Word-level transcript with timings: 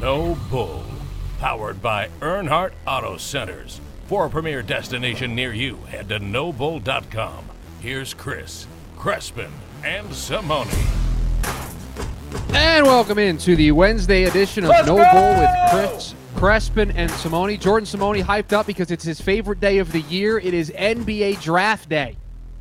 No 0.00 0.36
Bull. 0.50 0.84
Powered 1.38 1.82
by 1.82 2.08
Earnhardt 2.20 2.72
Auto 2.86 3.16
Centers. 3.16 3.80
For 4.06 4.26
a 4.26 4.30
premier 4.30 4.62
destination 4.62 5.34
near 5.34 5.52
you, 5.52 5.76
head 5.88 6.08
to 6.10 6.18
nobull.com. 6.20 7.44
Here's 7.80 8.14
Chris, 8.14 8.66
Crespin, 8.96 9.50
and 9.84 10.12
Simone. 10.14 10.68
And 12.50 12.86
welcome 12.86 13.18
into 13.18 13.56
the 13.56 13.72
Wednesday 13.72 14.24
edition 14.24 14.64
of 14.64 14.70
Let's 14.70 14.86
No 14.86 14.96
go! 14.96 15.04
Bull 15.12 15.40
with 15.40 15.50
Chris 15.90 16.14
Crespin 16.34 16.92
and 16.96 17.10
Simone. 17.12 17.56
Jordan 17.58 17.86
Simone 17.86 18.16
hyped 18.16 18.52
up 18.52 18.66
because 18.66 18.90
it's 18.90 19.04
his 19.04 19.20
favorite 19.20 19.60
day 19.60 19.78
of 19.78 19.92
the 19.92 20.00
year. 20.02 20.38
It 20.38 20.52
is 20.52 20.70
NBA 20.70 21.40
Draft 21.40 21.88
Day. 21.88 22.16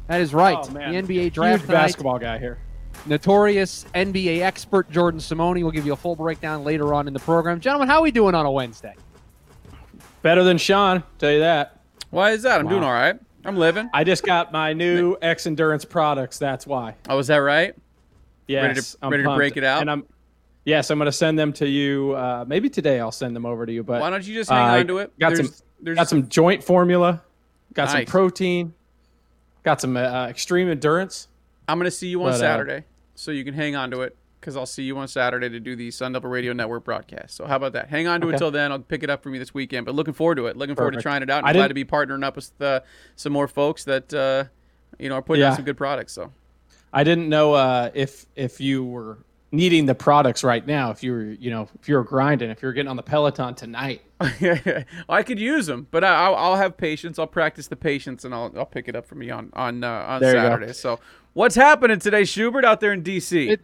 That 0.07 0.21
is 0.21 0.34
right. 0.34 0.57
Oh, 0.61 0.70
man. 0.71 0.93
The 0.93 1.02
NBA 1.02 1.34
Draft 1.34 1.61
Huge 1.63 1.68
tonight. 1.70 1.81
basketball 1.81 2.20
guy 2.20 2.38
here. 2.38 2.59
Notorious 3.05 3.86
NBA 3.94 4.41
expert 4.41 4.89
Jordan 4.89 5.20
Simone 5.20 5.62
will 5.64 5.71
give 5.71 5.86
you 5.86 5.93
a 5.93 5.98
full 5.98 6.16
breakdown 6.16 6.64
later 6.64 6.93
on 6.93 7.07
in 7.07 7.14
the 7.14 7.20
program. 7.20 7.60
Gentlemen, 7.60 7.88
how 7.89 7.97
are 7.97 8.02
we 8.04 8.11
doing 8.11 8.33
on 8.36 8.46
a 8.46 8.52
Wednesday? 8.52 8.96
Better 10.21 10.43
than 10.43 10.57
Sean, 10.57 11.04
tell 11.19 11.32
you 11.32 11.39
that. 11.39 11.82
Why 12.10 12.32
is 12.32 12.43
that? 12.43 12.60
I'm 12.60 12.68
doing 12.68 12.83
all 12.83 12.92
right. 12.92 13.19
I'm 13.46 13.57
living. 13.57 13.89
I 13.93 14.04
just 14.04 14.24
got 14.24 14.54
my 14.54 14.71
new 14.71 15.18
X 15.21 15.47
Endurance 15.47 15.83
products. 15.83 16.38
That's 16.39 16.66
why. 16.66 16.96
Oh, 17.10 17.19
is 17.19 17.28
that 17.28 17.38
right? 17.38 17.75
Yes, 18.47 18.64
Ready 18.64 18.82
to- 18.82 18.97
I'm 19.02 19.11
ready 19.11 19.24
to 19.24 19.36
break 19.36 19.57
it 19.57 19.64
out? 19.64 19.82
And 19.82 19.91
I'm 19.91 20.05
yes, 20.64 20.89
I'm 20.89 20.97
going 20.97 21.07
to 21.07 21.11
send 21.11 21.38
them 21.38 21.52
to 21.54 21.68
you. 21.68 22.14
Uh, 22.14 22.46
maybe 22.47 22.69
today 22.69 23.00
I'll 23.00 23.11
send 23.11 23.36
them 23.36 23.46
over 23.46 23.66
to 23.66 23.71
you. 23.71 23.83
But 23.83 24.00
Why 24.00 24.10
don't 24.10 24.25
you 24.25 24.33
just 24.33 24.50
hang 24.50 24.69
uh, 24.69 24.80
on 24.80 24.88
to 24.88 24.97
it? 25.00 25.18
Got 25.19 25.33
There's- 25.33 25.55
some 25.57 25.66
there's 25.82 25.97
got 25.97 26.07
some 26.07 26.30
joint 26.30 26.64
formula. 26.64 27.21
Got 27.74 27.89
some 27.89 28.05
protein. 28.05 28.74
Got 29.64 29.82
some 29.82 29.97
uh, 29.97 30.28
extreme 30.28 30.69
endurance. 30.69 31.28
I'm 31.68 31.78
going 31.78 31.86
to 31.86 31.92
see 31.92 32.08
you 32.08 32.22
on 32.23 32.30
but, 32.31 32.36
uh, 32.36 32.40
Saturday, 32.40 32.84
so 33.16 33.31
you 33.31 33.44
can 33.44 33.53
hang 33.53 33.76
on 33.76 33.92
to 33.92 34.02
it 34.02 34.17
because 34.40 34.58
I'll 34.58 34.66
see 34.66 34.84
you 34.84 34.98
on 34.98 35.08
Saturday 35.08 35.48
to 35.48 35.59
do 35.59 35.76
the 35.76 35.89
Sun 35.89 36.12
Devil 36.14 36.30
Radio 36.30 36.52
Network 36.52 36.84
broadcast. 36.84 37.36
So 37.36 37.45
how 37.45 37.56
about 37.56 37.72
that? 37.73 37.88
Hang 37.89 38.08
on 38.08 38.20
to 38.22 38.28
it 38.28 38.31
Okay. 38.31 38.38
till 38.39 38.52
then. 38.52 38.72
I'll 38.73 38.80
pick 38.80 39.02
it 39.02 39.09
up 39.09 39.23
from 39.23 39.34
you 39.34 39.39
this 39.39 39.53
weekend. 39.53 39.86
But 39.86 39.95
looking 39.95 40.14
forward 40.14 40.36
to 40.36 40.47
it. 40.47 40.58
Looking 40.58 40.75
forward 40.75 40.95
to 40.95 41.02
trying 41.02 41.23
it 41.23 41.30
out. 41.30 41.45
I'm 41.45 41.53
glad 41.53 41.70
to 41.70 41.73
be 41.73 41.86
partnering 41.86 42.25
up 42.25 42.36
with 42.36 42.52
uh, 42.61 42.81
some 43.16 43.31
more 43.31 43.47
folks 43.47 43.86
that 43.86 44.14
uh, 44.14 44.45
you 45.00 45.08
know 45.09 45.16
are 45.16 45.22
putting 45.22 45.44
out 45.44 45.55
some 45.55 45.66
good 45.66 45.78
products. 45.78 46.11
So 46.14 46.33
I 46.92 47.03
didn't 47.05 47.30
know 47.30 47.53
uh, 47.53 47.92
if 47.94 48.25
if 48.36 48.59
you 48.59 48.83
were 48.83 49.20
needing 49.53 49.86
the 49.86 49.95
products 49.95 50.44
right 50.44 50.66
now. 50.66 50.92
If 50.92 51.03
you 51.03 51.11
were 51.14 51.23
you 51.23 51.50
know 51.50 51.70
if 51.80 51.88
you 51.88 51.95
were 51.95 52.03
grinding, 52.03 52.50
if 52.50 52.61
you 52.61 52.67
were 52.67 52.73
getting 52.73 52.89
on 52.89 52.98
the 52.98 53.03
Peloton 53.03 53.55
tonight. 53.55 54.02
I 55.09 55.23
could 55.23 55.39
use 55.39 55.66
them, 55.66 55.88
but 55.92 56.03
I, 56.03 56.25
I'll, 56.25 56.36
I'll 56.36 56.55
have 56.55 56.77
patience. 56.77 57.20
I'll 57.20 57.27
practice 57.27 57.67
the 57.67 57.75
patience, 57.75 58.23
and 58.25 58.33
I'll 58.33 58.53
I'll 58.58 58.66
pick 58.66 58.88
it 58.88 58.95
up 58.95 59.05
from 59.05 59.22
you 59.22 59.31
on 59.33 59.52
on 59.53 59.83
uh, 59.83 59.89
on 59.89 60.22
There. 60.22 60.33
Saturday. 60.33 60.73
So 60.73 61.00
what's 61.34 61.56
happening 61.56 62.00
today, 62.00 62.23
Schubert, 62.26 62.66
out 62.66 62.80
there 62.80 62.94
in 62.94 63.03
DC? 63.03 63.50
It- 63.52 63.62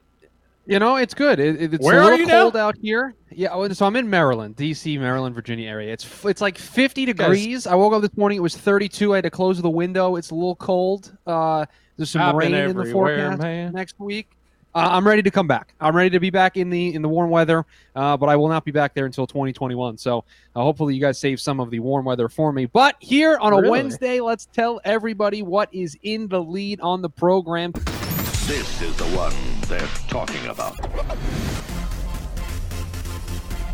You 0.65 0.77
know, 0.77 0.97
it's 0.97 1.15
good. 1.15 1.39
It, 1.39 1.59
it- 1.59 1.73
it's 1.73 1.83
Where 1.83 1.99
a 1.99 2.03
little 2.03 2.19
you 2.19 2.25
now? 2.27 2.41
cold 2.43 2.55
out 2.57 2.75
here. 2.79 3.15
Yeah, 3.31 3.49
oh, 3.53 3.67
so 3.69 3.87
I'm 3.87 3.95
in 3.95 4.07
Maryland, 4.09 4.55
D.C., 4.55 4.97
Maryland, 4.99 5.33
Virginia 5.33 5.67
area. 5.67 5.91
It's 5.93 6.25
it's 6.25 6.41
like 6.41 6.57
50 6.59 7.05
degrees. 7.05 7.65
I 7.65 7.73
woke 7.75 7.93
up 7.93 8.01
this 8.03 8.15
morning. 8.15 8.37
It 8.37 8.41
was 8.41 8.55
32. 8.55 9.13
I 9.13 9.17
had 9.17 9.23
to 9.23 9.31
close 9.31 9.59
the 9.61 9.69
window. 9.69 10.15
It's 10.15 10.29
a 10.29 10.35
little 10.35 10.55
cold. 10.55 11.15
Uh, 11.25 11.65
there's 11.97 12.11
some 12.11 12.21
I've 12.21 12.35
rain 12.35 12.53
in 12.53 12.75
the 12.77 12.85
forecast 12.85 13.41
man. 13.41 13.71
next 13.73 13.99
week. 13.99 14.29
Uh, 14.75 14.87
I'm 14.91 15.07
ready 15.07 15.23
to 15.23 15.31
come 15.31 15.47
back. 15.47 15.73
I'm 15.81 15.95
ready 15.95 16.11
to 16.11 16.19
be 16.19 16.29
back 16.29 16.55
in 16.55 16.69
the 16.69 16.93
in 16.93 17.01
the 17.01 17.09
warm 17.09 17.31
weather, 17.31 17.65
uh, 17.95 18.15
but 18.17 18.29
I 18.29 18.35
will 18.35 18.49
not 18.49 18.65
be 18.65 18.71
back 18.71 18.93
there 18.93 19.07
until 19.07 19.25
2021. 19.25 19.97
So 19.97 20.19
uh, 20.55 20.61
hopefully 20.61 20.93
you 20.93 21.01
guys 21.01 21.17
save 21.17 21.41
some 21.41 21.59
of 21.59 21.71
the 21.71 21.79
warm 21.79 22.05
weather 22.05 22.29
for 22.29 22.53
me. 22.53 22.67
But 22.67 22.95
here 22.99 23.37
on 23.39 23.51
a 23.51 23.57
Really? 23.57 23.69
Wednesday, 23.71 24.19
let's 24.19 24.45
tell 24.45 24.79
everybody 24.83 25.41
what 25.41 25.73
is 25.73 25.97
in 26.03 26.27
the 26.27 26.41
lead 26.41 26.81
on 26.81 27.01
the 27.01 27.09
program. 27.09 27.71
This 28.45 28.81
is 28.81 28.95
the 28.97 29.05
one 29.05 29.33
they're 29.67 29.87
talking 30.07 30.45
about. 30.45 30.77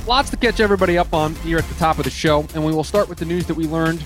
Lots 0.08 0.30
to 0.30 0.38
catch 0.38 0.62
everybody 0.62 0.98
up 0.98 1.14
on 1.14 1.36
here 1.36 1.58
at 1.58 1.68
the 1.68 1.76
top 1.76 1.98
of 1.98 2.06
the 2.06 2.10
show, 2.10 2.48
and 2.54 2.64
we 2.64 2.72
will 2.72 2.84
start 2.86 3.10
with 3.10 3.18
the 3.18 3.26
news 3.26 3.46
that 3.48 3.56
we 3.56 3.68
learned 3.68 4.02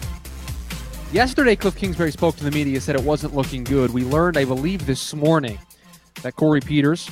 yesterday. 1.11 1.55
Cliff 1.55 1.75
Kingsbury 1.75 2.11
spoke 2.11 2.35
to 2.37 2.43
the 2.43 2.51
media, 2.51 2.81
said 2.81 2.95
it 2.95 3.03
wasn't 3.03 3.35
looking 3.35 3.63
good. 3.63 3.93
We 3.93 4.03
learned, 4.03 4.37
I 4.37 4.45
believe, 4.45 4.87
this 4.87 5.13
morning 5.13 5.59
that 6.21 6.35
Corey 6.35 6.61
Peters, 6.61 7.09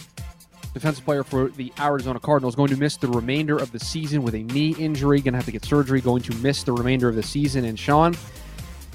defensive 0.73 1.03
player 1.05 1.23
for 1.23 1.49
the 1.49 1.71
Arizona 1.79 2.19
Cardinals, 2.19 2.55
going 2.55 2.69
to 2.69 2.77
miss 2.77 2.97
the 2.97 3.07
remainder 3.07 3.57
of 3.57 3.71
the 3.71 3.79
season 3.79 4.23
with 4.23 4.35
a 4.35 4.43
knee 4.43 4.75
injury. 4.77 5.21
Going 5.21 5.33
to 5.33 5.37
have 5.37 5.45
to 5.45 5.51
get 5.51 5.65
surgery. 5.65 6.01
Going 6.01 6.21
to 6.23 6.35
miss 6.35 6.63
the 6.63 6.73
remainder 6.73 7.09
of 7.09 7.15
the 7.15 7.23
season. 7.23 7.65
And 7.65 7.77
Sean, 7.77 8.15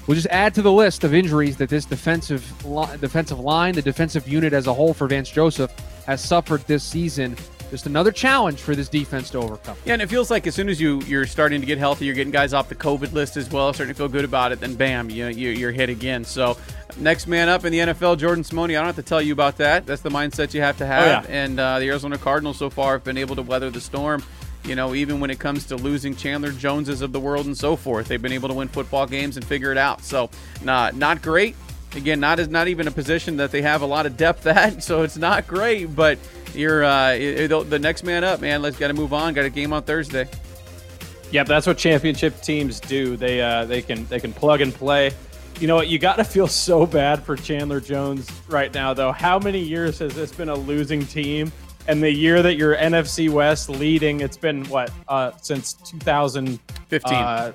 we'll 0.07 0.15
just 0.15 0.27
add 0.27 0.53
to 0.55 0.61
the 0.61 0.71
list 0.71 1.03
of 1.03 1.13
injuries 1.13 1.57
that 1.57 1.69
this 1.69 1.85
defensive 1.85 2.65
li- 2.65 2.87
defensive 3.01 3.39
line, 3.39 3.73
the 3.75 3.81
defensive 3.81 4.27
unit 4.27 4.53
as 4.53 4.67
a 4.67 4.73
whole 4.73 4.93
for 4.93 5.07
Vance 5.07 5.29
Joseph, 5.29 5.71
has 6.05 6.23
suffered 6.23 6.61
this 6.67 6.83
season. 6.83 7.35
Just 7.73 7.87
another 7.87 8.11
challenge 8.11 8.61
for 8.61 8.75
this 8.75 8.87
defense 8.87 9.31
to 9.31 9.39
overcome. 9.39 9.75
Yeah, 9.83 9.93
and 9.93 10.01
it 10.03 10.07
feels 10.07 10.29
like 10.29 10.45
as 10.45 10.53
soon 10.53 10.69
as 10.69 10.79
you 10.79 11.01
you're 11.07 11.25
starting 11.25 11.59
to 11.59 11.65
get 11.65 11.79
healthy, 11.79 12.05
you're 12.05 12.13
getting 12.13 12.29
guys 12.29 12.53
off 12.53 12.69
the 12.69 12.75
COVID 12.75 13.13
list 13.13 13.35
as 13.35 13.49
well, 13.49 13.73
starting 13.73 13.95
to 13.95 13.97
feel 13.97 14.07
good 14.07 14.25
about 14.25 14.51
it. 14.51 14.59
Then 14.59 14.75
bam, 14.75 15.09
you, 15.09 15.25
you 15.25 15.49
you're 15.49 15.71
hit 15.71 15.89
again. 15.89 16.23
So 16.23 16.55
next 16.97 17.25
man 17.25 17.49
up 17.49 17.65
in 17.65 17.71
the 17.71 17.79
NFL, 17.79 18.19
Jordan 18.19 18.43
Simone. 18.43 18.69
I 18.69 18.73
don't 18.73 18.85
have 18.85 18.97
to 18.97 19.01
tell 19.01 19.23
you 19.23 19.33
about 19.33 19.57
that. 19.57 19.87
That's 19.87 20.03
the 20.03 20.11
mindset 20.11 20.53
you 20.53 20.61
have 20.61 20.77
to 20.77 20.85
have. 20.85 21.25
Oh, 21.25 21.27
yeah. 21.27 21.35
And 21.35 21.59
uh, 21.59 21.79
the 21.79 21.89
Arizona 21.89 22.19
Cardinals 22.19 22.59
so 22.59 22.69
far 22.69 22.93
have 22.93 23.03
been 23.03 23.17
able 23.17 23.35
to 23.37 23.41
weather 23.41 23.71
the 23.71 23.81
storm. 23.81 24.23
You 24.65 24.75
know, 24.75 24.93
even 24.93 25.19
when 25.19 25.31
it 25.31 25.39
comes 25.39 25.65
to 25.65 25.75
losing 25.75 26.15
Chandler 26.15 26.51
Joneses 26.51 27.01
of 27.01 27.11
the 27.11 27.19
world 27.19 27.47
and 27.47 27.57
so 27.57 27.75
forth, 27.75 28.07
they've 28.07 28.21
been 28.21 28.33
able 28.33 28.49
to 28.49 28.53
win 28.53 28.67
football 28.67 29.07
games 29.07 29.35
and 29.35 29.43
figure 29.43 29.71
it 29.71 29.79
out. 29.79 30.03
So, 30.03 30.29
not 30.61 30.95
not 30.95 31.23
great. 31.23 31.55
Again, 31.95 32.19
not 32.19 32.39
as 32.39 32.47
not 32.47 32.67
even 32.67 32.87
a 32.87 32.91
position 32.91 33.37
that 33.37 33.51
they 33.51 33.61
have 33.61 33.81
a 33.81 33.85
lot 33.85 34.05
of 34.05 34.17
depth 34.17 34.45
at, 34.47 34.83
so 34.83 35.03
it's 35.03 35.17
not 35.17 35.47
great. 35.47 35.95
But 35.95 36.17
you're 36.53 36.83
uh, 36.83 37.15
the 37.15 37.79
next 37.81 38.03
man 38.03 38.23
up, 38.23 38.41
man. 38.41 38.61
Let's 38.61 38.77
got 38.77 38.87
to 38.87 38.93
move 38.93 39.13
on. 39.13 39.33
Got 39.33 39.45
a 39.45 39.49
game 39.49 39.73
on 39.73 39.83
Thursday. 39.83 40.27
Yep, 41.31 41.47
that's 41.47 41.65
what 41.65 41.77
championship 41.79 42.41
teams 42.41 42.79
do. 42.79 43.17
They 43.17 43.41
uh, 43.41 43.65
they 43.65 43.81
can 43.81 44.05
they 44.05 44.19
can 44.19 44.33
plug 44.33 44.61
and 44.61 44.73
play. 44.73 45.11
You 45.59 45.67
know 45.67 45.75
what? 45.75 45.87
You 45.87 45.99
got 45.99 46.17
to 46.17 46.23
feel 46.23 46.47
so 46.47 46.85
bad 46.85 47.23
for 47.23 47.35
Chandler 47.35 47.79
Jones 47.79 48.29
right 48.49 48.73
now, 48.73 48.93
though. 48.93 49.11
How 49.11 49.39
many 49.39 49.59
years 49.59 49.99
has 49.99 50.13
this 50.15 50.31
been 50.31 50.49
a 50.49 50.55
losing 50.55 51.05
team? 51.05 51.51
And 51.87 52.01
the 52.01 52.11
year 52.11 52.41
that 52.41 52.55
you're 52.55 52.75
NFC 52.75 53.29
West 53.29 53.69
leading, 53.69 54.21
it's 54.21 54.37
been 54.37 54.63
what 54.65 54.91
uh, 55.07 55.31
since 55.41 55.73
2015. 55.73 56.57
15. 56.87 57.53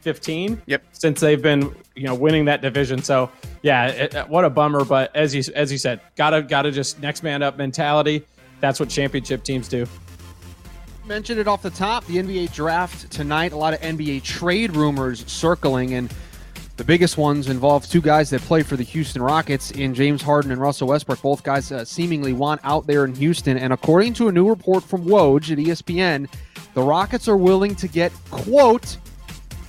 15. 0.00 0.62
Yep. 0.66 0.82
Since 0.92 1.20
they've 1.20 1.40
been 1.40 1.74
you 1.94 2.04
know 2.04 2.14
winning 2.14 2.46
that 2.46 2.62
division. 2.62 3.02
So 3.02 3.30
yeah, 3.62 3.86
it, 3.86 4.28
what 4.28 4.44
a 4.44 4.50
bummer. 4.50 4.84
But 4.84 5.14
as 5.14 5.34
you 5.34 5.42
as 5.54 5.70
you 5.70 5.78
said, 5.78 6.00
gotta 6.16 6.42
gotta 6.42 6.70
just 6.70 7.00
next 7.00 7.22
man 7.22 7.42
up 7.42 7.56
mentality. 7.56 8.24
That's 8.60 8.78
what 8.78 8.88
championship 8.88 9.42
teams 9.42 9.68
do. 9.68 9.86
mentioned 11.06 11.40
it 11.40 11.48
off 11.48 11.62
the 11.62 11.70
top. 11.70 12.04
The 12.06 12.16
NBA 12.16 12.52
draft 12.52 13.10
tonight. 13.10 13.52
A 13.52 13.56
lot 13.56 13.74
of 13.74 13.80
NBA 13.80 14.22
trade 14.22 14.76
rumors 14.76 15.24
circling, 15.30 15.94
and 15.94 16.12
the 16.76 16.84
biggest 16.84 17.18
ones 17.18 17.48
involve 17.48 17.86
two 17.88 18.00
guys 18.00 18.30
that 18.30 18.40
play 18.42 18.62
for 18.62 18.76
the 18.76 18.82
Houston 18.82 19.20
Rockets 19.22 19.70
in 19.72 19.94
James 19.94 20.22
Harden 20.22 20.50
and 20.50 20.60
Russell 20.60 20.88
Westbrook. 20.88 21.20
Both 21.20 21.42
guys 21.42 21.70
uh, 21.72 21.84
seemingly 21.84 22.32
want 22.32 22.60
out 22.64 22.86
there 22.86 23.04
in 23.04 23.14
Houston. 23.14 23.58
And 23.58 23.72
according 23.72 24.14
to 24.14 24.28
a 24.28 24.32
new 24.32 24.48
report 24.48 24.82
from 24.82 25.04
Woj 25.04 25.52
at 25.52 25.58
ESPN, 25.58 26.30
the 26.72 26.82
Rockets 26.82 27.28
are 27.28 27.36
willing 27.36 27.74
to 27.76 27.88
get 27.88 28.12
quote 28.30 28.96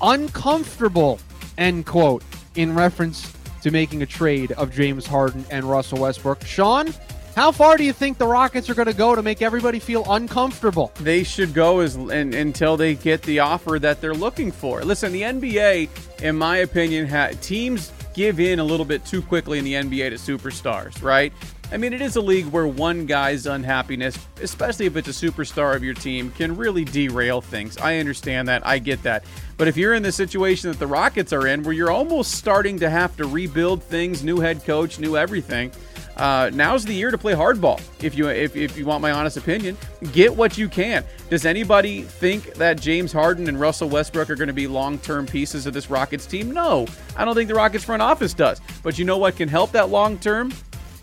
uncomfortable 0.02 1.20
end 1.58 1.86
quote 1.86 2.24
in 2.56 2.74
reference 2.74 3.32
to 3.62 3.72
making 3.72 4.02
a 4.02 4.06
trade 4.06 4.52
of 4.54 4.72
James 4.72 5.06
Harden 5.06 5.46
and 5.50 5.66
Russell 5.66 6.00
Westbrook. 6.00 6.44
Sean. 6.46 6.94
How 7.36 7.54
far 7.54 7.78
do 7.78 7.86
you 7.86 7.94
think 7.94 8.18
the 8.18 8.28
Rockets 8.28 8.70
are 8.70 8.74
going 8.74 8.88
to 8.88 8.94
go 8.94 9.16
to 9.16 9.22
make 9.22 9.42
everybody 9.42 9.80
feel 9.80 10.04
uncomfortable? 10.12 10.92
They 11.00 11.24
should 11.24 11.54
go 11.54 11.80
as 11.80 11.96
until 11.96 12.76
they 12.76 12.96
get 12.96 13.22
the 13.22 13.40
offer 13.40 13.80
that 13.80 14.02
they're 14.02 14.14
looking 14.14 14.52
for. 14.52 14.84
Listen, 14.84 15.14
the 15.14 15.22
NBA, 15.22 16.22
in 16.22 16.36
my 16.36 16.58
opinion, 16.58 17.08
ha, 17.08 17.30
teams 17.40 17.94
give 18.14 18.42
in 18.42 18.60
a 18.60 18.64
little 18.64 18.86
bit 18.86 19.06
too 19.06 19.22
quickly 19.22 19.60
in 19.60 19.64
the 19.64 19.76
NBA 19.76 20.10
to 20.10 20.16
superstars, 20.18 21.02
right? 21.02 21.32
I 21.74 21.78
mean, 21.78 21.94
it 21.94 22.02
is 22.02 22.18
a 22.18 22.22
league 22.22 22.48
where 22.48 22.68
one 22.68 23.06
guy's 23.06 23.46
unhappiness, 23.46 24.20
especially 24.42 24.88
if 24.88 24.98
it's 24.98 25.08
a 25.08 25.12
superstar 25.32 25.74
of 25.74 25.86
your 25.86 25.94
team, 25.94 26.30
can 26.32 26.58
really 26.58 26.84
derail 26.84 27.40
things. 27.40 27.78
I 27.78 27.98
understand 28.00 28.50
that. 28.50 28.66
I 28.68 28.78
get 28.78 29.02
that. 29.04 29.24
But 29.56 29.70
if 29.70 29.78
you're 29.78 29.94
in 29.94 30.04
the 30.04 30.12
situation 30.12 30.70
that 30.70 30.80
the 30.80 30.88
Rockets 30.88 31.32
are 31.32 31.48
in, 31.48 31.64
where 31.64 31.74
you're 31.74 31.92
almost 31.92 32.34
starting 32.34 32.78
to 32.80 32.90
have 32.90 33.16
to 33.18 33.26
rebuild 33.26 33.82
things, 33.84 34.22
new 34.22 34.42
head 34.42 34.66
coach, 34.66 35.00
new 35.00 35.16
everything, 35.16 35.72
uh, 36.18 36.52
now's 36.54 36.84
the 36.84 36.94
year 36.94 37.10
to 37.10 37.18
play 37.18 37.34
hardball. 37.34 37.82
If 38.04 38.18
you 38.18 38.28
if, 38.28 38.56
if 38.56 38.78
you 38.78 38.86
want 38.86 39.02
my 39.02 39.12
honest 39.12 39.38
opinion, 39.38 39.78
get 40.12 40.36
what 40.36 40.58
you 40.58 40.68
can. 40.68 41.06
Does 41.30 41.46
anybody 41.46 42.02
think 42.02 42.54
that 42.56 42.82
James 42.82 43.14
Harden 43.14 43.48
and 43.48 43.58
Russell 43.58 43.88
Westbrook 43.88 44.30
are 44.30 44.36
going 44.36 44.50
to 44.50 44.54
be 44.54 44.68
long-term 44.68 45.26
pieces 45.26 45.66
of 45.66 45.74
this 45.74 45.90
Rockets 45.90 46.26
team? 46.26 46.52
No, 46.52 46.86
I 47.16 47.24
don't 47.24 47.34
think 47.34 47.48
the 47.48 47.56
Rockets 47.56 47.86
front 47.86 48.02
office 48.02 48.34
does. 48.34 48.60
But 48.84 49.00
you 49.00 49.06
know 49.06 49.18
what 49.18 49.38
can 49.38 49.48
help 49.48 49.72
that 49.72 49.90
long-term 49.90 50.52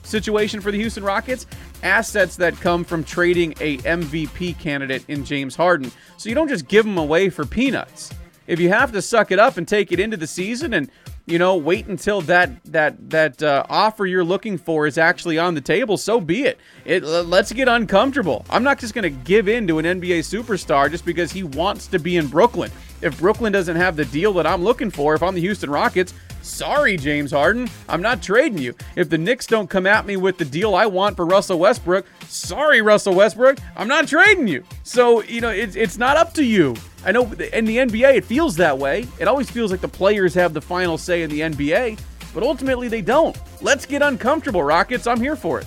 situation 0.08 0.60
for 0.60 0.70
the 0.72 0.78
Houston 0.78 1.04
Rockets? 1.04 1.46
Assets 1.82 2.36
that 2.36 2.56
come 2.56 2.82
from 2.84 3.04
trading 3.04 3.52
a 3.60 3.78
MVP 3.78 4.58
candidate 4.58 5.04
in 5.08 5.24
James 5.24 5.54
Harden. 5.54 5.92
So 6.16 6.28
you 6.28 6.34
don't 6.34 6.48
just 6.48 6.66
give 6.66 6.84
them 6.84 6.98
away 6.98 7.28
for 7.30 7.44
peanuts. 7.46 8.10
If 8.46 8.58
you 8.60 8.70
have 8.70 8.92
to 8.92 9.02
suck 9.02 9.30
it 9.30 9.38
up 9.38 9.58
and 9.58 9.68
take 9.68 9.92
it 9.92 10.00
into 10.00 10.16
the 10.16 10.26
season 10.26 10.74
and 10.74 10.90
You 11.26 11.38
know, 11.38 11.58
wait 11.58 11.86
until 11.88 12.22
that 12.22 12.50
that 12.72 13.10
that 13.10 13.42
uh, 13.42 13.62
offer 13.68 14.06
you're 14.06 14.24
looking 14.24 14.56
for 14.56 14.86
is 14.86 14.96
actually 14.96 15.36
on 15.38 15.54
the 15.54 15.60
table. 15.60 15.98
So 15.98 16.22
be 16.22 16.44
it. 16.44 16.58
It 16.86 17.02
let's 17.04 17.52
get 17.52 17.68
uncomfortable. 17.68 18.46
I'm 18.48 18.62
not 18.62 18.78
just 18.78 18.94
going 18.94 19.02
to 19.02 19.10
give 19.10 19.46
in 19.46 19.66
to 19.66 19.78
an 19.78 19.84
NBA 19.84 20.20
superstar 20.20 20.90
just 20.90 21.04
because 21.04 21.30
he 21.30 21.42
wants 21.42 21.86
to 21.88 21.98
be 21.98 22.16
in 22.16 22.28
Brooklyn. 22.28 22.70
If 23.02 23.18
Brooklyn 23.20 23.52
doesn't 23.52 23.76
have 23.76 23.94
the 23.94 24.06
deal 24.06 24.32
that 24.32 24.46
I'm 24.46 24.64
looking 24.64 24.90
for, 24.90 25.14
if 25.14 25.22
I'm 25.22 25.34
the 25.34 25.42
Houston 25.42 25.68
Rockets, 25.68 26.14
sorry, 26.48 26.96
James 26.96 27.30
Harden, 27.30 27.68
I'm 27.88 28.02
not 28.02 28.22
trading 28.22 28.58
you. 28.58 28.74
If 28.96 29.10
the 29.10 29.18
Knicks 29.18 29.46
don't 29.46 29.68
come 29.68 29.86
at 29.86 30.06
me 30.06 30.16
with 30.16 30.38
the 30.38 30.44
deal 30.44 30.74
I 30.74 30.86
want 30.86 31.16
for 31.16 31.26
Russell 31.26 31.58
Westbrook, 31.58 32.06
sorry, 32.26 32.80
Russell 32.82 33.14
Westbrook, 33.14 33.58
I'm 33.76 33.88
not 33.88 34.08
trading 34.08 34.48
you. 34.48 34.64
So, 34.82 35.22
you 35.22 35.40
know, 35.40 35.50
it's, 35.50 35.76
it's 35.76 35.98
not 35.98 36.16
up 36.16 36.34
to 36.34 36.44
you. 36.44 36.74
I 37.04 37.12
know 37.12 37.24
in 37.52 37.64
the 37.64 37.76
NBA 37.76 38.16
it 38.16 38.24
feels 38.24 38.56
that 38.56 38.76
way. 38.76 39.06
It 39.18 39.28
always 39.28 39.50
feels 39.50 39.70
like 39.70 39.80
the 39.80 39.88
players 39.88 40.34
have 40.34 40.54
the 40.54 40.60
final 40.60 40.98
say 40.98 41.22
in 41.22 41.30
the 41.30 41.40
NBA, 41.40 42.00
but 42.34 42.42
ultimately 42.42 42.88
they 42.88 43.02
don't. 43.02 43.38
Let's 43.60 43.86
get 43.86 44.02
uncomfortable, 44.02 44.62
Rockets. 44.62 45.06
I'm 45.06 45.20
here 45.20 45.36
for 45.36 45.60
it. 45.60 45.66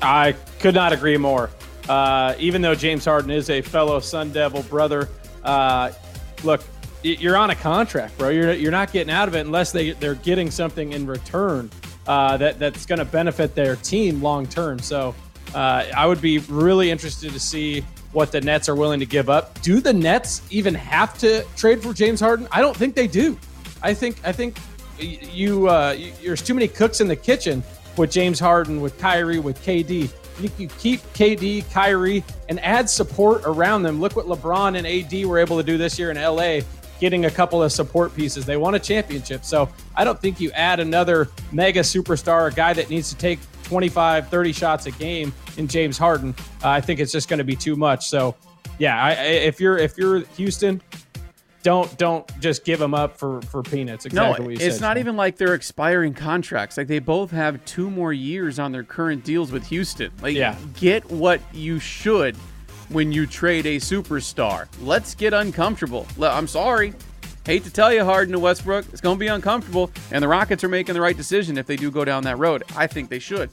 I 0.00 0.34
could 0.60 0.74
not 0.74 0.92
agree 0.92 1.16
more. 1.16 1.50
Uh, 1.88 2.34
even 2.38 2.62
though 2.62 2.74
James 2.74 3.04
Harden 3.04 3.30
is 3.30 3.50
a 3.50 3.60
fellow 3.60 4.00
Sun 4.00 4.32
Devil 4.32 4.62
brother, 4.62 5.08
uh, 5.42 5.92
look, 6.42 6.62
you're 7.04 7.36
on 7.36 7.50
a 7.50 7.54
contract, 7.54 8.16
bro. 8.18 8.30
You're 8.30 8.52
you're 8.54 8.72
not 8.72 8.92
getting 8.92 9.12
out 9.12 9.28
of 9.28 9.34
it 9.34 9.40
unless 9.40 9.72
they 9.72 9.92
they're 9.92 10.14
getting 10.16 10.50
something 10.50 10.92
in 10.92 11.06
return 11.06 11.70
uh, 12.06 12.36
that 12.38 12.58
that's 12.58 12.86
going 12.86 12.98
to 12.98 13.04
benefit 13.04 13.54
their 13.54 13.76
team 13.76 14.22
long 14.22 14.46
term. 14.46 14.78
So 14.78 15.14
uh, 15.54 15.84
I 15.96 16.06
would 16.06 16.20
be 16.20 16.38
really 16.38 16.90
interested 16.90 17.32
to 17.32 17.40
see 17.40 17.84
what 18.12 18.32
the 18.32 18.40
Nets 18.40 18.68
are 18.68 18.74
willing 18.74 19.00
to 19.00 19.06
give 19.06 19.28
up. 19.28 19.60
Do 19.60 19.80
the 19.80 19.92
Nets 19.92 20.42
even 20.50 20.74
have 20.74 21.18
to 21.18 21.44
trade 21.56 21.82
for 21.82 21.92
James 21.92 22.20
Harden? 22.20 22.48
I 22.50 22.60
don't 22.60 22.76
think 22.76 22.94
they 22.94 23.06
do. 23.06 23.38
I 23.82 23.92
think 23.92 24.16
I 24.24 24.32
think 24.32 24.56
you, 24.98 25.68
uh, 25.68 25.94
you 25.98 26.12
there's 26.22 26.42
too 26.42 26.54
many 26.54 26.68
cooks 26.68 27.00
in 27.00 27.08
the 27.08 27.16
kitchen 27.16 27.62
with 27.96 28.10
James 28.10 28.40
Harden, 28.40 28.80
with 28.80 28.98
Kyrie, 28.98 29.38
with 29.38 29.62
KD. 29.64 30.10
You, 30.40 30.50
you 30.58 30.68
keep 30.78 31.00
KD, 31.12 31.70
Kyrie, 31.72 32.24
and 32.48 32.58
add 32.60 32.90
support 32.90 33.42
around 33.44 33.82
them. 33.82 34.00
Look 34.00 34.16
what 34.16 34.26
LeBron 34.26 34.76
and 34.76 34.86
AD 34.86 35.26
were 35.26 35.38
able 35.38 35.58
to 35.58 35.62
do 35.62 35.78
this 35.78 35.98
year 35.98 36.10
in 36.10 36.16
LA, 36.16 36.60
getting 37.00 37.24
a 37.24 37.30
couple 37.30 37.62
of 37.62 37.72
support 37.72 38.14
pieces. 38.14 38.46
They 38.46 38.56
won 38.56 38.74
a 38.74 38.78
championship. 38.78 39.44
So 39.44 39.68
I 39.94 40.04
don't 40.04 40.20
think 40.20 40.40
you 40.40 40.50
add 40.52 40.80
another 40.80 41.28
mega 41.52 41.80
superstar, 41.80 42.50
a 42.50 42.54
guy 42.54 42.72
that 42.72 42.90
needs 42.90 43.10
to 43.10 43.16
take 43.16 43.38
25, 43.64 44.28
30 44.28 44.52
shots 44.52 44.86
a 44.86 44.90
game 44.92 45.32
in 45.56 45.68
James 45.68 45.98
Harden. 45.98 46.34
Uh, 46.62 46.68
I 46.68 46.80
think 46.80 47.00
it's 47.00 47.12
just 47.12 47.28
going 47.28 47.38
to 47.38 47.44
be 47.44 47.56
too 47.56 47.76
much. 47.76 48.08
So 48.08 48.34
yeah, 48.78 49.02
I, 49.02 49.12
if 49.12 49.60
you're 49.60 49.78
if 49.78 49.96
you're 49.96 50.20
Houston, 50.36 50.82
don't 51.62 51.96
don't 51.96 52.40
just 52.40 52.64
give 52.64 52.78
them 52.78 52.94
up 52.94 53.16
for 53.16 53.40
for 53.42 53.62
peanuts. 53.62 54.04
Exactly 54.04 54.54
no, 54.54 54.60
it's 54.60 54.76
said, 54.76 54.80
not 54.80 54.98
even 54.98 55.16
like 55.16 55.36
they're 55.36 55.54
expiring 55.54 56.12
contracts. 56.12 56.76
Like 56.76 56.88
they 56.88 56.98
both 56.98 57.30
have 57.30 57.64
two 57.64 57.90
more 57.90 58.12
years 58.12 58.58
on 58.58 58.72
their 58.72 58.84
current 58.84 59.24
deals 59.24 59.50
with 59.52 59.66
Houston. 59.68 60.12
Like, 60.20 60.36
yeah. 60.36 60.56
get 60.74 61.10
what 61.10 61.40
you 61.52 61.78
should 61.78 62.36
when 62.94 63.10
you 63.10 63.26
trade 63.26 63.66
a 63.66 63.76
superstar. 63.76 64.68
Let's 64.80 65.14
get 65.16 65.34
uncomfortable. 65.34 66.06
I'm 66.20 66.46
sorry. 66.46 66.94
Hate 67.44 67.64
to 67.64 67.70
tell 67.70 67.92
you, 67.92 68.04
Harden 68.04 68.32
to 68.32 68.38
Westbrook, 68.38 68.86
it's 68.90 69.02
going 69.02 69.16
to 69.16 69.20
be 69.20 69.26
uncomfortable, 69.26 69.90
and 70.12 70.22
the 70.22 70.28
Rockets 70.28 70.64
are 70.64 70.68
making 70.68 70.94
the 70.94 71.00
right 71.00 71.16
decision 71.16 71.58
if 71.58 71.66
they 71.66 71.76
do 71.76 71.90
go 71.90 72.04
down 72.04 72.22
that 72.24 72.38
road. 72.38 72.62
I 72.74 72.86
think 72.86 73.10
they 73.10 73.18
should. 73.18 73.50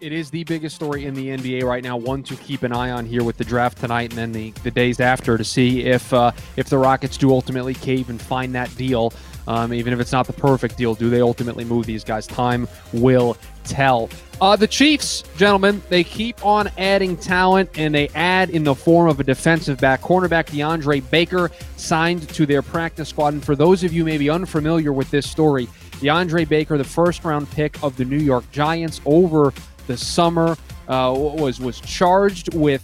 It 0.00 0.12
is 0.12 0.30
the 0.30 0.44
biggest 0.44 0.74
story 0.74 1.04
in 1.04 1.12
the 1.12 1.28
NBA 1.28 1.62
right 1.62 1.84
now. 1.84 1.98
One 1.98 2.22
to 2.22 2.34
keep 2.36 2.62
an 2.62 2.72
eye 2.72 2.90
on 2.90 3.04
here 3.04 3.22
with 3.22 3.36
the 3.36 3.44
draft 3.44 3.78
tonight, 3.78 4.10
and 4.10 4.18
then 4.18 4.32
the, 4.32 4.50
the 4.62 4.70
days 4.70 4.98
after 4.98 5.36
to 5.36 5.44
see 5.44 5.84
if 5.84 6.12
uh, 6.14 6.32
if 6.56 6.70
the 6.70 6.78
Rockets 6.78 7.18
do 7.18 7.30
ultimately 7.30 7.74
cave 7.74 8.08
and 8.08 8.20
find 8.20 8.54
that 8.54 8.74
deal. 8.76 9.12
Um, 9.46 9.74
even 9.74 9.92
if 9.92 10.00
it's 10.00 10.12
not 10.12 10.26
the 10.26 10.32
perfect 10.32 10.78
deal, 10.78 10.94
do 10.94 11.10
they 11.10 11.20
ultimately 11.20 11.64
move 11.64 11.84
these 11.84 12.02
guys? 12.02 12.26
Time 12.26 12.66
will 12.94 13.36
tell. 13.64 14.08
Uh, 14.40 14.56
the 14.56 14.66
Chiefs, 14.66 15.22
gentlemen, 15.36 15.82
they 15.90 16.02
keep 16.02 16.42
on 16.42 16.70
adding 16.78 17.14
talent, 17.14 17.68
and 17.74 17.94
they 17.94 18.08
add 18.14 18.48
in 18.48 18.64
the 18.64 18.74
form 18.74 19.06
of 19.06 19.20
a 19.20 19.24
defensive 19.24 19.78
back. 19.78 20.00
Cornerback 20.00 20.46
DeAndre 20.46 21.08
Baker 21.10 21.50
signed 21.76 22.26
to 22.30 22.46
their 22.46 22.62
practice 22.62 23.10
squad. 23.10 23.34
And 23.34 23.44
for 23.44 23.54
those 23.54 23.84
of 23.84 23.92
you 23.92 24.02
maybe 24.02 24.30
unfamiliar 24.30 24.94
with 24.94 25.10
this 25.10 25.30
story, 25.30 25.66
DeAndre 26.00 26.48
Baker, 26.48 26.78
the 26.78 26.84
first 26.84 27.22
round 27.22 27.50
pick 27.50 27.82
of 27.82 27.98
the 27.98 28.04
New 28.06 28.16
York 28.16 28.50
Giants 28.50 29.02
over 29.04 29.52
the 29.86 29.96
summer, 29.98 30.56
uh, 30.88 31.14
was 31.14 31.60
was 31.60 31.78
charged 31.78 32.54
with 32.54 32.82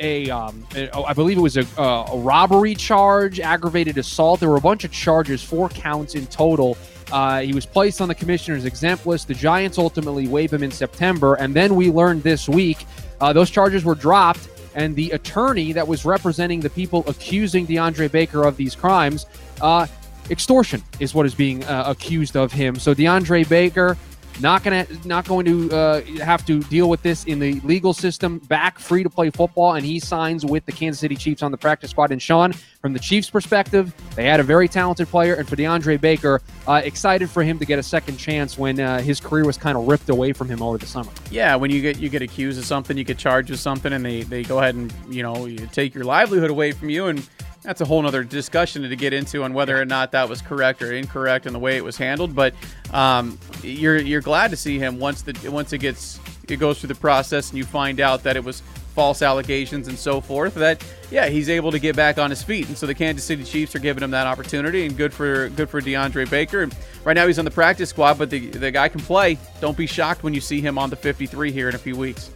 a, 0.00 0.30
um, 0.30 0.66
I 0.74 1.12
believe 1.12 1.36
it 1.36 1.42
was 1.42 1.56
a, 1.56 1.66
a, 1.78 2.16
robbery 2.18 2.74
charge, 2.74 3.38
aggravated 3.38 3.98
assault. 3.98 4.40
There 4.40 4.48
were 4.48 4.56
a 4.56 4.60
bunch 4.60 4.84
of 4.84 4.92
charges, 4.92 5.42
four 5.42 5.68
counts 5.68 6.14
in 6.14 6.26
total. 6.26 6.76
Uh, 7.12 7.40
he 7.40 7.52
was 7.52 7.66
placed 7.66 8.00
on 8.00 8.08
the 8.08 8.14
commissioner's 8.14 8.64
exempt 8.64 9.06
list. 9.06 9.28
The 9.28 9.34
Giants 9.34 9.78
ultimately 9.78 10.28
waived 10.28 10.52
him 10.52 10.62
in 10.62 10.70
September, 10.70 11.34
and 11.34 11.54
then 11.54 11.74
we 11.74 11.90
learned 11.90 12.22
this 12.22 12.48
week 12.48 12.86
uh, 13.20 13.32
those 13.32 13.50
charges 13.50 13.84
were 13.84 13.94
dropped, 13.94 14.48
and 14.74 14.94
the 14.96 15.10
attorney 15.10 15.72
that 15.72 15.86
was 15.86 16.04
representing 16.04 16.60
the 16.60 16.70
people 16.70 17.04
accusing 17.06 17.66
DeAndre 17.66 18.10
Baker 18.10 18.44
of 18.44 18.56
these 18.56 18.74
crimes, 18.74 19.26
uh, 19.60 19.86
extortion 20.30 20.82
is 21.00 21.14
what 21.14 21.26
is 21.26 21.34
being 21.34 21.64
uh, 21.64 21.84
accused 21.86 22.36
of 22.36 22.52
him. 22.52 22.76
So 22.76 22.94
DeAndre 22.94 23.48
Baker 23.48 23.96
not 24.40 24.62
gonna 24.62 24.86
not 25.04 25.26
going 25.26 25.44
to 25.46 25.70
uh, 25.70 26.00
have 26.22 26.46
to 26.46 26.60
deal 26.64 26.88
with 26.88 27.02
this 27.02 27.24
in 27.24 27.38
the 27.38 27.60
legal 27.60 27.92
system. 27.92 28.38
Back 28.38 28.78
free 28.78 29.02
to 29.02 29.10
play 29.10 29.30
football, 29.30 29.74
and 29.74 29.84
he 29.84 29.98
signs 29.98 30.44
with 30.44 30.64
the 30.66 30.72
Kansas 30.72 31.00
City 31.00 31.16
Chiefs 31.16 31.42
on 31.42 31.50
the 31.50 31.58
practice 31.58 31.90
squad. 31.90 32.12
And 32.12 32.20
Sean, 32.20 32.52
from 32.80 32.92
the 32.92 32.98
Chiefs' 32.98 33.30
perspective, 33.30 33.94
they 34.14 34.24
had 34.24 34.40
a 34.40 34.42
very 34.42 34.68
talented 34.68 35.08
player, 35.08 35.34
and 35.34 35.48
for 35.48 35.56
DeAndre 35.56 36.00
Baker, 36.00 36.40
uh, 36.66 36.80
excited 36.84 37.28
for 37.28 37.42
him 37.42 37.58
to 37.58 37.64
get 37.64 37.78
a 37.78 37.82
second 37.82 38.16
chance 38.16 38.56
when 38.56 38.80
uh, 38.80 39.00
his 39.00 39.20
career 39.20 39.44
was 39.44 39.58
kind 39.58 39.76
of 39.76 39.86
ripped 39.86 40.08
away 40.08 40.32
from 40.32 40.48
him 40.48 40.62
over 40.62 40.78
the 40.78 40.86
summer. 40.86 41.10
Yeah, 41.30 41.56
when 41.56 41.70
you 41.70 41.80
get 41.80 41.98
you 41.98 42.08
get 42.08 42.22
accused 42.22 42.58
of 42.58 42.64
something, 42.64 42.96
you 42.96 43.04
get 43.04 43.18
charged 43.18 43.50
with 43.50 43.60
something, 43.60 43.92
and 43.92 44.04
they 44.04 44.22
they 44.22 44.42
go 44.42 44.58
ahead 44.58 44.74
and 44.74 44.92
you 45.08 45.22
know 45.22 45.46
you 45.46 45.66
take 45.72 45.94
your 45.94 46.04
livelihood 46.04 46.50
away 46.50 46.72
from 46.72 46.90
you 46.90 47.06
and 47.06 47.28
that's 47.62 47.80
a 47.80 47.84
whole 47.84 48.04
other 48.06 48.24
discussion 48.24 48.82
to 48.82 48.96
get 48.96 49.12
into 49.12 49.42
on 49.42 49.52
whether 49.52 49.80
or 49.80 49.84
not 49.84 50.12
that 50.12 50.28
was 50.28 50.40
correct 50.40 50.82
or 50.82 50.92
incorrect 50.92 51.46
in 51.46 51.52
the 51.52 51.58
way 51.58 51.76
it 51.76 51.84
was 51.84 51.96
handled. 51.96 52.34
But 52.34 52.54
um, 52.92 53.38
you're 53.62 53.98
you're 53.98 54.20
glad 54.20 54.50
to 54.50 54.56
see 54.56 54.78
him 54.78 54.98
once 54.98 55.22
the 55.22 55.50
once 55.50 55.72
it 55.72 55.78
gets 55.78 56.18
it 56.48 56.56
goes 56.56 56.80
through 56.80 56.88
the 56.88 56.94
process 56.94 57.50
and 57.50 57.58
you 57.58 57.64
find 57.64 58.00
out 58.00 58.22
that 58.24 58.36
it 58.36 58.42
was 58.42 58.62
false 58.94 59.22
allegations 59.22 59.88
and 59.88 59.98
so 59.98 60.20
forth. 60.20 60.54
That 60.54 60.84
yeah, 61.10 61.28
he's 61.28 61.48
able 61.48 61.70
to 61.70 61.78
get 61.78 61.96
back 61.96 62.18
on 62.18 62.30
his 62.30 62.42
feet, 62.42 62.68
and 62.68 62.76
so 62.76 62.86
the 62.86 62.94
Kansas 62.94 63.24
City 63.24 63.44
Chiefs 63.44 63.74
are 63.74 63.78
giving 63.78 64.02
him 64.02 64.10
that 64.12 64.26
opportunity, 64.26 64.86
and 64.86 64.96
good 64.96 65.12
for 65.12 65.50
good 65.50 65.68
for 65.68 65.80
DeAndre 65.80 66.28
Baker. 66.30 66.62
And 66.62 66.74
right 67.04 67.14
now 67.14 67.26
he's 67.26 67.38
on 67.38 67.44
the 67.44 67.50
practice 67.50 67.90
squad, 67.90 68.18
but 68.18 68.30
the 68.30 68.48
the 68.48 68.70
guy 68.70 68.88
can 68.88 69.00
play. 69.00 69.38
Don't 69.60 69.76
be 69.76 69.86
shocked 69.86 70.22
when 70.22 70.32
you 70.32 70.40
see 70.40 70.60
him 70.60 70.78
on 70.78 70.88
the 70.88 70.96
53 70.96 71.52
here 71.52 71.68
in 71.68 71.74
a 71.74 71.78
few 71.78 71.96
weeks 71.96 72.30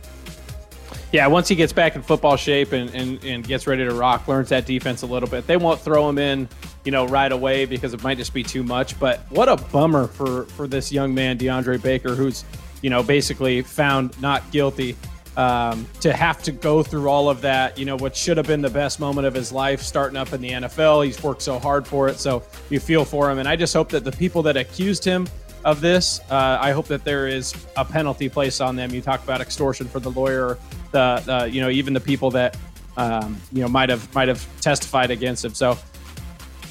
yeah, 1.15 1.29
once 1.29 1.47
he 1.47 1.55
gets 1.55 1.73
back 1.73 1.95
in 1.95 2.03
football 2.03 2.37
shape 2.37 2.73
and, 2.73 2.91
and, 2.91 3.23
and 3.23 3.47
gets 3.47 3.69
ready 3.69 3.85
to 3.85 3.95
rock, 3.95 4.27
learns 4.27 4.49
that 4.49 4.67
defense 4.67 5.03
a 5.03 5.07
little 5.07 5.29
bit. 5.29 5.47
They 5.47 5.57
won't 5.57 5.81
throw 5.81 6.09
him 6.09 6.19
in, 6.19 6.49
you 6.85 6.91
know, 6.91 7.07
right 7.07 7.31
away 7.31 7.67
because 7.67 7.95
it 7.95 8.03
might 8.03 8.19
just 8.19 8.35
be 8.35 8.43
too 8.43 8.65
much. 8.65 8.99
But 8.99 9.21
what 9.31 9.49
a 9.49 9.55
bummer 9.55 10.09
for 10.09 10.47
for 10.47 10.67
this 10.67 10.91
young 10.91 11.15
man, 11.15 11.39
DeAndre 11.39 11.81
Baker, 11.81 12.17
who's, 12.17 12.45
you 12.83 12.91
know, 12.91 13.05
basically 13.05 13.63
found 13.63 14.21
not 14.21 14.51
guilty. 14.51 14.97
Um, 15.37 15.87
to 16.01 16.13
have 16.13 16.43
to 16.45 16.53
go 16.53 16.85
through 16.85 17.09
all 17.09 17.29
of 17.29 17.41
that, 17.41 17.77
you 17.77 17.85
know, 17.85 17.97
what 17.97 18.17
should 18.17 18.37
have 18.37 18.47
been 18.47 18.63
the 18.63 18.71
best 18.71 19.01
moment 19.01 19.27
of 19.27 19.35
his 19.35 19.51
life 19.51 19.83
starting 19.83 20.17
up 20.17 20.33
in 20.33 20.41
the 20.41 20.51
NFL. 20.51 21.05
He's 21.05 21.21
worked 21.25 21.43
so 21.43 21.59
hard 21.59 21.89
for 21.89 22.09
it. 22.09 22.21
So 22.21 22.45
you 22.71 22.79
feel 22.79 23.05
for 23.05 23.29
him. 23.29 23.39
And 23.41 23.49
I 23.49 23.57
just 23.57 23.75
hope 23.75 23.89
that 23.89 24.05
the 24.05 24.13
people 24.13 24.43
that 24.45 24.57
accused 24.57 25.05
him 25.05 25.27
of 25.65 25.81
this, 25.81 26.21
uh, 26.31 26.59
I 26.61 26.73
hope 26.73 26.87
that 26.87 27.05
there 27.05 27.27
is 27.27 27.55
a 27.77 27.85
penalty 27.85 28.29
placed 28.29 28.61
on 28.61 28.77
them. 28.77 28.93
You 28.93 29.01
talk 29.01 29.23
about 29.25 29.41
extortion 29.41 29.89
for 29.89 30.01
the 30.01 30.11
lawyer 30.11 30.59
the, 30.95 31.23
the 31.27 31.51
you 31.51 31.61
know 31.61 31.69
even 31.69 31.93
the 31.93 32.01
people 32.01 32.31
that 32.31 32.57
um, 32.97 33.37
you 33.53 33.61
know 33.61 33.69
might 33.69 33.91
have 33.91 34.15
might 34.15 34.29
have 34.29 34.47
testified 34.63 35.11
against 35.11 35.45
him. 35.45 35.53
So 35.53 35.77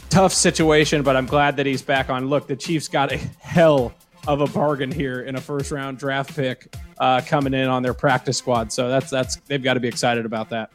tough 0.10 0.34
situation, 0.34 1.04
but 1.04 1.16
I'm 1.16 1.28
glad 1.28 1.58
that 1.58 1.66
he's 1.68 1.82
back 1.84 2.10
on. 2.10 2.28
Look, 2.28 2.48
the 2.48 2.56
Chiefs 2.56 2.88
got 2.88 3.12
a 3.12 3.18
hell 3.18 3.94
of 4.26 4.40
a 4.40 4.48
bargain 4.48 4.92
here 4.92 5.22
in 5.22 5.36
a 5.36 5.42
first 5.42 5.72
round 5.72 6.00
draft 6.00 6.36
pick 6.36 6.74
uh, 6.98 7.22
coming 7.28 7.54
in 7.54 7.68
on 7.68 7.84
their 7.84 7.94
practice 7.94 8.38
squad. 8.38 8.72
So 8.72 8.90
that's 8.90 9.12
that's 9.12 9.36
they've 9.48 9.62
got 9.62 9.76
to 9.76 9.82
be 9.82 9.90
excited 9.90 10.26
about 10.26 10.50
that. 10.50 10.72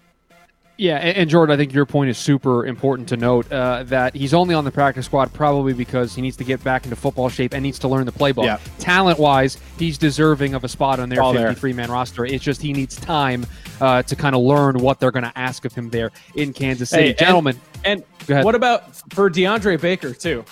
Yeah, 0.81 0.99
and, 0.99 1.17
and, 1.19 1.29
Jordan, 1.29 1.53
I 1.53 1.57
think 1.57 1.75
your 1.75 1.87
point 1.87 2.09
is 2.09 2.17
super 2.17 2.65
important 2.65 3.09
to 3.09 3.17
note 3.17 3.51
uh, 3.51 3.83
that 3.85 4.15
he's 4.15 4.33
only 4.33 4.55
on 4.55 4.65
the 4.65 4.71
practice 4.71 5.07
squad 5.07 5.33
probably 5.33 5.73
because 5.73 6.15
he 6.15 6.23
needs 6.23 6.37
to 6.37 6.45
get 6.45 6.63
back 6.63 6.85
into 6.85 6.95
football 6.95 7.29
shape 7.29 7.53
and 7.53 7.65
needs 7.65 7.81
to 7.81 7.89
learn 7.89 8.07
the 8.07 8.13
playbook. 8.13 8.45
Yeah. 8.45 8.61
Talent 8.79 9.19
wise, 9.19 9.59
he's 9.77 9.99
deserving 9.99 10.55
of 10.55 10.63
a 10.63 10.69
spot 10.69 11.01
on 11.01 11.09
their 11.09 11.21
53 11.21 11.73
man 11.73 11.91
roster. 11.91 12.25
It's 12.25 12.45
just 12.45 12.63
he 12.63 12.73
needs 12.73 12.95
time 12.95 13.45
uh, 13.81 14.05
to 14.05 14.15
kind 14.15 14.37
of 14.37 14.43
learn 14.43 14.79
what 14.79 15.01
they're 15.01 15.11
going 15.11 15.25
to 15.25 15.37
ask 15.37 15.65
of 15.65 15.75
him 15.75 15.91
there 15.91 16.13
in 16.37 16.53
Kansas 16.53 16.91
City. 16.91 17.09
Hey, 17.09 17.15
Gentlemen. 17.15 17.61
And, 17.85 18.05
and 18.29 18.45
what 18.45 18.55
about 18.55 18.95
for 19.13 19.29
DeAndre 19.29 19.81
Baker, 19.81 20.15
too? 20.15 20.45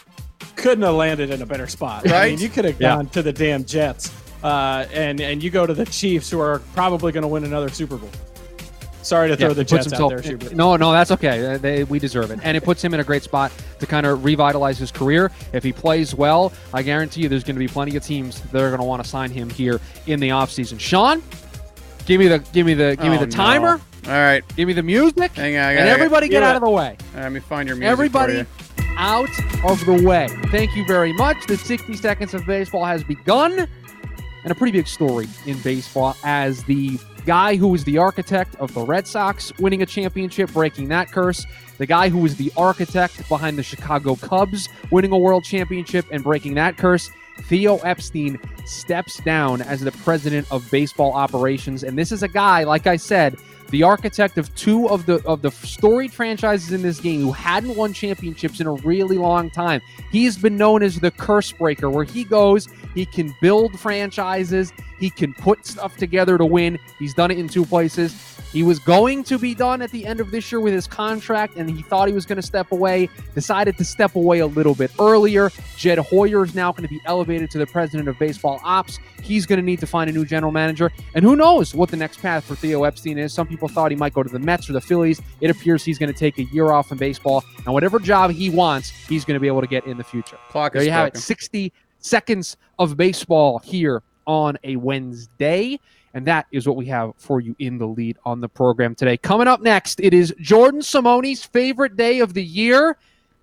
Couldn't 0.57 0.83
have 0.83 0.95
landed 0.97 1.31
in 1.31 1.41
a 1.41 1.47
better 1.47 1.69
spot. 1.69 2.05
Right? 2.05 2.15
I 2.15 2.31
mean, 2.31 2.41
you 2.41 2.49
could 2.49 2.65
have 2.65 2.81
gone 2.81 3.05
yeah. 3.05 3.11
to 3.13 3.23
the 3.23 3.33
damn 3.33 3.65
Jets. 3.65 4.13
Uh, 4.43 4.87
and 4.93 5.21
and 5.21 5.43
you 5.43 5.51
go 5.51 5.67
to 5.67 5.75
the 5.75 5.87
Chiefs, 5.87 6.31
who 6.31 6.41
are 6.41 6.59
probably 6.75 7.11
going 7.11 7.23
to 7.23 7.29
win 7.29 7.45
another 7.45 7.69
Super 7.69 7.97
Bowl. 7.97 8.11
Sorry 9.07 9.29
to 9.29 9.37
throw 9.37 9.49
Yeah, 9.49 9.55
the 9.55 9.61
it 9.61 9.69
puts 9.71 9.85
Jets 9.87 10.01
out 10.01 10.09
there, 10.09 10.19
himself- 10.21 10.41
Schubert. 10.43 10.57
No, 10.57 10.77
no, 10.77 10.91
that's 10.93 11.11
okay. 11.13 11.55
Uh, 11.55 11.59
They, 11.59 11.85
we 11.85 11.99
deserve 11.99 12.31
it. 12.33 12.41
And 12.43 12.57
it 12.57 12.65
puts 12.65 12.83
him 12.83 12.93
in 12.93 13.01
a 13.01 13.05
great 13.05 13.23
spot 13.23 13.53
to 13.79 13.87
kind 13.87 14.05
of 14.05 14.25
revitalize 14.25 14.79
his 14.79 14.91
career. 14.91 15.31
If 15.53 15.63
he 15.63 15.73
plays 15.73 16.15
well, 16.15 16.53
I 16.75 16.83
guarantee 16.83 17.23
you 17.23 17.29
there's 17.29 17.45
going 17.45 17.55
to 17.57 17.61
be 17.61 17.69
plenty 17.69 17.97
of 17.97 18.03
teams 18.05 18.41
that 18.41 18.61
are 18.61 18.69
going 18.71 18.81
to 18.81 18.87
want 18.87 19.03
to 19.05 19.09
sign 19.09 19.31
him 19.31 19.49
here 19.49 19.81
in 20.07 20.19
the 20.19 20.31
offseason. 20.31 20.81
Sean, 20.81 21.23
give 22.05 22.19
me 22.19 22.27
the 22.29 22.39
give 22.53 22.67
me 22.67 22.75
the 22.75 22.97
give 22.97 23.11
me 23.11 23.17
Oh, 23.17 23.21
the 23.21 23.27
no. 23.27 23.31
timer. 23.31 23.81
All 24.07 24.13
right. 24.13 24.43
Give 24.57 24.67
me 24.69 24.75
the 24.75 24.83
music. 24.83 25.33
Hang 25.33 25.57
on, 25.57 25.63
I 25.65 25.71
and 25.73 25.79
gotta- 25.79 25.91
everybody 25.91 26.29
get 26.29 26.41
Do 26.41 26.47
out 26.47 26.57
of 26.57 26.63
the 26.63 26.71
way. 26.71 26.97
All 27.15 27.15
right, 27.17 27.23
let 27.25 27.33
me 27.33 27.41
find 27.41 27.69
your 27.69 27.77
music. 27.77 27.89
for 27.89 27.93
Everybody 27.93 28.33
you. 28.35 28.47
out 28.97 29.29
of 29.65 29.85
the 29.87 30.03
way. 30.03 30.29
Thank 30.51 30.75
you 30.77 30.85
very 30.87 31.13
much. 31.13 31.37
The 31.47 31.57
60 31.57 31.95
seconds 31.97 32.35
of 32.35 32.45
baseball 32.47 32.85
has 32.85 33.03
begun. 33.05 33.67
And 34.47 34.53
a 34.53 34.55
pretty 34.55 34.79
big 34.79 34.87
story 34.87 35.27
in 35.47 35.59
baseball 35.59 36.17
as 36.23 36.63
the 36.63 37.01
guy 37.25 37.57
who 37.57 37.67
was 37.67 37.83
the 37.83 37.99
architect 37.99 38.55
of 38.61 38.73
the 38.75 38.81
Red 38.81 39.05
Sox 39.09 39.53
winning 39.59 39.83
a 39.83 39.87
championship, 39.87 40.53
breaking 40.53 40.87
that 40.91 41.11
curse, 41.11 41.45
the 41.79 41.87
guy 41.87 42.09
who 42.09 42.19
was 42.19 42.37
the 42.37 42.53
architect 42.57 43.29
behind 43.29 43.59
the 43.59 43.65
Chicago 43.65 44.15
Cubs 44.15 44.69
winning 44.93 45.11
a 45.11 45.19
world 45.19 45.43
championship 45.43 46.07
and 46.13 46.23
breaking 46.23 46.55
that 46.55 46.77
curse, 46.77 47.11
Theo 47.43 47.79
Epstein 47.79 48.39
steps 48.65 49.19
down 49.25 49.63
as 49.63 49.81
the 49.81 49.91
president 49.91 50.47
of 50.53 50.71
baseball 50.71 51.13
operations. 51.15 51.83
And 51.83 51.99
this 51.99 52.13
is 52.13 52.23
a 52.23 52.29
guy, 52.29 52.63
like 52.63 52.87
I 52.87 52.95
said, 52.95 53.37
the 53.71 53.83
architect 53.83 54.39
of 54.39 54.55
two 54.55 54.89
of 54.89 55.07
the 55.07 55.23
of 55.27 55.43
the 55.43 55.51
storied 55.51 56.13
franchises 56.13 56.73
in 56.73 56.83
this 56.83 57.01
game 57.01 57.23
who 57.23 57.33
hadn't 57.33 57.75
won 57.77 57.93
championships 57.93 58.61
in 58.61 58.67
a 58.67 58.73
really 58.73 59.19
long 59.19 59.51
time. 59.51 59.81
He's 60.11 60.39
been 60.39 60.57
known 60.57 60.83
as 60.83 61.01
the 61.01 61.11
curse 61.11 61.53
breaker, 61.53 61.91
where 61.91 62.05
he 62.05 62.25
goes, 62.25 62.69
he 62.95 63.07
can 63.07 63.35
build 63.41 63.79
franchises, 63.79 64.73
he 64.99 65.11
can 65.11 65.35
put 65.35 65.67
stuff 65.67 65.97
together 65.97 66.39
to 66.39 66.45
win. 66.45 66.79
He's 66.99 67.15
done 67.15 67.31
it 67.31 67.39
in 67.39 67.49
two 67.49 67.65
places. 67.65 68.37
He 68.53 68.63
was 68.63 68.79
going 68.79 69.25
to 69.25 69.39
be 69.39 69.55
done 69.55 69.83
at 69.83 69.91
the 69.91 70.07
end 70.07 70.21
of 70.21 70.31
this 70.31 70.51
year 70.51 70.61
with 70.61 70.73
his 70.73 70.87
contract, 70.87 71.57
and 71.57 71.69
he 71.69 71.83
thought 71.83 72.09
he 72.09 72.15
was 72.15 72.25
going 72.25 72.37
to 72.37 72.47
step 72.47 72.73
away. 72.73 73.11
Decided 73.35 73.77
to 73.77 73.85
step 73.85 74.15
away 74.15 74.39
a 74.39 74.47
little 74.47 74.75
bit 74.75 74.91
earlier. 74.99 75.51
Jed 75.77 75.99
Hoyer 75.99 76.45
is 76.45 76.55
now 76.55 76.73
going 76.73 76.85
to 76.85 76.89
be 76.89 77.01
elevated 77.05 77.51
to 77.51 77.59
the 77.59 77.67
president 77.67 78.09
of 78.09 78.19
baseball 78.19 78.61
ops. 78.65 78.99
He's 79.21 79.45
going 79.45 79.59
to 79.59 79.65
need 79.65 79.81
to 79.81 79.87
find 79.87 80.09
a 80.09 80.13
new 80.13 80.25
general 80.25 80.53
manager, 80.53 80.91
and 81.15 81.25
who 81.25 81.37
knows 81.37 81.75
what 81.75 81.91
the 81.91 81.97
next 81.97 82.23
path 82.23 82.45
for 82.45 82.55
Theo 82.55 82.85
Epstein 82.85 83.19
is. 83.19 83.35
Some 83.35 83.47
people 83.47 83.69
thought 83.69 83.91
he 83.91 83.97
might 83.97 84.15
go 84.15 84.23
to 84.23 84.31
the 84.31 84.39
Mets 84.39 84.71
or 84.71 84.73
the 84.73 84.81
Phillies. 84.81 85.21
It 85.41 85.51
appears 85.51 85.85
he's 85.85 85.99
going 85.99 86.13
to 86.13 86.19
take 86.19 86.39
a 86.39 86.45
year 86.45 86.73
off 86.73 86.93
in 86.93 86.99
baseball, 86.99 87.45
and 87.65 87.75
whatever 87.75 87.99
job 87.99 88.31
he 88.31 88.49
wants, 88.49 88.89
he's 88.89 89.25
going 89.25 89.35
to 89.35 89.41
be 89.41 89.49
able 89.49 89.61
to 89.61 89.67
get 89.67 89.87
in 89.87 89.99
the 89.99 90.05
future. 90.05 90.39
Clock 90.49 90.73
There 90.73 90.83
you 90.83 90.91
have 90.93 91.09
it. 91.09 91.19
60 91.19 91.73
seconds 91.99 92.57
of 92.79 92.97
baseball 92.97 93.59
here 93.59 94.03
on 94.27 94.59
a 94.65 94.77
Wednesday. 94.77 95.79
And 96.15 96.27
that 96.27 96.47
is 96.51 96.67
what 96.67 96.77
we 96.77 96.87
have 96.87 97.13
for 97.17 97.41
you 97.41 97.55
in 97.59 97.77
the 97.79 97.87
lead 97.87 98.17
on 98.25 98.41
the 98.41 98.49
program 98.49 98.95
today. 98.95 99.17
Coming 99.17 99.49
up 99.49 99.61
next, 99.61 100.01
it 100.01 100.15
is 100.15 100.35
Jordan 100.41 100.81
Simone's 100.81 101.45
favorite 101.45 101.97
day 101.97 102.21
of 102.21 102.33
the 102.33 102.43
year. 102.43 102.97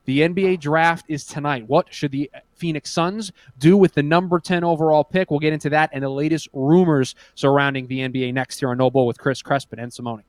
The 0.05 0.21
NBA 0.21 0.59
draft 0.59 1.05
is 1.07 1.23
tonight. 1.23 1.65
What 1.67 1.93
should 1.93 2.11
the 2.11 2.29
Phoenix 2.55 2.91
Suns 2.91 3.31
do 3.59 3.77
with 3.77 3.93
the 3.93 4.03
number 4.03 4.39
10 4.39 4.63
overall 4.63 5.03
pick? 5.03 5.31
We'll 5.31 5.39
get 5.39 5.53
into 5.53 5.69
that 5.69 5.91
and 5.93 6.03
the 6.03 6.09
latest 6.09 6.49
rumors 6.51 7.15
surrounding 7.35 7.87
the 7.87 7.99
NBA 7.99 8.33
next 8.33 8.59
here 8.59 8.69
on 8.69 8.77
No 8.77 8.89
Bull 8.89 9.07
with 9.07 9.17
Chris 9.17 9.41
Crespin 9.41 9.81
and 9.81 9.93
Simone. 9.93 10.23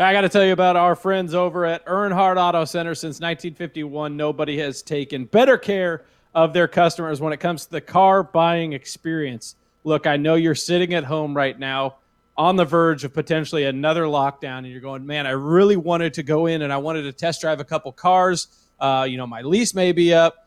I 0.00 0.12
got 0.12 0.20
to 0.20 0.28
tell 0.28 0.44
you 0.44 0.52
about 0.52 0.76
our 0.76 0.94
friends 0.94 1.34
over 1.34 1.64
at 1.64 1.84
Earnhardt 1.84 2.36
Auto 2.36 2.64
Center. 2.64 2.94
Since 2.94 3.16
1951, 3.16 4.16
nobody 4.16 4.56
has 4.58 4.80
taken 4.80 5.24
better 5.24 5.58
care 5.58 6.04
of 6.38 6.52
their 6.52 6.68
customers 6.68 7.20
when 7.20 7.32
it 7.32 7.40
comes 7.40 7.64
to 7.64 7.70
the 7.72 7.80
car 7.80 8.22
buying 8.22 8.72
experience. 8.72 9.56
Look, 9.82 10.06
I 10.06 10.16
know 10.16 10.36
you're 10.36 10.54
sitting 10.54 10.94
at 10.94 11.02
home 11.02 11.36
right 11.36 11.58
now 11.58 11.96
on 12.36 12.54
the 12.54 12.64
verge 12.64 13.02
of 13.02 13.12
potentially 13.12 13.64
another 13.64 14.04
lockdown, 14.04 14.58
and 14.58 14.68
you're 14.68 14.80
going, 14.80 15.04
man, 15.04 15.26
I 15.26 15.30
really 15.30 15.74
wanted 15.74 16.14
to 16.14 16.22
go 16.22 16.46
in 16.46 16.62
and 16.62 16.72
I 16.72 16.76
wanted 16.76 17.02
to 17.02 17.12
test 17.12 17.40
drive 17.40 17.58
a 17.58 17.64
couple 17.64 17.90
cars. 17.90 18.46
Uh, 18.78 19.04
you 19.10 19.16
know, 19.16 19.26
my 19.26 19.42
lease 19.42 19.74
may 19.74 19.90
be 19.90 20.14
up. 20.14 20.46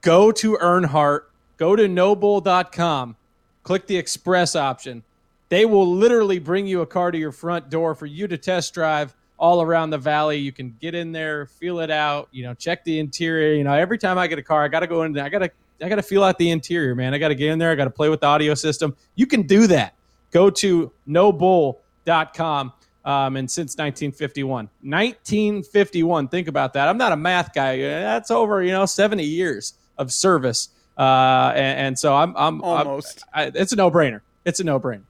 Go 0.00 0.32
to 0.32 0.56
Earnhardt, 0.56 1.26
go 1.56 1.76
to 1.76 1.84
nobull.com, 1.84 3.14
click 3.62 3.86
the 3.86 3.96
express 3.96 4.56
option. 4.56 5.04
They 5.50 5.64
will 5.64 5.88
literally 5.88 6.40
bring 6.40 6.66
you 6.66 6.80
a 6.80 6.86
car 6.86 7.12
to 7.12 7.18
your 7.18 7.30
front 7.30 7.70
door 7.70 7.94
for 7.94 8.06
you 8.06 8.26
to 8.26 8.36
test 8.36 8.74
drive 8.74 9.14
all 9.38 9.62
around 9.62 9.90
the 9.90 9.98
valley. 9.98 10.36
You 10.36 10.52
can 10.52 10.76
get 10.80 10.94
in 10.94 11.12
there, 11.12 11.46
feel 11.46 11.80
it 11.80 11.90
out, 11.90 12.28
you 12.32 12.42
know, 12.42 12.54
check 12.54 12.84
the 12.84 12.98
interior. 12.98 13.54
You 13.54 13.64
know, 13.64 13.72
every 13.72 13.98
time 13.98 14.18
I 14.18 14.26
get 14.26 14.38
a 14.38 14.42
car, 14.42 14.64
I 14.64 14.68
got 14.68 14.80
to 14.80 14.86
go 14.86 15.04
in 15.04 15.12
there. 15.12 15.24
I 15.24 15.28
got 15.28 15.38
to 15.40 15.50
I 15.80 15.88
got 15.88 15.96
to 15.96 16.02
feel 16.02 16.24
out 16.24 16.38
the 16.38 16.50
interior, 16.50 16.94
man. 16.96 17.14
I 17.14 17.18
got 17.18 17.28
to 17.28 17.36
get 17.36 17.50
in 17.52 17.58
there. 17.58 17.70
I 17.70 17.76
got 17.76 17.84
to 17.84 17.90
play 17.90 18.08
with 18.08 18.20
the 18.20 18.26
audio 18.26 18.54
system. 18.54 18.96
You 19.14 19.26
can 19.28 19.42
do 19.42 19.68
that. 19.68 19.94
Go 20.32 20.50
to 20.50 20.90
nobull.com. 21.08 22.72
Um, 23.04 23.36
and 23.36 23.48
since 23.50 23.76
1951, 23.78 24.68
1951, 24.82 26.28
think 26.28 26.48
about 26.48 26.72
that. 26.74 26.88
I'm 26.88 26.98
not 26.98 27.12
a 27.12 27.16
math 27.16 27.54
guy. 27.54 27.78
That's 27.78 28.30
over, 28.30 28.62
you 28.62 28.72
know, 28.72 28.86
70 28.86 29.22
years 29.24 29.74
of 29.96 30.12
service. 30.12 30.68
Uh, 30.98 31.52
and, 31.54 31.78
and 31.78 31.98
so 31.98 32.14
I'm, 32.14 32.36
I'm 32.36 32.60
Almost. 32.62 33.24
I'm- 33.32 33.52
I, 33.54 33.58
it's 33.60 33.72
a 33.72 33.76
no 33.76 33.90
brainer. 33.90 34.20
It's 34.44 34.60
a 34.60 34.64
no 34.64 34.80
brainer. 34.80 35.02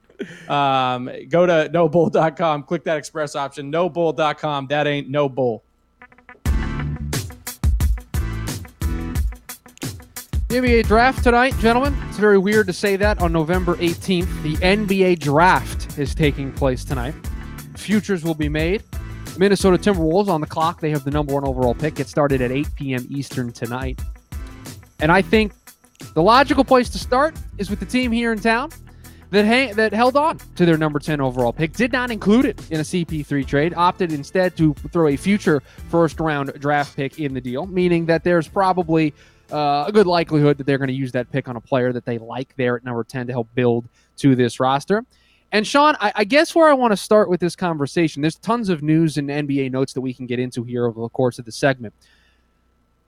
Um, 0.49 1.11
go 1.29 1.47
to 1.47 1.71
nobull.com, 1.73 2.65
click 2.65 2.85
that 2.85 2.97
express 2.97 3.37
option, 3.37 3.71
nobull.com. 3.71 4.67
That 4.69 4.87
ain't 4.87 5.09
no 5.09 5.29
bull. 5.29 5.65
NBA 10.49 10.87
draft 10.87 11.23
tonight, 11.23 11.55
gentlemen. 11.59 11.95
It's 12.09 12.17
very 12.17 12.39
weird 12.39 12.67
to 12.69 12.73
say 12.73 12.97
that 12.97 13.21
on 13.21 13.33
November 13.33 13.77
18th. 13.77 14.43
The 14.43 14.57
NBA 14.57 15.19
draft 15.19 15.99
is 15.99 16.15
taking 16.15 16.53
place 16.53 16.85
tonight. 16.85 17.15
Futures 17.77 18.25
will 18.25 18.35
be 18.35 18.49
made. 18.49 18.83
Minnesota 19.37 19.77
Timberwolves 19.77 20.29
on 20.29 20.41
the 20.41 20.47
clock. 20.47 20.81
They 20.81 20.91
have 20.91 21.05
the 21.05 21.11
number 21.11 21.35
one 21.35 21.45
overall 21.45 21.75
pick. 21.75 22.01
It 22.01 22.09
started 22.09 22.41
at 22.41 22.51
8 22.51 22.67
p.m. 22.77 23.07
Eastern 23.11 23.53
tonight. 23.53 24.01
And 25.01 25.13
I 25.13 25.21
think 25.21 25.53
the 26.15 26.23
logical 26.23 26.65
place 26.65 26.89
to 26.91 26.99
start 26.99 27.37
is 27.59 27.69
with 27.69 27.79
the 27.79 27.87
team 27.87 28.11
here 28.11 28.33
in 28.33 28.41
town 28.41 28.71
that 29.31 29.45
hang, 29.45 29.75
that 29.75 29.93
held 29.93 30.17
on 30.17 30.39
to 30.57 30.65
their 30.65 30.79
number 30.79 30.99
10 30.99 31.21
overall 31.21 31.53
pick, 31.53 31.73
did 31.73 31.93
not 31.93 32.11
include 32.11 32.47
it 32.47 32.71
in 32.71 32.81
a 32.81 32.83
CP3 32.83 33.47
trade, 33.47 33.75
opted 33.75 34.13
instead 34.13 34.57
to 34.57 34.75
throw 34.93 35.09
a 35.09 35.17
future 35.17 35.63
first 35.91 36.19
round 36.21 36.53
draft 36.61 36.97
pick 36.97 37.19
in 37.19 37.35
the 37.35 37.41
deal, 37.41 37.67
meaning 37.67 38.07
that 38.07 38.25
there's 38.25 38.49
probably 38.49 39.15
uh, 39.53 39.85
a 39.87 39.93
good 39.93 40.07
likelihood 40.07 40.59
that 40.59 40.67
they're 40.67 40.79
going 40.79 40.89
to 40.89 40.95
use 40.95 41.13
that 41.13 41.31
pick 41.31 41.49
on 41.49 41.57
a 41.57 41.61
player 41.61 41.93
that 41.93 42.05
they 42.05 42.19
like 42.19 42.55
there 42.57 42.77
at 42.77 42.85
number 42.85 43.05
10 43.05 43.27
to 43.27 43.33
help 43.33 43.49
build 43.55 43.89
to 44.17 44.35
this 44.35 44.61
roster. 44.61 45.05
And 45.51 45.67
Sean, 45.67 45.97
I, 46.01 46.13
I 46.15 46.25
guess 46.25 46.55
where 46.55 46.69
I 46.69 46.75
want 46.75 46.93
to 46.93 46.97
start 46.97 47.31
with 47.31 47.41
this 47.41 47.57
conversation, 47.57 48.21
there's 48.21 48.37
tons 48.37 48.69
of 48.69 48.83
news 48.83 49.17
and 49.17 49.31
NBA 49.31 49.71
notes 49.71 49.95
that 49.95 50.03
we 50.03 50.13
can 50.13 50.27
get 50.27 50.39
into 50.39 50.63
here 50.63 50.87
over 50.87 51.01
the 51.01 51.09
course 51.09 51.39
of 51.39 51.47
the 51.47 51.53
segment. 51.53 51.95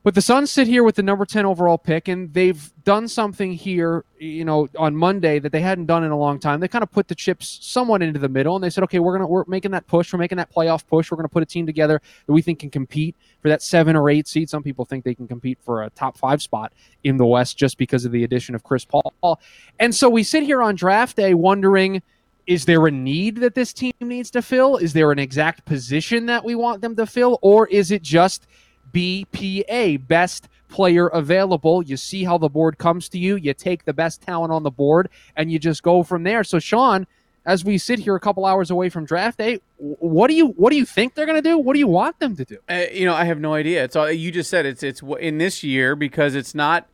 But 0.02 0.14
the 0.14 0.22
Suns 0.22 0.50
sit 0.50 0.66
here 0.66 0.82
with 0.82 0.94
the 0.94 1.02
number 1.02 1.26
10 1.26 1.44
overall 1.44 1.76
pick, 1.76 2.08
and 2.08 2.32
they've 2.32 2.72
done 2.84 3.06
something 3.06 3.52
here, 3.52 4.06
you 4.18 4.46
know, 4.46 4.66
on 4.78 4.96
Monday 4.96 5.38
that 5.38 5.52
they 5.52 5.60
hadn't 5.60 5.86
done 5.86 6.04
in 6.04 6.10
a 6.10 6.16
long 6.16 6.38
time. 6.38 6.58
They 6.58 6.68
kind 6.68 6.82
of 6.82 6.90
put 6.90 7.06
the 7.06 7.14
chips 7.14 7.58
somewhat 7.60 8.00
into 8.00 8.18
the 8.18 8.28
middle, 8.28 8.54
and 8.54 8.64
they 8.64 8.70
said, 8.70 8.82
okay, 8.84 8.98
we're 8.98 9.12
gonna 9.12 9.26
we're 9.26 9.44
making 9.46 9.72
that 9.72 9.86
push, 9.86 10.10
we're 10.10 10.18
making 10.18 10.38
that 10.38 10.50
playoff 10.50 10.86
push, 10.86 11.10
we're 11.10 11.16
gonna 11.16 11.28
put 11.28 11.42
a 11.42 11.46
team 11.46 11.66
together 11.66 12.00
that 12.26 12.32
we 12.32 12.40
think 12.40 12.60
can 12.60 12.70
compete 12.70 13.14
for 13.42 13.48
that 13.48 13.60
seven 13.60 13.94
or 13.94 14.08
eight 14.08 14.26
seed. 14.26 14.48
Some 14.48 14.62
people 14.62 14.86
think 14.86 15.04
they 15.04 15.14
can 15.14 15.28
compete 15.28 15.58
for 15.60 15.82
a 15.82 15.90
top 15.90 16.16
five 16.16 16.40
spot 16.40 16.72
in 17.04 17.18
the 17.18 17.26
West 17.26 17.58
just 17.58 17.76
because 17.76 18.06
of 18.06 18.12
the 18.12 18.24
addition 18.24 18.54
of 18.54 18.64
Chris 18.64 18.86
Paul. 18.86 19.38
And 19.78 19.94
so 19.94 20.08
we 20.08 20.22
sit 20.22 20.44
here 20.44 20.62
on 20.62 20.76
draft 20.76 21.16
day 21.16 21.34
wondering 21.34 22.02
is 22.46 22.64
there 22.64 22.86
a 22.86 22.90
need 22.90 23.36
that 23.36 23.54
this 23.54 23.72
team 23.72 23.92
needs 24.00 24.30
to 24.30 24.42
fill? 24.42 24.76
Is 24.76 24.92
there 24.92 25.12
an 25.12 25.18
exact 25.18 25.64
position 25.66 26.26
that 26.26 26.44
we 26.44 26.54
want 26.54 26.80
them 26.80 26.96
to 26.96 27.06
fill? 27.06 27.38
Or 27.42 27.68
is 27.68 27.92
it 27.92 28.02
just 28.02 28.48
BPA, 28.92 30.06
best 30.06 30.48
player 30.68 31.08
available? 31.08 31.82
You 31.82 31.96
see 31.96 32.24
how 32.24 32.38
the 32.38 32.48
board 32.48 32.78
comes 32.78 33.08
to 33.10 33.18
you, 33.18 33.36
you 33.36 33.54
take 33.54 33.84
the 33.84 33.92
best 33.92 34.22
talent 34.22 34.52
on 34.52 34.62
the 34.62 34.70
board, 34.70 35.08
and 35.36 35.50
you 35.50 35.58
just 35.58 35.82
go 35.82 36.02
from 36.02 36.22
there. 36.22 36.44
So, 36.44 36.58
Sean, 36.58 37.06
as 37.46 37.64
we 37.64 37.78
sit 37.78 37.98
here 37.98 38.14
a 38.14 38.20
couple 38.20 38.44
hours 38.44 38.70
away 38.70 38.88
from 38.88 39.04
draft 39.04 39.38
day, 39.38 39.60
what 39.78 40.28
do 40.28 40.34
you 40.34 40.48
what 40.48 40.70
do 40.70 40.76
you 40.76 40.84
think 40.84 41.14
they're 41.14 41.26
going 41.26 41.42
to 41.42 41.48
do? 41.48 41.58
What 41.58 41.72
do 41.72 41.78
you 41.78 41.88
want 41.88 42.18
them 42.20 42.36
to 42.36 42.44
do? 42.44 42.58
Uh, 42.68 42.84
you 42.92 43.06
know, 43.06 43.14
I 43.14 43.24
have 43.24 43.40
no 43.40 43.54
idea. 43.54 43.82
It's 43.84 43.96
all 43.96 44.10
you 44.10 44.30
just 44.30 44.50
said. 44.50 44.66
It's 44.66 44.82
it's 44.82 45.02
in 45.20 45.38
this 45.38 45.62
year 45.62 45.96
because 45.96 46.34
it's 46.34 46.54
not 46.54 46.86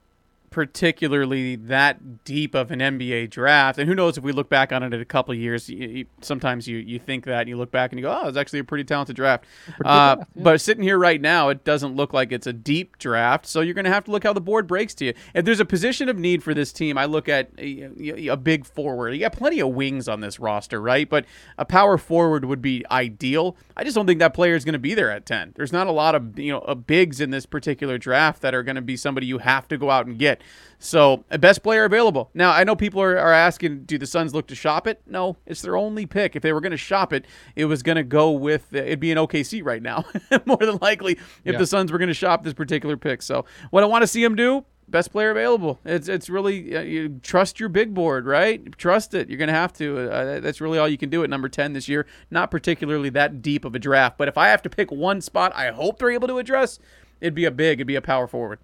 particularly 0.56 1.54
that 1.54 2.24
deep 2.24 2.54
of 2.54 2.70
an 2.70 2.78
NBA 2.78 3.28
draft. 3.28 3.78
And 3.78 3.86
who 3.86 3.94
knows 3.94 4.16
if 4.16 4.24
we 4.24 4.32
look 4.32 4.48
back 4.48 4.72
on 4.72 4.82
it 4.82 4.94
in 4.94 5.02
a 5.02 5.04
couple 5.04 5.32
of 5.32 5.38
years, 5.38 5.68
you, 5.68 5.86
you, 5.86 6.06
sometimes 6.22 6.66
you, 6.66 6.78
you 6.78 6.98
think 6.98 7.26
that 7.26 7.40
and 7.40 7.48
you 7.50 7.58
look 7.58 7.70
back 7.70 7.92
and 7.92 8.00
you 8.00 8.06
go, 8.06 8.18
oh, 8.22 8.28
it's 8.28 8.38
actually 8.38 8.60
a 8.60 8.64
pretty 8.64 8.84
talented 8.84 9.16
draft. 9.16 9.44
Uh, 9.84 10.14
draft, 10.14 10.30
yeah. 10.34 10.42
But 10.42 10.62
sitting 10.62 10.82
here 10.82 10.98
right 10.98 11.20
now, 11.20 11.50
it 11.50 11.62
doesn't 11.64 11.94
look 11.94 12.14
like 12.14 12.32
it's 12.32 12.46
a 12.46 12.54
deep 12.54 12.96
draft. 12.96 13.44
So 13.44 13.60
you're 13.60 13.74
going 13.74 13.84
to 13.84 13.90
have 13.90 14.04
to 14.04 14.10
look 14.10 14.24
how 14.24 14.32
the 14.32 14.40
board 14.40 14.66
breaks 14.66 14.94
to 14.94 15.04
you. 15.04 15.14
If 15.34 15.44
there's 15.44 15.60
a 15.60 15.66
position 15.66 16.08
of 16.08 16.16
need 16.18 16.42
for 16.42 16.54
this 16.54 16.72
team, 16.72 16.96
I 16.96 17.04
look 17.04 17.28
at 17.28 17.50
a, 17.58 18.28
a 18.28 18.36
big 18.38 18.64
forward. 18.64 19.10
You 19.10 19.20
got 19.20 19.34
plenty 19.34 19.60
of 19.60 19.68
wings 19.68 20.08
on 20.08 20.22
this 20.22 20.40
roster, 20.40 20.80
right? 20.80 21.06
But 21.06 21.26
a 21.58 21.66
power 21.66 21.98
forward 21.98 22.46
would 22.46 22.62
be 22.62 22.82
ideal. 22.90 23.58
I 23.76 23.84
just 23.84 23.94
don't 23.94 24.06
think 24.06 24.20
that 24.20 24.32
player 24.32 24.54
is 24.54 24.64
going 24.64 24.72
to 24.72 24.78
be 24.78 24.94
there 24.94 25.10
at 25.10 25.26
10. 25.26 25.52
There's 25.54 25.72
not 25.74 25.86
a 25.86 25.92
lot 25.92 26.14
of, 26.14 26.38
you 26.38 26.50
know, 26.50 26.74
bigs 26.74 27.20
in 27.20 27.28
this 27.28 27.44
particular 27.44 27.98
draft 27.98 28.40
that 28.40 28.54
are 28.54 28.62
going 28.62 28.76
to 28.76 28.80
be 28.80 28.96
somebody 28.96 29.26
you 29.26 29.36
have 29.36 29.68
to 29.68 29.76
go 29.76 29.90
out 29.90 30.06
and 30.06 30.18
get. 30.18 30.40
So, 30.78 31.24
uh, 31.30 31.38
best 31.38 31.62
player 31.62 31.84
available. 31.84 32.30
Now, 32.34 32.50
I 32.52 32.62
know 32.64 32.76
people 32.76 33.00
are, 33.00 33.18
are 33.18 33.32
asking, 33.32 33.84
do 33.84 33.96
the 33.96 34.06
Suns 34.06 34.34
look 34.34 34.46
to 34.48 34.54
shop 34.54 34.86
it? 34.86 35.00
No, 35.06 35.36
it's 35.46 35.62
their 35.62 35.76
only 35.76 36.04
pick. 36.04 36.36
If 36.36 36.42
they 36.42 36.52
were 36.52 36.60
going 36.60 36.72
to 36.72 36.76
shop 36.76 37.12
it, 37.14 37.24
it 37.56 37.64
was 37.64 37.82
going 37.82 37.96
to 37.96 38.02
go 38.02 38.30
with, 38.30 38.66
uh, 38.74 38.78
it'd 38.78 39.00
be 39.00 39.10
an 39.10 39.16
OKC 39.18 39.64
right 39.64 39.82
now, 39.82 40.04
more 40.44 40.58
than 40.58 40.78
likely, 40.82 41.12
if 41.12 41.52
Yeah. 41.54 41.58
the 41.58 41.66
Suns 41.66 41.90
were 41.90 41.98
going 41.98 42.08
to 42.08 42.14
shop 42.14 42.44
this 42.44 42.52
particular 42.52 42.96
pick. 42.98 43.22
So, 43.22 43.46
what 43.70 43.82
I 43.84 43.86
want 43.86 44.02
to 44.02 44.06
see 44.06 44.22
them 44.22 44.34
do, 44.36 44.66
best 44.88 45.10
player 45.12 45.30
available. 45.30 45.80
It's 45.84 46.08
it's 46.08 46.28
really 46.30 46.76
uh, 46.76 46.80
you 46.82 47.18
trust 47.22 47.58
your 47.58 47.68
big 47.68 47.92
board, 47.94 48.24
right? 48.26 48.76
Trust 48.78 49.14
it. 49.14 49.28
You're 49.28 49.38
gonna 49.38 49.50
have 49.52 49.72
to. 49.74 50.08
Uh, 50.10 50.38
that's 50.40 50.60
really 50.60 50.78
all 50.78 50.86
you 50.88 50.96
can 50.98 51.10
do 51.10 51.24
at 51.24 51.30
number 51.30 51.48
ten 51.48 51.72
this 51.72 51.88
year. 51.88 52.06
Not 52.30 52.52
particularly 52.52 53.08
that 53.10 53.42
deep 53.42 53.64
of 53.64 53.74
a 53.74 53.80
draft, 53.80 54.16
but 54.16 54.28
if 54.28 54.38
I 54.38 54.46
have 54.48 54.62
to 54.62 54.70
pick 54.70 54.92
one 54.92 55.20
spot, 55.20 55.52
I 55.56 55.72
hope 55.72 55.98
they're 55.98 56.10
able 56.10 56.28
to 56.28 56.38
address. 56.38 56.78
It'd 57.20 57.34
be 57.34 57.46
a 57.46 57.50
big. 57.50 57.78
It'd 57.78 57.86
be 57.88 57.96
a 57.96 58.00
power 58.02 58.28
forward. 58.28 58.60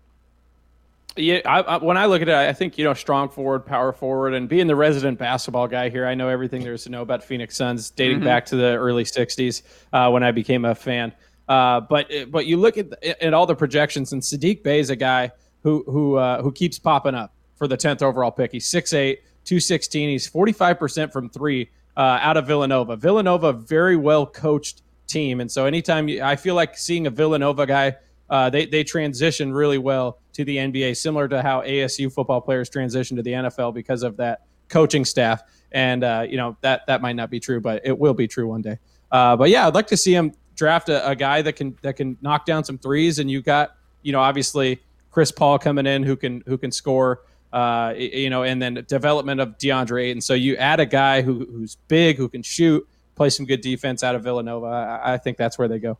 Yeah, 1.17 1.41
I, 1.45 1.61
I, 1.61 1.77
when 1.77 1.99
I 1.99 2.07
look 2.07 2.23
at 2.23 2.29
it, 2.29 2.35
I 2.35 2.53
think 2.55 2.79
you 2.79 2.85
know 2.85 2.95
strong 2.95 3.29
forward, 3.29 3.67
power 3.67 3.93
forward, 3.93 4.33
and 4.33 4.49
being 4.49 4.67
the 4.67 4.77
resident 4.77 5.19
basketball 5.19 5.69
guy 5.69 5.91
here, 5.91 6.07
I 6.07 6.15
know 6.15 6.29
everything 6.29 6.63
there 6.63 6.73
is 6.73 6.85
to 6.85 6.91
know 6.91 7.03
about 7.03 7.23
Phoenix 7.23 7.57
Suns 7.57 7.91
dating 7.91 8.21
back 8.21 8.47
to 8.47 8.57
the 8.57 8.77
early 8.77 9.05
'60s 9.05 9.63
uh, 9.93 10.11
when 10.11 10.23
I 10.23 10.33
became 10.33 10.65
a 10.65 10.75
fan. 10.75 11.13
Uh, 11.49 11.81
but 11.81 12.11
but 12.31 12.47
you 12.47 12.57
look 12.57 12.79
at 12.79 13.03
at 13.05 13.35
all 13.35 13.45
the 13.45 13.55
projections, 13.55 14.13
and 14.13 14.23
Saddiq 14.23 14.63
Bey 14.63 14.81
is 14.81 14.89
a 14.89 14.97
guy 14.97 15.33
who 15.63 15.85
who 15.87 16.17
uh, 16.17 16.41
who 16.43 16.51
keeps 16.51 16.79
popping 16.79 17.15
up 17.15 17.35
for 17.57 17.69
the 17.69 17.77
10th 17.77 18.03
overall 18.03 18.31
pick. 18.31 18.51
He's 18.51 18.69
6'8", 18.69 19.19
216. 19.45 20.09
He's 20.09 20.27
45 20.27 20.79
percent 20.79 21.13
from 21.13 21.29
three 21.29 21.71
uh, 21.97 22.19
out 22.23 22.39
of 22.39 22.47
Villanova. 22.47 22.97
Villanova, 22.97 23.53
very 23.53 23.97
well 23.97 24.25
coached 24.25 24.83
team, 25.07 25.41
and 25.41 25.53
so 25.53 25.67
anytime 25.67 26.09
you, 26.09 26.23
I 26.23 26.37
feel 26.37 26.55
like 26.55 26.79
seeing 26.79 27.07
a 27.07 27.11
Villanova 27.11 27.67
guy 27.67 27.97
uh, 28.33 28.49
they 28.49 28.65
they 28.65 28.83
transition 28.83 29.53
really 29.53 29.77
well 29.77 30.19
to 30.33 30.43
the 30.43 30.57
NBA, 30.57 30.97
similar 30.97 31.29
to 31.29 31.43
how 31.43 31.61
ASU 31.61 32.11
football 32.11 32.41
players 32.41 32.71
transition 32.71 33.15
to 33.19 33.23
the 33.23 33.33
NFL 33.33 33.75
because 33.75 34.03
of 34.03 34.17
that 34.17 34.47
coaching 34.71 35.05
staff. 35.05 35.43
And 35.71 36.03
uh, 36.03 36.25
you 36.27 36.39
know 36.39 36.57
that 36.63 36.87
that 36.87 37.03
might 37.03 37.15
not 37.15 37.29
be 37.29 37.39
true, 37.39 37.61
but 37.61 37.83
it 37.85 37.97
will 37.97 38.15
be 38.15 38.27
true 38.27 38.49
one 38.49 38.63
day. 38.63 38.79
Uh, 39.11 39.37
but 39.37 39.51
yeah, 39.51 39.67
I'd 39.67 39.75
like 39.75 39.89
to 39.89 39.99
see 39.99 40.15
him 40.15 40.33
draft 40.55 40.89
a, 40.89 41.07
a 41.07 41.15
guy 41.15 41.43
that 41.43 41.57
can 41.57 41.77
that 41.83 41.97
can 41.97 42.17
knock 42.23 42.47
down 42.47 42.65
some 42.65 42.79
threes. 42.79 43.19
And 43.19 43.31
you 43.31 43.43
got 43.43 43.77
you 44.01 44.13
know 44.13 44.21
obviously 44.21 44.81
Chris 45.11 45.31
Paul 45.31 45.59
coming 45.59 45.87
in 45.87 46.03
who 46.03 46.17
can 46.17 46.43
who 46.47 46.57
can 46.57 46.73
score. 46.73 47.21
Uh, 47.53 47.93
you 47.99 48.31
know, 48.31 48.45
and 48.45 48.63
then 48.63 48.83
development 48.89 49.39
of 49.39 49.59
DeAndre 49.59 50.05
Ayton. 50.05 50.23
So 50.23 50.33
you 50.33 50.57
add 50.57 50.81
a 50.81 50.87
guy 50.87 51.21
who, 51.21 51.45
who's 51.45 51.77
big, 51.87 52.17
who 52.17 52.31
can 52.31 52.43
shoot, 52.43 52.89
play 53.15 53.29
some 53.29 53.45
good 53.45 53.61
defense 53.61 54.03
out 54.03 54.15
of 54.15 54.23
Villanova. 54.23 55.01
I, 55.05 55.13
I 55.13 55.19
think 55.19 55.37
that's 55.37 55.59
where 55.59 55.69
they 55.69 55.79
go. 55.79 55.99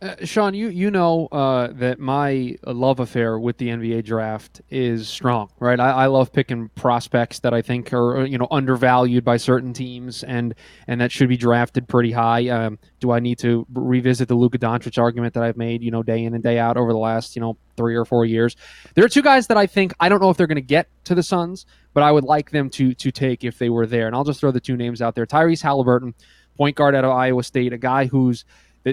Uh, 0.00 0.14
Sean, 0.22 0.54
you 0.54 0.68
you 0.68 0.92
know 0.92 1.26
uh, 1.32 1.72
that 1.72 1.98
my 1.98 2.54
love 2.64 3.00
affair 3.00 3.36
with 3.36 3.58
the 3.58 3.68
NBA 3.68 4.04
draft 4.04 4.62
is 4.70 5.08
strong, 5.08 5.50
right? 5.58 5.80
I, 5.80 5.90
I 5.90 6.06
love 6.06 6.32
picking 6.32 6.68
prospects 6.76 7.40
that 7.40 7.52
I 7.52 7.62
think 7.62 7.92
are 7.92 8.18
uh, 8.18 8.24
you 8.24 8.38
know 8.38 8.46
undervalued 8.52 9.24
by 9.24 9.38
certain 9.38 9.72
teams, 9.72 10.22
and 10.22 10.54
and 10.86 11.00
that 11.00 11.10
should 11.10 11.28
be 11.28 11.36
drafted 11.36 11.88
pretty 11.88 12.12
high. 12.12 12.48
Um, 12.48 12.78
do 13.00 13.10
I 13.10 13.18
need 13.18 13.40
to 13.40 13.66
revisit 13.74 14.28
the 14.28 14.36
Luka 14.36 14.58
Doncic 14.58 15.02
argument 15.02 15.34
that 15.34 15.42
I've 15.42 15.56
made, 15.56 15.82
you 15.82 15.90
know, 15.90 16.04
day 16.04 16.22
in 16.22 16.32
and 16.32 16.44
day 16.44 16.60
out 16.60 16.76
over 16.76 16.92
the 16.92 16.98
last 16.98 17.34
you 17.34 17.40
know 17.40 17.56
three 17.76 17.96
or 17.96 18.04
four 18.04 18.24
years? 18.24 18.54
There 18.94 19.04
are 19.04 19.08
two 19.08 19.22
guys 19.22 19.48
that 19.48 19.56
I 19.56 19.66
think 19.66 19.94
I 19.98 20.08
don't 20.08 20.20
know 20.20 20.30
if 20.30 20.36
they're 20.36 20.46
going 20.46 20.56
to 20.56 20.62
get 20.62 20.88
to 21.04 21.16
the 21.16 21.24
Suns, 21.24 21.66
but 21.92 22.04
I 22.04 22.12
would 22.12 22.24
like 22.24 22.52
them 22.52 22.70
to 22.70 22.94
to 22.94 23.10
take 23.10 23.42
if 23.42 23.58
they 23.58 23.68
were 23.68 23.86
there, 23.86 24.06
and 24.06 24.14
I'll 24.14 24.22
just 24.22 24.38
throw 24.38 24.52
the 24.52 24.60
two 24.60 24.76
names 24.76 25.02
out 25.02 25.16
there: 25.16 25.26
Tyrese 25.26 25.60
Halliburton, 25.60 26.14
point 26.56 26.76
guard 26.76 26.94
out 26.94 27.04
of 27.04 27.10
Iowa 27.10 27.42
State, 27.42 27.72
a 27.72 27.78
guy 27.78 28.06
who's 28.06 28.44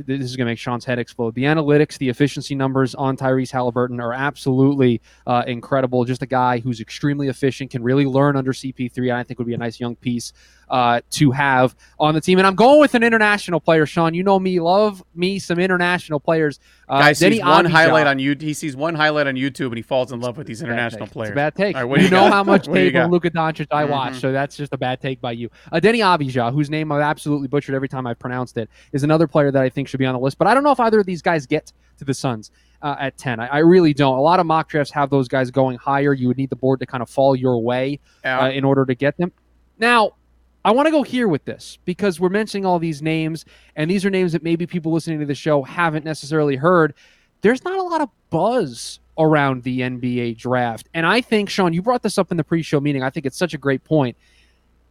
th- 0.01 0.19
this 0.19 0.29
is 0.29 0.35
going 0.35 0.45
to 0.45 0.51
make 0.51 0.59
Sean's 0.59 0.85
head 0.85 0.99
explode. 0.99 1.35
The 1.35 1.43
analytics, 1.43 1.97
the 1.97 2.09
efficiency 2.09 2.55
numbers 2.55 2.95
on 2.95 3.17
Tyrese 3.17 3.51
Halliburton 3.51 3.99
are 3.99 4.13
absolutely 4.13 5.01
uh, 5.27 5.43
incredible. 5.47 6.05
Just 6.05 6.21
a 6.21 6.27
guy 6.27 6.59
who's 6.59 6.81
extremely 6.81 7.27
efficient, 7.27 7.71
can 7.71 7.83
really 7.83 8.05
learn 8.05 8.35
under 8.35 8.53
CP3. 8.53 8.97
and 8.97 9.13
I 9.13 9.23
think 9.23 9.39
would 9.39 9.47
be 9.47 9.53
a 9.53 9.57
nice 9.57 9.79
young 9.79 9.95
piece 9.95 10.33
uh, 10.69 11.01
to 11.11 11.31
have 11.31 11.75
on 11.99 12.13
the 12.15 12.21
team. 12.21 12.37
And 12.37 12.47
I'm 12.47 12.55
going 12.55 12.79
with 12.79 12.95
an 12.95 13.03
international 13.03 13.59
player, 13.59 13.85
Sean. 13.85 14.13
You 14.13 14.23
know 14.23 14.39
me, 14.39 14.59
love 14.59 15.03
me 15.13 15.39
some 15.39 15.59
international 15.59 16.19
players. 16.19 16.59
Uh, 16.87 16.99
Guy 16.99 17.13
sees 17.13 17.41
one 17.41 17.65
highlight 17.65 18.05
on 18.07 18.19
you. 18.19 18.35
He 18.39 18.53
sees 18.53 18.75
one 18.75 18.93
highlight 18.95 19.25
on 19.27 19.35
YouTube 19.35 19.67
and 19.67 19.77
he 19.77 19.81
falls 19.81 20.11
in 20.11 20.19
love 20.19 20.37
with 20.37 20.45
these 20.47 20.61
international 20.61 21.07
players. 21.07 21.29
It's 21.29 21.33
a 21.33 21.35
bad 21.35 21.55
take. 21.55 21.75
All 21.75 21.81
right, 21.81 21.89
what 21.89 21.99
you, 21.99 22.05
you 22.05 22.11
know 22.11 22.29
how 22.29 22.43
much 22.43 22.67
What 22.67 22.75
do 22.75 22.81
you 22.81 22.91
tape 22.91 23.01
on? 23.01 23.11
Luka 23.11 23.31
Doncic 23.31 23.67
I 23.71 23.85
Mhm. 23.85 23.89
watch, 23.89 24.19
so 24.19 24.31
that's 24.31 24.55
just 24.55 24.73
a 24.73 24.77
bad 24.77 25.01
take 25.01 25.19
by 25.21 25.31
you. 25.31 25.49
Uh, 25.71 25.79
Deni 25.79 25.99
Avdija, 25.99 26.53
whose 26.53 26.69
name 26.69 26.91
I've 26.91 27.01
absolutely 27.01 27.47
butchered 27.47 27.73
every 27.75 27.87
time 27.89 28.05
I've 28.07 28.19
pronounced 28.19 28.57
it, 28.57 28.69
is 28.91 29.03
another 29.03 29.27
player 29.27 29.51
that 29.51 29.61
I 29.63 29.69
think 29.69 29.87
should 29.87 29.99
be 29.99 30.05
on 30.05 30.13
the 30.13 30.19
list. 30.19 30.37
But 30.37 30.47
I 30.47 30.53
don't 30.53 30.63
know 30.63 30.71
if 30.71 30.79
either 30.79 30.99
of 30.99 31.05
these 31.05 31.21
guys 31.23 31.45
get 31.47 31.71
to 31.97 32.05
the 32.05 32.13
Suns 32.13 32.51
uh, 32.81 32.95
at 32.99 33.17
ten. 33.17 33.39
I, 33.39 33.47
I 33.47 33.57
really 33.59 33.93
don't. 33.93 34.17
A 34.17 34.21
lot 34.21 34.39
of 34.39 34.45
mock 34.45 34.69
drafts 34.69 34.91
have 34.93 35.09
those 35.09 35.27
guys 35.27 35.49
going 35.49 35.77
higher. 35.77 36.13
You 36.13 36.27
would 36.27 36.37
need 36.37 36.49
the 36.51 36.55
board 36.55 36.79
to 36.81 36.85
kind 36.85 37.01
of 37.01 37.09
fall 37.09 37.35
your 37.35 37.59
way 37.61 37.99
Yeah. 38.23 38.41
uh, 38.41 38.49
in 38.49 38.63
order 38.63 38.85
to 38.85 38.93
get 38.95 39.17
them. 39.17 39.31
Now, 39.79 40.11
I 40.65 40.71
want 40.71 40.87
to 40.87 40.91
go 40.91 41.03
here 41.03 41.27
with 41.27 41.45
this 41.45 41.77
because 41.85 42.19
we're 42.19 42.29
mentioning 42.29 42.65
all 42.65 42.79
these 42.79 42.99
names, 42.99 43.45
and 43.75 43.89
these 43.89 44.03
are 44.03 44.09
names 44.09 44.31
that 44.31 44.41
maybe 44.41 44.65
people 44.65 44.91
listening 44.91 45.19
to 45.19 45.25
the 45.27 45.35
show 45.35 45.61
haven't 45.61 46.03
necessarily 46.03 46.55
heard. 46.55 46.95
There's 47.41 47.63
not 47.63 47.77
a 47.77 47.83
lot 47.83 48.01
of 48.01 48.09
buzz 48.31 48.99
around 49.19 49.61
the 49.61 49.81
NBA 49.81 50.37
draft. 50.37 50.89
And 50.95 51.05
I 51.05 51.21
think, 51.21 51.51
Sean, 51.51 51.71
you 51.71 51.83
brought 51.83 52.01
this 52.01 52.17
up 52.17 52.31
in 52.31 52.37
the 52.37 52.43
pre 52.43 52.63
show 52.63 52.79
meeting. 52.79 53.03
I 53.03 53.11
think 53.11 53.27
it's 53.27 53.37
such 53.37 53.53
a 53.53 53.59
great 53.59 53.83
point. 53.83 54.17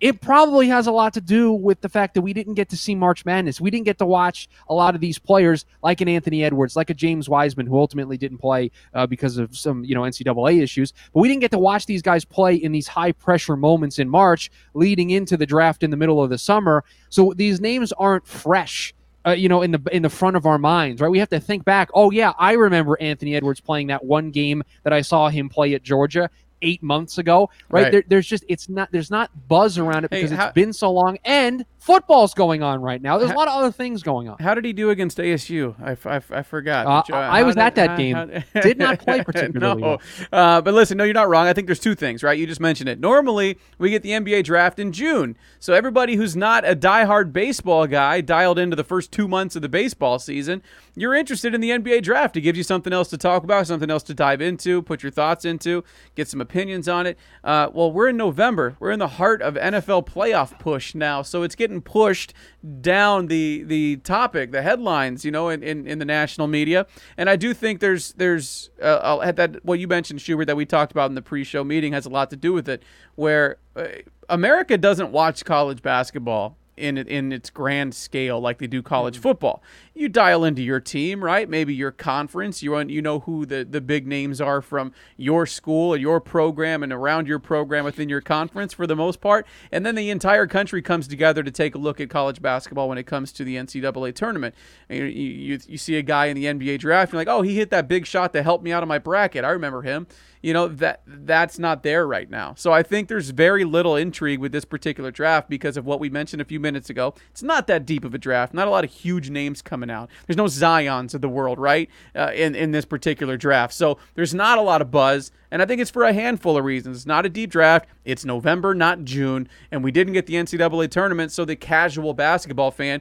It 0.04 0.20
probably 0.20 0.68
has 0.68 0.86
a 0.86 0.92
lot 0.92 1.14
to 1.14 1.20
do 1.22 1.50
with 1.50 1.80
the 1.80 1.88
fact 1.88 2.12
that 2.12 2.20
we 2.20 2.34
didn't 2.34 2.52
get 2.54 2.68
to 2.68 2.76
see 2.76 2.94
March 2.94 3.24
Madness. 3.24 3.58
We 3.58 3.70
didn't 3.70 3.86
get 3.86 3.96
to 4.00 4.04
watch 4.04 4.50
a 4.68 4.74
lot 4.74 4.94
of 4.94 5.00
these 5.00 5.18
players, 5.18 5.64
like 5.82 6.02
an 6.02 6.08
Anthony 6.08 6.44
Edwards, 6.44 6.76
like 6.76 6.90
a 6.90 6.94
James 6.94 7.26
Wiseman, 7.26 7.66
who 7.66 7.78
ultimately 7.78 8.18
didn't 8.18 8.36
play 8.36 8.70
uh, 8.92 9.06
because 9.06 9.38
of 9.38 9.56
some, 9.56 9.82
you 9.82 9.94
know, 9.94 10.02
NCAA 10.02 10.62
issues. 10.62 10.92
But 11.14 11.20
we 11.20 11.28
didn't 11.28 11.40
get 11.40 11.52
to 11.52 11.58
watch 11.58 11.86
these 11.86 12.02
guys 12.02 12.22
play 12.26 12.54
in 12.54 12.70
these 12.70 12.86
high 12.86 13.12
pressure 13.12 13.56
moments 13.56 13.98
in 13.98 14.10
March, 14.10 14.50
leading 14.74 15.08
into 15.08 15.38
the 15.38 15.46
draft 15.46 15.82
in 15.82 15.90
the 15.90 15.96
middle 15.96 16.22
of 16.22 16.28
the 16.28 16.36
summer. 16.36 16.84
So 17.08 17.32
these 17.34 17.58
names 17.58 17.90
aren't 17.92 18.26
fresh. 18.26 18.92
Uh, 19.26 19.30
you 19.30 19.48
know, 19.48 19.62
in 19.62 19.70
the 19.70 19.80
in 19.90 20.02
the 20.02 20.10
front 20.10 20.36
of 20.36 20.44
our 20.44 20.58
minds, 20.58 21.00
right? 21.00 21.08
We 21.08 21.18
have 21.18 21.30
to 21.30 21.40
think 21.40 21.64
back. 21.64 21.88
Oh 21.94 22.10
yeah, 22.10 22.34
I 22.38 22.52
remember 22.52 23.00
Anthony 23.00 23.34
Edwards 23.34 23.58
playing 23.58 23.86
that 23.86 24.04
one 24.04 24.30
game 24.30 24.62
that 24.82 24.92
I 24.92 25.00
saw 25.00 25.30
him 25.30 25.48
play 25.48 25.72
at 25.72 25.82
Georgia 25.82 26.28
eight 26.64 26.82
months 26.82 27.18
ago, 27.18 27.50
right? 27.68 27.82
Right. 27.84 27.92
There, 27.92 28.02
there's 28.08 28.26
just 28.26 28.44
it's 28.48 28.68
not 28.68 28.90
there's 28.90 29.10
not 29.10 29.30
buzz 29.48 29.78
around 29.78 30.04
it 30.04 30.12
Hey, 30.12 30.22
because 30.22 30.36
how- 30.36 30.46
it's 30.46 30.54
been 30.54 30.72
so 30.72 30.90
long, 30.90 31.18
and 31.24 31.64
football's 31.84 32.32
going 32.32 32.62
on 32.62 32.80
right 32.80 33.02
now. 33.02 33.18
There's 33.18 33.30
a 33.30 33.34
lot 33.34 33.46
of 33.46 33.54
other 33.54 33.70
things 33.70 34.02
going 34.02 34.26
on. 34.28 34.38
How 34.38 34.54
did 34.54 34.64
he 34.64 34.72
do 34.72 34.88
against 34.88 35.18
ASU? 35.18 35.74
I 35.82 36.16
I 36.38 36.42
forgot. 36.42 36.86
Uh, 36.86 37.02
you- 37.08 37.14
I 37.14 37.42
was 37.42 37.54
did- 37.56 37.60
at 37.62 37.74
that 37.74 37.98
game. 37.98 38.16
how- 38.16 38.60
Did 38.62 38.78
not 38.86 38.98
play 39.00 39.22
particularly 39.24 39.82
no. 39.82 39.98
Uh, 40.32 40.60
but 40.62 40.72
listen, 40.72 40.96
no, 40.96 41.04
you're 41.04 41.12
not 41.12 41.28
wrong. 41.28 41.46
I 41.46 41.52
think 41.52 41.66
there's 41.66 41.78
two 41.80 41.94
things, 41.94 42.22
right? 42.22 42.38
You 42.38 42.46
just 42.46 42.60
mentioned 42.60 42.88
it. 42.88 42.98
Normally, 43.00 43.58
we 43.78 43.90
get 43.90 44.02
the 44.02 44.10
NBA 44.10 44.44
draft 44.44 44.78
in 44.78 44.92
June. 44.92 45.36
So 45.60 45.74
everybody 45.74 46.16
who's 46.16 46.34
not 46.34 46.66
a 46.66 46.74
diehard 46.74 47.32
baseball 47.32 47.86
guy, 47.86 48.20
dialed 48.22 48.58
into 48.58 48.76
the 48.76 48.84
first 48.84 49.12
two 49.12 49.28
months 49.28 49.54
of 49.56 49.60
the 49.62 49.68
baseball 49.68 50.18
season, 50.18 50.62
you're 50.94 51.14
interested 51.14 51.54
in 51.54 51.60
the 51.60 51.70
NBA 51.70 52.02
draft. 52.02 52.36
It 52.36 52.40
gives 52.42 52.56
you 52.56 52.64
something 52.64 52.92
else 52.92 53.08
to 53.08 53.18
talk 53.18 53.44
about, 53.44 53.66
something 53.66 53.90
else 53.90 54.02
to 54.04 54.14
dive 54.14 54.40
into, 54.40 54.80
put 54.82 55.02
your 55.02 55.12
thoughts 55.12 55.44
into, 55.44 55.84
get 56.14 56.28
some 56.28 56.40
opinions 56.40 56.88
on 56.88 57.06
it. 57.06 57.18
Uh, 57.42 57.68
well, 57.72 57.92
we're 57.92 58.08
in 58.08 58.16
November. 58.16 58.76
We're 58.80 58.92
in 58.92 58.98
the 59.00 59.08
heart 59.08 59.42
of 59.42 59.54
NFL 59.54 60.06
playoff 60.06 60.58
push 60.58 60.94
now. 60.94 61.20
So 61.22 61.42
it's 61.42 61.54
getting 61.54 61.73
pushed 61.80 62.34
down 62.80 63.26
the 63.26 63.62
the 63.64 63.96
topic, 63.96 64.52
the 64.52 64.62
headlines, 64.62 65.24
you 65.24 65.30
know, 65.30 65.48
in, 65.48 65.62
in, 65.62 65.86
in 65.86 65.98
the 65.98 66.04
national 66.04 66.46
media. 66.46 66.86
And 67.16 67.30
I 67.30 67.36
do 67.36 67.54
think 67.54 67.80
there's 67.80 68.12
there's 68.12 68.70
uh, 68.82 69.00
I'll 69.02 69.22
add 69.22 69.36
that 69.36 69.64
what 69.64 69.78
you 69.78 69.88
mentioned, 69.88 70.20
Schubert, 70.20 70.46
that 70.46 70.56
we 70.56 70.66
talked 70.66 70.92
about 70.92 71.10
in 71.10 71.14
the 71.14 71.22
pre-show 71.22 71.64
meeting 71.64 71.92
has 71.92 72.06
a 72.06 72.10
lot 72.10 72.30
to 72.30 72.36
do 72.36 72.52
with 72.52 72.68
it, 72.68 72.82
where 73.14 73.58
uh, 73.76 73.86
America 74.28 74.78
doesn't 74.78 75.10
watch 75.10 75.44
college 75.44 75.82
basketball 75.82 76.56
in 76.76 76.98
in 76.98 77.32
its 77.32 77.50
grand 77.50 77.94
scale 77.94 78.40
like 78.40 78.58
they 78.58 78.66
do 78.66 78.82
college 78.82 79.18
mm. 79.18 79.22
football. 79.22 79.62
You 79.94 80.08
dial 80.08 80.44
into 80.44 80.62
your 80.62 80.80
team, 80.80 81.22
right? 81.22 81.48
Maybe 81.48 81.74
your 81.74 81.92
conference. 81.92 82.62
You 82.62 82.78
you 82.80 83.02
know 83.02 83.20
who 83.20 83.46
the 83.46 83.64
the 83.64 83.80
big 83.80 84.06
names 84.06 84.40
are 84.40 84.60
from 84.60 84.92
your 85.16 85.46
school 85.46 85.94
and 85.94 86.02
your 86.02 86.20
program 86.20 86.82
and 86.82 86.92
around 86.92 87.26
your 87.26 87.38
program 87.38 87.84
within 87.84 88.08
your 88.08 88.20
conference 88.20 88.72
for 88.72 88.86
the 88.86 88.96
most 88.96 89.20
part. 89.20 89.46
And 89.70 89.84
then 89.86 89.94
the 89.94 90.10
entire 90.10 90.46
country 90.46 90.82
comes 90.82 91.06
together 91.08 91.42
to 91.42 91.50
take 91.50 91.74
a 91.74 91.78
look 91.78 92.00
at 92.00 92.10
college 92.10 92.42
basketball 92.42 92.88
when 92.88 92.98
it 92.98 93.06
comes 93.06 93.32
to 93.32 93.44
the 93.44 93.56
NCAA 93.56 94.14
tournament. 94.14 94.54
And 94.88 94.98
you, 94.98 95.04
you, 95.06 95.58
you 95.66 95.78
see 95.78 95.96
a 95.96 96.02
guy 96.02 96.26
in 96.26 96.36
the 96.36 96.44
NBA 96.44 96.78
draft, 96.80 97.12
you're 97.12 97.20
like, 97.20 97.28
oh, 97.28 97.42
he 97.42 97.56
hit 97.56 97.70
that 97.70 97.88
big 97.88 98.06
shot 98.06 98.32
to 98.32 98.42
help 98.42 98.62
me 98.62 98.72
out 98.72 98.82
of 98.82 98.88
my 98.88 98.98
bracket. 98.98 99.44
I 99.44 99.50
remember 99.50 99.82
him 99.82 100.06
you 100.44 100.52
know 100.52 100.68
that 100.68 101.00
that's 101.06 101.58
not 101.58 101.82
there 101.82 102.06
right 102.06 102.28
now. 102.28 102.52
So 102.54 102.70
I 102.70 102.82
think 102.82 103.08
there's 103.08 103.30
very 103.30 103.64
little 103.64 103.96
intrigue 103.96 104.40
with 104.40 104.52
this 104.52 104.66
particular 104.66 105.10
draft 105.10 105.48
because 105.48 105.78
of 105.78 105.86
what 105.86 106.00
we 106.00 106.10
mentioned 106.10 106.42
a 106.42 106.44
few 106.44 106.60
minutes 106.60 106.90
ago. 106.90 107.14
It's 107.30 107.42
not 107.42 107.66
that 107.68 107.86
deep 107.86 108.04
of 108.04 108.12
a 108.12 108.18
draft. 108.18 108.52
Not 108.52 108.68
a 108.68 108.70
lot 108.70 108.84
of 108.84 108.90
huge 108.90 109.30
names 109.30 109.62
coming 109.62 109.88
out. 109.88 110.10
There's 110.26 110.36
no 110.36 110.46
Zion's 110.46 111.14
of 111.14 111.22
the 111.22 111.30
world, 111.30 111.58
right? 111.58 111.88
Uh, 112.14 112.30
in 112.34 112.54
in 112.54 112.72
this 112.72 112.84
particular 112.84 113.38
draft. 113.38 113.72
So 113.72 113.96
there's 114.16 114.34
not 114.34 114.58
a 114.58 114.60
lot 114.60 114.82
of 114.82 114.90
buzz, 114.90 115.32
and 115.50 115.62
I 115.62 115.64
think 115.64 115.80
it's 115.80 115.90
for 115.90 116.04
a 116.04 116.12
handful 116.12 116.58
of 116.58 116.64
reasons. 116.66 116.98
It's 116.98 117.06
not 117.06 117.24
a 117.24 117.30
deep 117.30 117.48
draft. 117.48 117.88
It's 118.04 118.26
November, 118.26 118.74
not 118.74 119.02
June, 119.04 119.48
and 119.70 119.82
we 119.82 119.92
didn't 119.92 120.12
get 120.12 120.26
the 120.26 120.34
NCAA 120.34 120.90
tournament, 120.90 121.32
so 121.32 121.46
the 121.46 121.56
casual 121.56 122.12
basketball 122.12 122.70
fan 122.70 123.00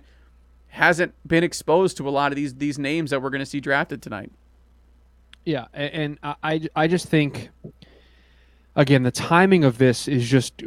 hasn't 0.68 1.14
been 1.28 1.44
exposed 1.44 1.98
to 1.98 2.08
a 2.08 2.10
lot 2.10 2.32
of 2.32 2.38
these 2.38 2.56
these 2.56 2.80
names 2.80 3.10
that 3.10 3.22
we're 3.22 3.30
going 3.30 3.40
to 3.40 3.46
see 3.46 3.60
drafted 3.60 4.02
tonight. 4.02 4.32
Yeah, 5.46 5.66
and 5.74 6.20
I 6.42 6.62
I 6.76 6.88
just 6.88 7.08
think 7.08 7.50
again 8.76 9.04
the 9.04 9.12
timing 9.12 9.64
of 9.64 9.78
this 9.78 10.08
is 10.08 10.28
just 10.28 10.64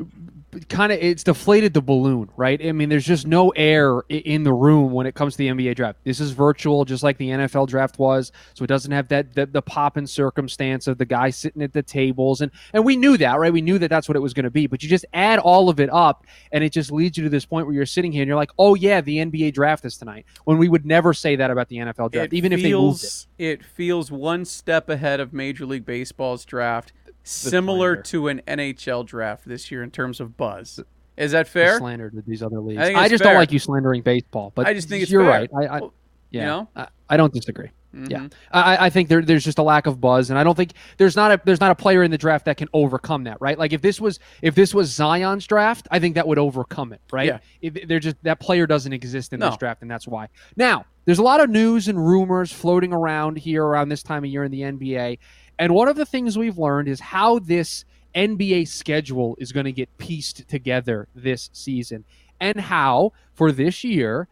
kind 0.69 0.93
of 0.93 0.99
it's 1.01 1.23
deflated 1.25 1.75
the 1.75 1.81
balloon, 1.83 2.31
right? 2.37 2.65
I 2.65 2.73
mean, 2.73 2.89
there's 2.89 3.05
just 3.07 3.27
no 3.27 3.51
air 3.51 4.01
in 4.09 4.45
the 4.45 4.53
room 4.53 4.93
when 4.93 5.07
it 5.07 5.15
comes 5.15 5.35
to 5.35 5.39
the 5.39 5.49
NBA 5.49 5.77
draft. 5.77 5.99
This 6.05 6.21
is 6.21 6.33
virtual, 6.33 6.85
just 6.85 7.03
like 7.03 7.19
the 7.19 7.29
NFL 7.31 7.69
draft 7.69 7.99
was, 7.99 8.33
so 8.55 8.65
it 8.65 8.69
doesn't 8.69 8.93
have 8.93 9.09
that 9.09 9.35
the, 9.35 9.47
the 9.47 9.63
pop 9.63 9.97
and 9.97 10.09
circumstance 10.09 10.87
of 10.87 10.99
the 10.99 11.05
guy 11.05 11.31
sitting 11.31 11.63
at 11.63 11.73
the 11.73 11.83
tables, 11.83 12.41
and 12.41 12.51
and 12.73 12.85
we 12.85 12.97
knew 12.97 13.17
that, 13.17 13.39
right? 13.39 13.53
We 13.53 13.63
knew 13.63 13.79
that 13.79 13.89
that's 13.89 14.09
what 14.09 14.17
it 14.17 14.21
was 14.21 14.35
going 14.35 14.45
to 14.45 14.51
be, 14.51 14.67
but 14.67 14.83
you 14.83 14.89
just 14.89 15.07
add 15.13 15.39
all 15.39 15.69
of 15.69 15.81
it 15.81 15.91
up, 15.93 16.27
and 16.53 16.63
it 16.65 16.73
just 16.73 16.91
leads 16.93 17.17
you 17.17 17.25
to 17.25 17.31
this 17.31 17.45
point 17.45 17.67
where 17.67 17.75
you're 17.75 17.87
sitting 17.87 18.13
here 18.13 18.23
and 18.23 18.29
you're 18.29 18.37
like, 18.37 18.51
oh 18.59 18.75
yeah, 18.75 19.01
the 19.01 19.19
NBA 19.19 19.55
draft 19.55 19.85
is 19.85 19.97
tonight, 19.97 20.27
when 20.45 20.59
we 20.59 20.69
would 20.69 20.87
never 20.87 21.13
say 21.13 21.37
that 21.37 21.51
about 21.51 21.69
the 21.69 21.77
NFL 21.77 22.13
draft, 22.13 22.33
It 22.33 22.37
even 22.37 22.53
if 22.53 22.63
they 22.63 22.73
moved 22.73 23.05
it. 23.05 23.27
it 23.39 23.65
feels 23.65 24.11
one 24.11 24.45
step 24.45 24.89
ahead 24.89 25.21
of 25.21 25.33
Major 25.33 25.67
League 25.67 25.85
Baseball's 25.87 26.45
draft, 26.45 26.93
similar 27.27 27.97
to 27.97 28.29
an 28.29 28.43
NHL 28.47 29.05
draft 29.07 29.47
this 29.47 29.71
year 29.71 29.83
in 29.83 29.91
terms 29.91 30.21
of 30.21 30.37
buzz. 30.37 30.81
Is 31.17 31.33
that 31.33 31.49
fair? 31.49 31.79
Slandered 31.79 32.13
to 32.15 32.23
these 32.27 32.43
other 32.43 32.61
leagues. 32.61 32.81
I 32.81 32.93
I, 32.95 33.09
just 33.09 33.23
fair. 33.23 33.33
don't 33.33 33.41
like 33.41 33.51
you 33.53 33.59
slandering 33.59 34.03
baseball, 34.03 34.53
but 34.55 34.67
I 34.67 34.75
just 34.75 34.89
think 34.89 35.03
it's 35.03 35.11
you're 35.11 35.23
fair. 35.23 35.31
right. 35.31 35.51
I, 35.57 35.65
I 35.67 35.81
Well, 35.81 35.95
yeah, 36.31 36.41
you 36.41 36.47
know? 36.47 36.69
I, 36.77 36.89
I 37.09 37.17
don't 37.17 37.33
disagree. 37.33 37.71
Yeah, 37.95 38.19
Mhm. 38.19 38.33
I, 38.53 38.87
I 38.87 38.91
think 38.91 39.09
there, 39.09 39.23
there's 39.23 39.43
just 39.45 39.59
a 39.59 39.63
lack 39.63 39.87
of 39.87 39.99
buzz, 40.03 40.29
and 40.29 40.39
I 40.39 40.45
don't 40.45 40.55
think 40.55 40.73
there's 40.99 41.17
not 41.17 41.33
a 41.33 41.41
there's 41.47 41.61
not 41.61 41.71
a 41.71 41.75
player 41.75 42.03
in 42.03 42.11
the 42.11 42.19
draft 42.19 42.45
that 42.45 42.59
can 42.59 42.69
overcome 42.75 43.25
that, 43.25 43.39
right? 43.41 43.59
Like 43.59 43.73
if 43.73 43.81
this 43.81 43.99
was 43.99 44.19
if 44.43 44.55
this 44.55 44.75
was 44.75 44.91
Zion's 44.95 45.47
draft, 45.47 45.89
I 45.91 45.99
think 45.99 46.17
that 46.17 46.29
would 46.29 46.39
overcome 46.39 46.93
it, 46.93 47.01
right? 47.11 47.27
Yeah. 47.29 47.39
If 47.63 47.89
they're 47.89 48.01
just 48.01 48.17
that 48.25 48.39
player 48.39 48.67
doesn't 48.67 48.93
exist 48.93 49.33
in 49.33 49.41
this 49.41 49.57
draft, 49.57 49.81
and 49.81 49.91
that's 49.91 50.07
why. 50.07 50.29
Now 50.57 50.85
there's 51.07 51.21
a 51.21 51.23
lot 51.23 51.41
of 51.41 51.49
news 51.49 51.89
and 51.89 51.97
rumors 52.07 52.53
floating 52.53 52.93
around 52.93 53.39
here 53.39 53.65
around 53.65 53.89
this 53.89 54.03
time 54.03 54.25
of 54.25 54.31
year 54.31 54.45
in 54.45 54.51
the 54.51 54.61
NBA, 54.61 55.19
and 55.59 55.75
one 55.75 55.89
of 55.89 55.97
the 55.97 56.07
things 56.07 56.37
we've 56.37 56.59
learned 56.59 56.89
is 56.89 57.01
how 57.01 57.39
this 57.39 57.85
NBA 58.15 58.69
schedule 58.69 59.37
is 59.39 59.53
going 59.53 59.67
to 59.67 59.73
get 59.73 59.97
pieced 59.99 60.49
together 60.49 61.09
this 61.15 61.51
season, 61.53 62.05
and 62.41 62.59
how 62.59 63.13
for 63.35 63.53
this 63.53 63.85
year 63.85 64.29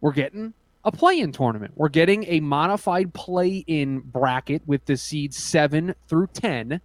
we're 0.00 0.12
getting 0.12 0.54
a 0.84 0.92
play-in 0.92 1.32
tournament. 1.32 1.72
We're 1.76 1.88
getting 1.88 2.24
a 2.24 2.40
modified 2.40 3.12
play-in 3.12 4.00
bracket 4.00 4.62
with 4.66 4.84
the 4.86 4.96
seeds 4.96 5.36
seven 5.36 5.94
through 6.06 6.28
ten. 6.28 6.80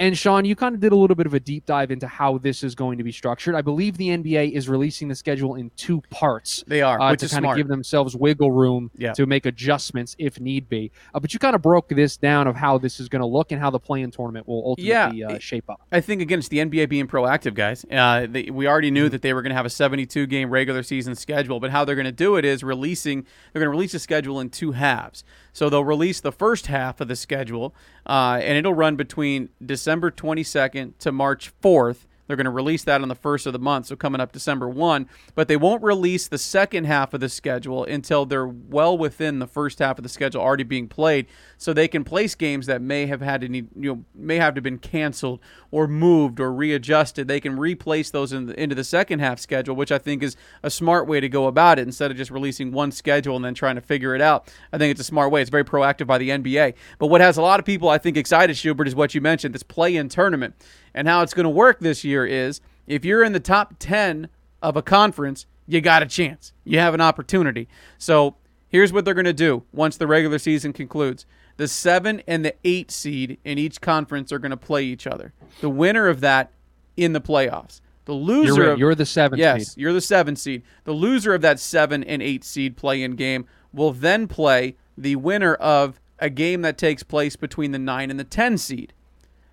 And 0.00 0.16
Sean, 0.18 0.44
you 0.46 0.56
kind 0.56 0.74
of 0.74 0.80
did 0.80 0.92
a 0.92 0.96
little 0.96 1.14
bit 1.14 1.26
of 1.26 1.34
a 1.34 1.38
deep 1.40 1.66
dive 1.66 1.90
into 1.90 2.06
how 2.08 2.38
this 2.38 2.64
is 2.64 2.74
going 2.74 2.96
to 2.98 3.04
be 3.04 3.12
structured. 3.12 3.54
I 3.54 3.60
believe 3.60 3.98
the 3.98 4.08
NBA 4.08 4.50
is 4.52 4.66
releasing 4.68 5.08
the 5.08 5.14
schedule 5.14 5.54
in 5.56 5.70
two 5.76 6.00
parts 6.10 6.64
They 6.66 6.80
are, 6.80 6.98
uh, 6.98 7.10
which 7.10 7.20
to 7.20 7.26
is 7.26 7.32
kind 7.32 7.44
of 7.44 7.54
give 7.54 7.68
themselves 7.68 8.16
wiggle 8.16 8.50
room 8.50 8.90
Yeah. 8.96 9.12
to 9.12 9.26
make 9.26 9.44
adjustments 9.44 10.16
if 10.18 10.40
need 10.40 10.70
be. 10.70 10.90
Uh, 11.14 11.20
but 11.20 11.34
you 11.34 11.38
kind 11.38 11.54
of 11.54 11.60
broke 11.60 11.90
this 11.90 12.16
down 12.16 12.46
of 12.48 12.56
how 12.56 12.78
this 12.78 12.98
is 12.98 13.10
going 13.10 13.20
to 13.20 13.26
look 13.26 13.52
and 13.52 13.60
how 13.60 13.68
the 13.70 13.78
play-in 13.78 14.10
tournament 14.10 14.48
will 14.48 14.62
ultimately 14.64 15.18
Yeah. 15.18 15.28
uh, 15.28 15.38
shape 15.38 15.68
up. 15.68 15.82
I 15.92 16.00
think 16.00 16.22
again, 16.22 16.38
it's 16.38 16.48
the 16.48 16.60
NBA 16.60 16.88
being 16.88 17.06
proactive, 17.06 17.52
guys. 17.52 17.84
Uh, 17.90 18.26
they, 18.26 18.44
we 18.44 18.66
already 18.66 18.88
Mm-hmm. 18.88 18.94
knew 18.94 19.08
that 19.10 19.20
they 19.20 19.34
were 19.34 19.42
going 19.42 19.50
to 19.50 19.56
have 19.56 19.66
a 19.66 19.70
72 19.70 20.26
game 20.28 20.48
regular 20.48 20.82
season 20.82 21.14
schedule, 21.14 21.60
but 21.60 21.70
how 21.72 21.84
they're 21.84 21.94
going 21.94 22.06
to 22.06 22.10
do 22.12 22.36
it 22.36 22.46
is 22.46 22.64
releasing. 22.64 23.26
They're 23.52 23.60
going 23.60 23.66
to 23.66 23.70
release 23.70 23.92
the 23.92 23.98
schedule 23.98 24.40
in 24.40 24.48
two 24.48 24.72
halves. 24.72 25.24
So 25.52 25.68
they'll 25.68 25.84
release 25.84 26.20
the 26.20 26.32
first 26.32 26.68
half 26.68 27.00
of 27.00 27.08
the 27.08 27.16
schedule, 27.16 27.74
uh, 28.06 28.38
and 28.40 28.56
it'll 28.56 28.72
run 28.72 28.94
between 28.96 29.48
December 29.64 29.89
22nd 29.90 30.98
to 30.98 31.10
March 31.10 31.52
4th. 31.62 32.06
They're 32.30 32.36
going 32.36 32.44
to 32.44 32.50
release 32.50 32.84
that 32.84 33.02
on 33.02 33.08
the 33.08 33.16
first 33.16 33.44
of 33.46 33.52
the 33.52 33.58
month, 33.58 33.86
so 33.86 33.96
coming 33.96 34.20
up 34.20 34.30
December 34.30 34.68
1. 34.68 35.08
But 35.34 35.48
they 35.48 35.56
won't 35.56 35.82
release 35.82 36.28
the 36.28 36.38
second 36.38 36.84
half 36.84 37.12
of 37.12 37.18
the 37.18 37.28
schedule 37.28 37.82
until 37.82 38.24
they're 38.24 38.46
well 38.46 38.96
within 38.96 39.40
the 39.40 39.48
first 39.48 39.80
half 39.80 39.98
of 39.98 40.04
the 40.04 40.08
schedule 40.08 40.40
already 40.40 40.62
being 40.62 40.86
played, 40.86 41.26
so 41.58 41.72
they 41.72 41.88
can 41.88 42.04
place 42.04 42.36
games 42.36 42.66
that 42.66 42.80
may 42.80 43.06
have 43.06 43.20
had 43.20 43.40
to 43.40 43.48
need, 43.48 43.66
you 43.74 43.94
know 43.94 44.04
may 44.14 44.36
have 44.36 44.54
to 44.54 44.58
have 44.58 44.64
been 44.64 44.78
canceled 44.78 45.40
or 45.72 45.88
moved 45.88 46.38
or 46.38 46.52
readjusted. 46.52 47.26
They 47.26 47.40
can 47.40 47.58
replace 47.58 48.10
those 48.10 48.32
in 48.32 48.46
the, 48.46 48.62
into 48.62 48.76
the 48.76 48.84
second 48.84 49.18
half 49.18 49.40
schedule, 49.40 49.74
which 49.74 49.90
I 49.90 49.98
think 49.98 50.22
is 50.22 50.36
a 50.62 50.70
smart 50.70 51.08
way 51.08 51.18
to 51.18 51.28
go 51.28 51.48
about 51.48 51.80
it 51.80 51.82
instead 51.82 52.12
of 52.12 52.16
just 52.16 52.30
releasing 52.30 52.70
one 52.70 52.92
schedule 52.92 53.34
and 53.34 53.44
then 53.44 53.54
trying 53.54 53.74
to 53.74 53.80
figure 53.80 54.14
it 54.14 54.20
out. 54.20 54.52
I 54.72 54.78
think 54.78 54.92
it's 54.92 55.00
a 55.00 55.04
smart 55.04 55.32
way. 55.32 55.40
It's 55.40 55.50
very 55.50 55.64
proactive 55.64 56.06
by 56.06 56.18
the 56.18 56.28
NBA. 56.28 56.74
But 57.00 57.08
what 57.08 57.20
has 57.20 57.36
a 57.36 57.42
lot 57.42 57.58
of 57.58 57.66
people 57.66 57.88
I 57.88 57.98
think 57.98 58.16
excited, 58.16 58.56
Schubert, 58.56 58.86
is 58.86 58.94
what 58.94 59.16
you 59.16 59.20
mentioned 59.20 59.52
this 59.52 59.64
play-in 59.64 60.08
tournament 60.08 60.54
and 60.94 61.08
how 61.08 61.22
it's 61.22 61.34
going 61.34 61.44
to 61.44 61.50
work 61.50 61.80
this 61.80 62.04
year 62.04 62.26
is 62.26 62.60
if 62.86 63.04
you're 63.04 63.22
in 63.22 63.32
the 63.32 63.40
top 63.40 63.74
10 63.78 64.28
of 64.62 64.76
a 64.76 64.82
conference, 64.82 65.46
you 65.66 65.80
got 65.80 66.02
a 66.02 66.06
chance. 66.06 66.52
You 66.64 66.78
have 66.78 66.94
an 66.94 67.00
opportunity. 67.00 67.68
So 67.98 68.36
here's 68.68 68.92
what 68.92 69.04
they're 69.04 69.14
going 69.14 69.24
to 69.24 69.32
do 69.32 69.64
once 69.72 69.96
the 69.96 70.06
regular 70.06 70.38
season 70.38 70.72
concludes. 70.72 71.26
The 71.56 71.68
seven 71.68 72.22
and 72.26 72.44
the 72.44 72.54
eight 72.64 72.90
seed 72.90 73.38
in 73.44 73.58
each 73.58 73.80
conference 73.80 74.32
are 74.32 74.38
going 74.38 74.50
to 74.50 74.56
play 74.56 74.84
each 74.84 75.06
other. 75.06 75.32
The 75.60 75.68
winner 75.68 76.08
of 76.08 76.20
that 76.20 76.50
in 76.96 77.12
the 77.12 77.20
playoffs. 77.20 77.80
The 78.06 78.12
loser 78.14 78.54
You're, 78.54 78.72
of 78.72 78.78
You're 78.78 78.94
the 78.94 79.06
seventh 79.06 79.38
yes, 79.38 79.68
seed. 79.68 79.82
you're 79.82 79.92
the 79.92 80.00
seven 80.00 80.34
seed. 80.34 80.62
The 80.84 80.92
loser 80.92 81.34
of 81.34 81.42
that 81.42 81.60
seven 81.60 82.02
and 82.02 82.22
eight 82.22 82.44
seed 82.44 82.76
play-in 82.76 83.14
game 83.14 83.46
will 83.72 83.92
then 83.92 84.26
play 84.26 84.76
the 84.96 85.16
winner 85.16 85.54
of 85.54 86.00
a 86.18 86.30
game 86.30 86.62
that 86.62 86.76
takes 86.76 87.02
place 87.02 87.36
between 87.36 87.72
the 87.72 87.78
nine 87.78 88.10
and 88.10 88.18
the 88.18 88.24
ten 88.24 88.58
seed. 88.58 88.92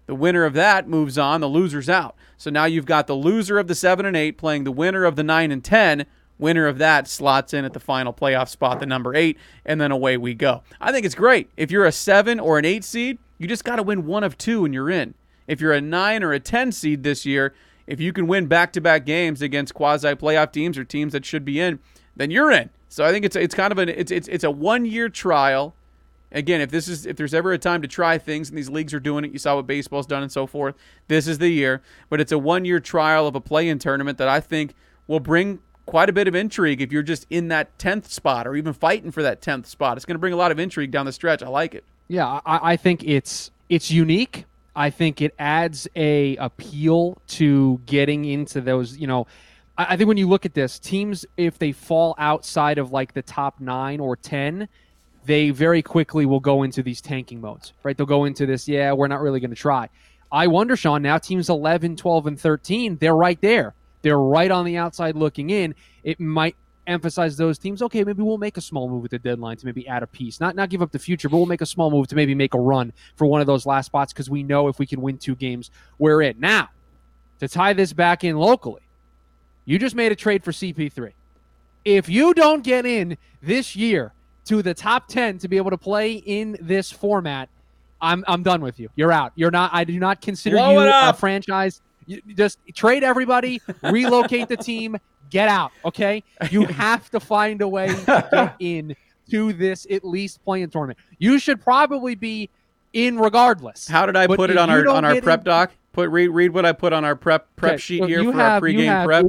The 0.08 0.16
winner 0.16 0.44
of 0.44 0.54
that 0.54 0.88
moves 0.88 1.18
on. 1.18 1.42
The 1.42 1.50
loser's 1.50 1.90
out. 1.90 2.16
So 2.38 2.50
now 2.50 2.66
you've 2.66 2.86
got 2.86 3.08
the 3.08 3.14
loser 3.14 3.60
of 3.60 3.68
the 3.68 3.76
seven 3.76 4.06
and 4.06 4.18
eight 4.18 4.38
playing 4.38 4.64
the 4.64 4.72
winner 4.72 5.06
of 5.06 5.16
the 5.16 5.24
nine 5.24 5.52
and 5.52 5.64
ten. 5.64 6.06
Winner 6.40 6.68
of 6.68 6.78
that 6.78 7.08
slots 7.08 7.54
in 7.54 7.66
at 7.66 7.74
the 7.74 7.80
final 7.80 8.14
playoff 8.14 8.48
spot, 8.48 8.80
the 8.80 8.86
number 8.86 9.16
eight, 9.16 9.38
and 9.66 9.82
then 9.82 9.92
away 9.92 10.18
we 10.18 10.34
go. 10.36 10.62
I 10.80 10.92
think 10.92 11.06
it's 11.06 11.16
great. 11.16 11.50
If 11.58 11.72
you're 11.72 11.86
a 11.86 11.92
seven 11.92 12.40
or 12.40 12.60
an 12.60 12.66
eight 12.66 12.84
seed, 12.84 13.18
you 13.38 13.48
just 13.48 13.64
got 13.64 13.78
to 13.78 13.84
win 13.84 14.06
one 14.06 14.24
of 14.24 14.38
two 14.38 14.64
and 14.64 14.74
you're 14.74 14.90
in. 14.90 15.16
If 15.48 15.62
you're 15.62 15.74
a 15.74 15.82
nine 15.82 16.24
or 16.24 16.34
a 16.34 16.40
ten 16.40 16.72
seed 16.72 17.04
this 17.04 17.26
year, 17.26 17.54
if 17.88 18.00
you 18.00 18.14
can 18.14 18.28
win 18.28 18.48
back-to-back 18.48 19.06
games 19.06 19.42
against 19.42 19.74
quasi-playoff 19.74 20.52
teams 20.52 20.78
or 20.78 20.84
teams 20.84 21.14
that 21.14 21.26
should 21.26 21.46
be 21.46 21.60
in, 21.60 21.80
then 22.16 22.30
you're 22.32 22.52
in. 22.52 22.70
So 22.90 23.06
I 23.06 23.12
think 23.12 23.26
it's 23.26 23.36
it's 23.36 23.56
kind 23.56 23.72
of 23.72 23.80
an 23.80 23.90
it's 23.90 24.12
it's 24.12 24.28
it's 24.28 24.44
a 24.44 24.52
one-year 24.52 25.10
trial 25.10 25.74
again, 26.32 26.62
if 26.62 26.70
this 26.72 26.88
is 26.88 27.06
if 27.06 27.16
there's 27.16 27.34
ever 27.34 27.54
a 27.54 27.58
time 27.58 27.82
to 27.82 27.88
try 27.88 28.18
things 28.18 28.50
and 28.50 28.58
these 28.58 28.70
leagues 28.70 28.94
are 28.94 29.00
doing 29.00 29.26
it, 29.26 29.32
you 29.32 29.40
saw 29.40 29.56
what 29.56 29.68
baseball's 29.68 30.08
done 30.08 30.24
and 30.24 30.32
so 30.32 30.48
forth. 30.48 30.76
This 31.08 31.28
is 31.28 31.38
the 31.38 31.50
year, 31.50 31.82
but 32.10 32.20
it's 32.20 32.32
a 32.32 32.38
one-year 32.38 32.80
trial 32.80 33.28
of 33.28 33.36
a 33.36 33.42
play-in 33.42 33.80
tournament 33.80 34.18
that 34.18 34.28
I 34.28 34.40
think 34.40 34.74
will 35.08 35.20
bring 35.20 35.60
quite 35.86 36.10
a 36.10 36.14
bit 36.14 36.28
of 36.28 36.36
intrigue 36.36 36.82
if 36.82 36.92
you're 36.92 37.02
just 37.02 37.26
in 37.30 37.48
that 37.48 37.78
10th 37.80 38.08
spot 38.08 38.46
or 38.46 38.56
even 38.56 38.74
fighting 38.74 39.10
for 39.10 39.24
that 39.24 39.42
10th 39.42 39.66
spot. 39.66 39.98
It's 39.98 40.06
going 40.06 40.16
to 40.16 40.20
bring 40.20 40.34
a 40.34 40.38
lot 40.38 40.52
of 40.52 40.60
intrigue 40.60 40.92
down 40.92 41.06
the 41.06 41.14
stretch. 41.14 41.42
I 41.42 41.48
like 41.48 41.74
it. 41.74 41.84
Yeah, 42.08 42.42
I, 42.46 42.74
I 42.74 42.78
think 42.78 43.04
it's 43.04 43.52
it's 43.70 43.90
unique. 43.90 44.46
I 44.76 44.92
think 44.92 45.22
it 45.22 45.34
adds 45.40 45.88
a 45.96 46.36
appeal 46.36 47.20
to 47.30 47.82
getting 47.86 48.26
into 48.26 48.62
those. 48.62 48.98
You 48.98 49.08
know, 49.08 49.28
I, 49.78 49.94
I 49.94 49.98
think 49.98 50.08
when 50.08 50.18
you 50.18 50.28
look 50.28 50.46
at 50.46 50.54
this, 50.54 50.78
teams 50.78 51.26
if 51.36 51.58
they 51.58 51.72
fall 51.72 52.16
outside 52.18 52.78
of 52.78 52.92
like 52.92 53.14
the 53.14 53.24
top 53.24 53.60
nine 53.60 54.00
or 54.00 54.16
ten, 54.16 54.70
they 55.28 55.50
very 55.50 55.82
quickly 55.82 56.26
will 56.26 56.40
go 56.40 56.64
into 56.64 56.82
these 56.82 57.02
tanking 57.02 57.42
modes. 57.42 57.74
Right? 57.84 57.96
They'll 57.96 58.08
go 58.08 58.26
into 58.26 58.46
this. 58.46 58.68
Yeah, 58.68 58.94
we're 58.94 59.08
not 59.08 59.22
really 59.22 59.40
going 59.40 59.52
to 59.52 59.56
try. 59.56 59.90
I 60.32 60.48
wonder, 60.48 60.76
Sean. 60.76 61.02
Now 61.02 61.18
teams 61.18 61.50
11, 61.50 61.98
12, 61.98 62.28
and 62.28 62.40
13, 62.40 62.98
they're 62.98 63.16
right 63.16 63.40
there. 63.42 63.74
They're 64.02 64.20
right 64.20 64.50
on 64.50 64.66
the 64.66 64.78
outside 64.78 65.16
looking 65.16 65.50
in. 65.50 65.76
It 66.04 66.20
might 66.20 66.56
emphasize 66.86 67.36
those 67.36 67.58
teams. 67.58 67.82
Okay, 67.82 68.04
maybe 68.04 68.24
we'll 68.24 68.38
make 68.38 68.56
a 68.56 68.62
small 68.62 68.90
move 68.90 69.04
at 69.04 69.12
the 69.12 69.20
deadline 69.20 69.58
to 69.58 69.66
maybe 69.66 69.86
add 69.88 70.04
a 70.04 70.08
piece, 70.08 70.40
not 70.40 70.56
not 70.56 70.70
give 70.70 70.82
up 70.82 70.92
the 70.92 71.00
future, 71.00 71.28
but 71.28 71.38
we'll 71.38 71.46
make 71.46 71.62
a 71.62 71.66
small 71.66 71.92
move 71.92 72.08
to 72.08 72.16
maybe 72.16 72.34
make 72.34 72.54
a 72.54 72.60
run 72.60 72.94
for 73.16 73.28
one 73.28 73.42
of 73.42 73.48
those 73.48 73.66
last 73.66 73.88
spots 73.88 74.14
because 74.14 74.30
we 74.30 74.44
know 74.44 74.70
if 74.70 74.80
we 74.80 74.86
can 74.86 75.02
win 75.02 75.18
two 75.18 75.36
games, 75.36 75.70
we're 76.00 76.22
in. 76.22 76.40
Now, 76.40 76.70
to 77.40 77.50
tie 77.50 77.74
this 77.74 77.92
back 77.92 78.24
in 78.24 78.38
locally, 78.38 78.82
you 79.66 79.78
just 79.78 79.96
made 79.96 80.14
a 80.14 80.16
trade 80.16 80.44
for 80.44 80.52
CP3. 80.52 81.12
If 81.84 82.08
you 82.08 82.34
don't 82.34 82.64
get 82.64 82.86
in 82.86 83.18
this 83.42 83.76
year 83.76 84.14
to 84.48 84.62
the 84.62 84.74
top 84.74 85.08
ten 85.08 85.38
to 85.40 85.48
be 85.48 85.58
able 85.58 85.72
to 85.72 85.78
play 85.78 86.14
in 86.14 86.58
this 86.62 86.92
format, 86.92 87.50
I'm 88.02 88.24
I'm 88.28 88.44
done 88.44 88.62
with 88.62 88.80
you. 88.80 88.90
You're 88.96 89.12
out. 89.12 89.32
You're 89.36 89.52
not. 89.52 89.72
I 89.74 89.84
do 89.84 90.00
not 90.00 90.22
consider 90.22 90.58
Blow 90.58 90.84
you 90.84 90.90
a 90.92 91.14
franchise. 91.14 91.82
You, 92.06 92.22
just 92.36 92.60
trade 92.74 93.04
everybody, 93.04 93.62
relocate 93.84 94.48
the 94.48 94.56
team, 94.58 94.98
get 95.30 95.50
out. 95.50 95.72
Okay, 95.84 96.24
you 96.50 96.66
have 96.68 97.10
to 97.12 97.20
find 97.20 97.62
a 97.62 97.68
way 97.68 97.88
to 97.88 98.28
get 98.32 98.56
in 98.60 98.96
to 99.30 99.52
this 99.52 99.86
at 99.92 100.06
least 100.06 100.42
play-in 100.46 100.70
tournament. 100.70 100.98
You 101.18 101.38
should 101.38 101.60
probably 101.62 102.16
be 102.16 102.50
in 102.94 103.20
regardless. 103.20 103.88
How 103.90 104.06
did 104.06 104.16
I 104.16 104.26
But 104.28 104.38
put 104.38 104.50
it 104.50 104.58
on 104.58 104.70
our 104.70 104.88
on 104.88 105.04
our 105.04 105.20
prep 105.22 105.40
in- 105.42 105.46
doc? 105.46 105.72
Put 105.92 106.10
read 106.12 106.30
read 106.30 106.52
what 106.54 106.66
I 106.66 106.72
put 106.74 106.94
on 106.94 107.04
our 107.04 107.16
prep 107.16 107.48
prep 107.58 107.74
Okay, 107.74 107.78
sheet 107.82 108.00
so 108.02 108.06
here 108.08 108.24
for 108.24 108.30
our 108.30 108.36
have- 108.52 108.64
you 108.68 108.78
pregame 108.80 108.86
have- 108.86 109.06
prep. 109.06 109.26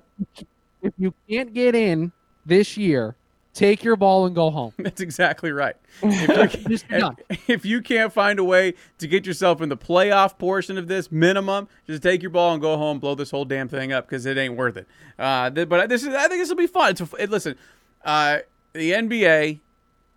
If 0.82 0.92
you 0.98 1.12
can't 1.28 1.52
get 1.52 1.74
in 1.74 2.12
this 2.46 2.76
year, 2.76 3.16
take 3.54 3.82
your 3.82 3.96
ball 3.96 4.26
and 4.26 4.34
go 4.34 4.50
home. 4.50 4.72
That's 4.78 5.00
exactly 5.00 5.52
right. 5.52 5.76
If 6.02 6.68
you, 6.68 7.10
if 7.48 7.64
you 7.64 7.82
can't 7.82 8.12
find 8.12 8.38
a 8.38 8.44
way 8.44 8.74
to 8.98 9.08
get 9.08 9.26
yourself 9.26 9.60
in 9.60 9.68
the 9.68 9.76
playoff 9.76 10.38
portion 10.38 10.78
of 10.78 10.86
this 10.86 11.10
minimum, 11.10 11.68
just 11.86 12.02
take 12.02 12.22
your 12.22 12.30
ball 12.30 12.52
and 12.52 12.62
go 12.62 12.76
home, 12.76 13.00
blow 13.00 13.14
this 13.14 13.30
whole 13.30 13.44
damn 13.44 13.68
thing 13.68 13.92
up 13.92 14.08
because 14.08 14.24
it 14.26 14.38
ain't 14.38 14.56
worth 14.56 14.76
it. 14.76 14.86
Uh, 15.18 15.50
but 15.50 15.88
this 15.88 16.02
is, 16.02 16.14
I 16.14 16.28
think 16.28 16.40
this 16.40 16.48
will 16.48 16.56
be 16.56 16.68
fun. 16.68 16.90
It's 16.92 17.00
a, 17.00 17.08
it, 17.18 17.30
listen, 17.30 17.56
uh, 18.04 18.38
the 18.74 18.92
NBA, 18.92 19.60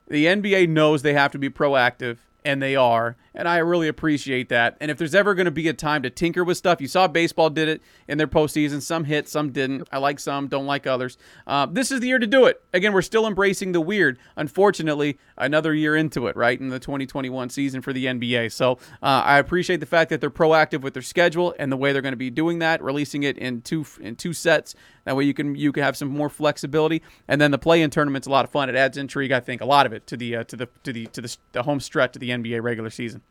the 0.08 0.26
NBA 0.26 0.70
knows 0.70 1.02
they 1.02 1.14
have 1.14 1.32
to 1.32 1.40
be 1.40 1.50
proactive, 1.50 2.18
and 2.44 2.62
they 2.62 2.76
are. 2.76 3.18
and 3.34 3.48
I 3.48 3.58
really 3.58 3.88
appreciate 3.88 4.50
that. 4.50 4.76
And 4.82 4.92
if 4.92 4.98
there's 4.98 5.16
ever 5.16 5.34
going 5.36 5.46
to 5.46 5.52
be 5.52 5.68
a 5.68 5.74
time 5.74 6.04
to 6.04 6.10
tinker 6.10 6.44
with 6.44 6.58
stuff, 6.58 6.82
you 6.82 6.88
saw 6.88 7.08
baseball 7.08 7.50
did 7.50 7.70
it 7.70 7.82
in 8.08 8.18
their 8.18 8.28
postseason. 8.28 8.82
Some 8.82 9.06
hit, 9.06 9.30
some 9.30 9.52
didn't. 9.52 9.88
I 9.92 10.00
like 10.00 10.20
some, 10.20 10.48
don't 10.48 10.66
like 10.66 10.86
others. 10.86 11.18
Uh, 11.48 11.66
this 11.66 11.92
is 11.92 12.02
the 12.02 12.08
year 12.08 12.20
to 12.20 12.28
do 12.28 12.46
it. 12.46 12.62
Again, 12.74 12.94
we're 12.94 13.02
still 13.02 13.26
embracing 13.26 13.72
the 13.72 13.80
weird. 13.80 14.18
Unfortunately, 14.36 15.18
another 15.38 15.74
year 15.74 15.96
into 15.96 16.28
it, 16.28 16.36
right, 16.36 16.60
in 16.60 16.70
the 16.70 16.80
2021 16.80 17.50
season 17.50 17.82
for 17.82 17.94
the 17.94 18.06
NBA. 18.06 18.52
So 18.52 18.74
uh, 19.02 19.22
I 19.24 19.40
appreciate 19.40 19.80
the 19.80 19.86
fact 19.86 20.10
that 20.10 20.20
they're 20.20 20.30
proactive 20.30 20.82
with 20.82 20.94
their 20.94 21.02
schedule 21.02 21.56
and 21.58 21.72
the 21.72 21.78
way 21.78 21.94
they're 21.94 22.02
going 22.02 22.14
to 22.14 22.18
be 22.18 22.30
doing 22.30 22.60
that, 22.60 22.84
releasing 22.84 23.24
it 23.24 23.38
in 23.38 23.62
two 23.62 23.86
in 24.00 24.16
two 24.16 24.34
sets. 24.34 24.76
That 25.06 25.16
way 25.16 25.24
you 25.24 25.34
can 25.34 25.56
you 25.56 25.72
can 25.72 25.84
have 25.84 25.98
some 25.98 26.10
more 26.10 26.30
flexibility. 26.30 27.02
And 27.28 27.42
then 27.42 27.52
the 27.52 27.58
play-in 27.58 27.90
tournament's 27.90 28.28
a 28.28 28.32
lot 28.32 28.46
of 28.46 28.52
fun. 28.52 28.70
It 28.70 28.76
adds 28.76 28.98
intrigue, 28.98 29.32
I 29.32 29.40
think, 29.40 29.62
a 29.62 29.66
lot 29.66 29.86
of 29.86 29.94
it 29.94 30.06
to 30.08 30.18
the 30.18 30.38
uh, 30.38 30.44
to 30.46 30.56
the 30.56 30.70
to 30.84 30.94
the 30.94 31.08
to 31.08 31.22
the, 31.22 31.38
the 31.54 31.64
home 31.64 31.80
stretch 31.80 32.16
of 32.16 32.20
the 32.20 32.30
NBA 32.30 32.62
regular 32.62 32.90
season. 32.90 33.22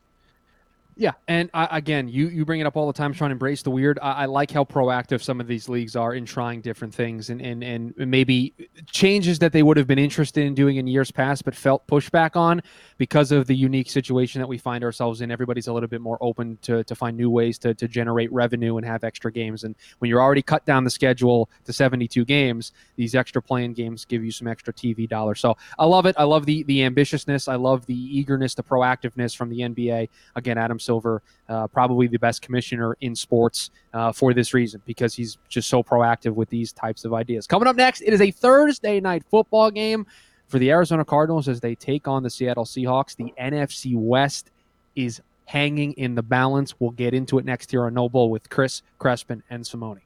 Yeah, 1.01 1.13
and 1.29 1.49
uh, 1.55 1.67
again, 1.71 2.09
you 2.09 2.29
you 2.29 2.45
bring 2.45 2.61
it 2.61 2.67
up 2.67 2.77
all 2.77 2.87
the 2.87 2.93
time, 2.93 3.15
trying 3.15 3.31
to 3.31 3.33
embrace 3.33 3.63
the 3.63 3.71
weird. 3.71 3.99
I, 4.03 4.13
I, 4.13 4.25
like 4.27 4.51
how 4.51 4.65
proactive 4.65 5.23
some 5.23 5.41
of 5.41 5.47
these 5.47 5.67
leagues 5.67 5.97
are 5.97 6.13
in 6.13 6.27
trying 6.27 6.61
different 6.61 6.95
things, 6.95 7.31
and, 7.31 7.41
and 7.41 7.65
and 7.65 7.95
maybe 7.97 8.53
changes 8.91 9.39
that 9.39 9.55
they 9.55 9.63
would 9.63 9.79
have 9.79 9.87
been 9.87 9.99
interested 9.99 10.45
in 10.45 10.55
doing 10.55 10.77
in 10.77 10.87
years 10.87 11.11
past, 11.11 11.47
but 11.47 11.55
felt 11.55 11.87
pushback 11.87 12.37
on 12.37 12.61
because 12.99 13.33
of 13.33 13.47
the 13.47 13.57
unique 13.57 13.91
situation 13.91 14.43
that 14.43 14.47
we 14.47 14.59
find 14.59 14.85
ourselves 14.85 15.23
in. 15.23 15.31
Everybody's 15.31 15.69
a 15.69 15.73
little 15.73 15.89
bit 15.89 16.03
more 16.03 16.19
open 16.21 16.59
to, 16.61 16.85
to 16.85 16.95
find 16.95 17.17
new 17.17 17.31
ways 17.31 17.57
to, 17.61 17.73
to 17.73 17.89
generate 17.89 18.31
revenue 18.31 18.77
and 18.77 18.85
have 18.85 19.03
extra 19.03 19.33
games. 19.33 19.65
And 19.65 19.75
when 20.01 20.11
you're 20.11 20.21
already 20.21 20.43
cut 20.43 20.67
down 20.67 20.85
the 20.85 20.91
schedule 20.91 21.49
to 21.65 21.73
72 21.73 22.27
games, 22.27 22.73
these 22.97 23.15
extra 23.15 23.41
play-in 23.41 23.73
games 23.73 24.05
give 24.05 24.23
you 24.23 24.31
some 24.31 24.47
extra 24.47 24.75
TV 24.75 25.09
dollars. 25.09 25.41
So 25.41 25.57
I 25.79 25.87
love 25.87 26.05
it. 26.05 26.15
I 26.19 26.25
love 26.25 26.45
the 26.45 26.63
the 26.65 26.81
ambitiousness. 26.81 27.51
I 27.51 27.55
love 27.55 27.87
the 27.87 28.19
eagerness, 28.19 28.55
the 28.55 28.63
proactiveness 28.63 29.35
from 29.35 29.49
the 29.49 29.61
NBA. 29.61 30.11
Again, 30.37 30.59
Adam 30.59 30.79
Silver, 30.91 31.23
uh, 31.49 31.69
probably 31.69 32.09
the 32.09 32.19
best 32.19 32.43
commissioner 32.43 32.97
in 33.01 33.15
sports 33.15 33.71
uh, 33.95 34.11
for 34.11 34.35
this 34.35 34.53
reason 34.53 34.83
because 34.87 35.15
he's 35.15 35.39
just 35.49 35.69
so 35.69 35.85
proactive 35.85 36.35
with 36.35 36.51
these 36.51 36.73
types 36.73 37.05
of 37.05 37.15
ideas. 37.15 37.47
Coming 37.47 37.69
up 37.69 37.77
next, 37.77 38.01
it 38.01 38.13
is 38.13 38.21
a 38.21 38.33
Thursday 38.33 38.99
night 38.99 39.23
football 39.31 39.71
game 39.71 40.05
for 40.49 40.59
the 40.59 40.69
Arizona 40.73 41.05
Cardinals 41.05 41.47
as 41.47 41.61
they 41.61 41.77
take 41.77 42.09
on 42.09 42.25
the 42.25 42.31
Seattle 42.31 42.65
Seahawks. 42.65 43.15
The 43.15 43.33
NFC 43.41 43.95
West 43.95 44.51
is 44.97 45.23
hanging 45.45 45.93
in 45.93 46.17
the 46.17 46.25
balance. 46.25 46.75
We'll 46.81 46.91
get 46.91 47.15
into 47.15 47.39
it 47.39 47.45
next 47.45 47.73
year 47.73 47.87
on 47.87 47.95
No 47.95 48.09
Bull 48.09 48.29
with 48.29 48.51
Chris 48.51 48.83
Crespin 48.99 49.43
and 49.49 49.65
Simone. 49.65 50.01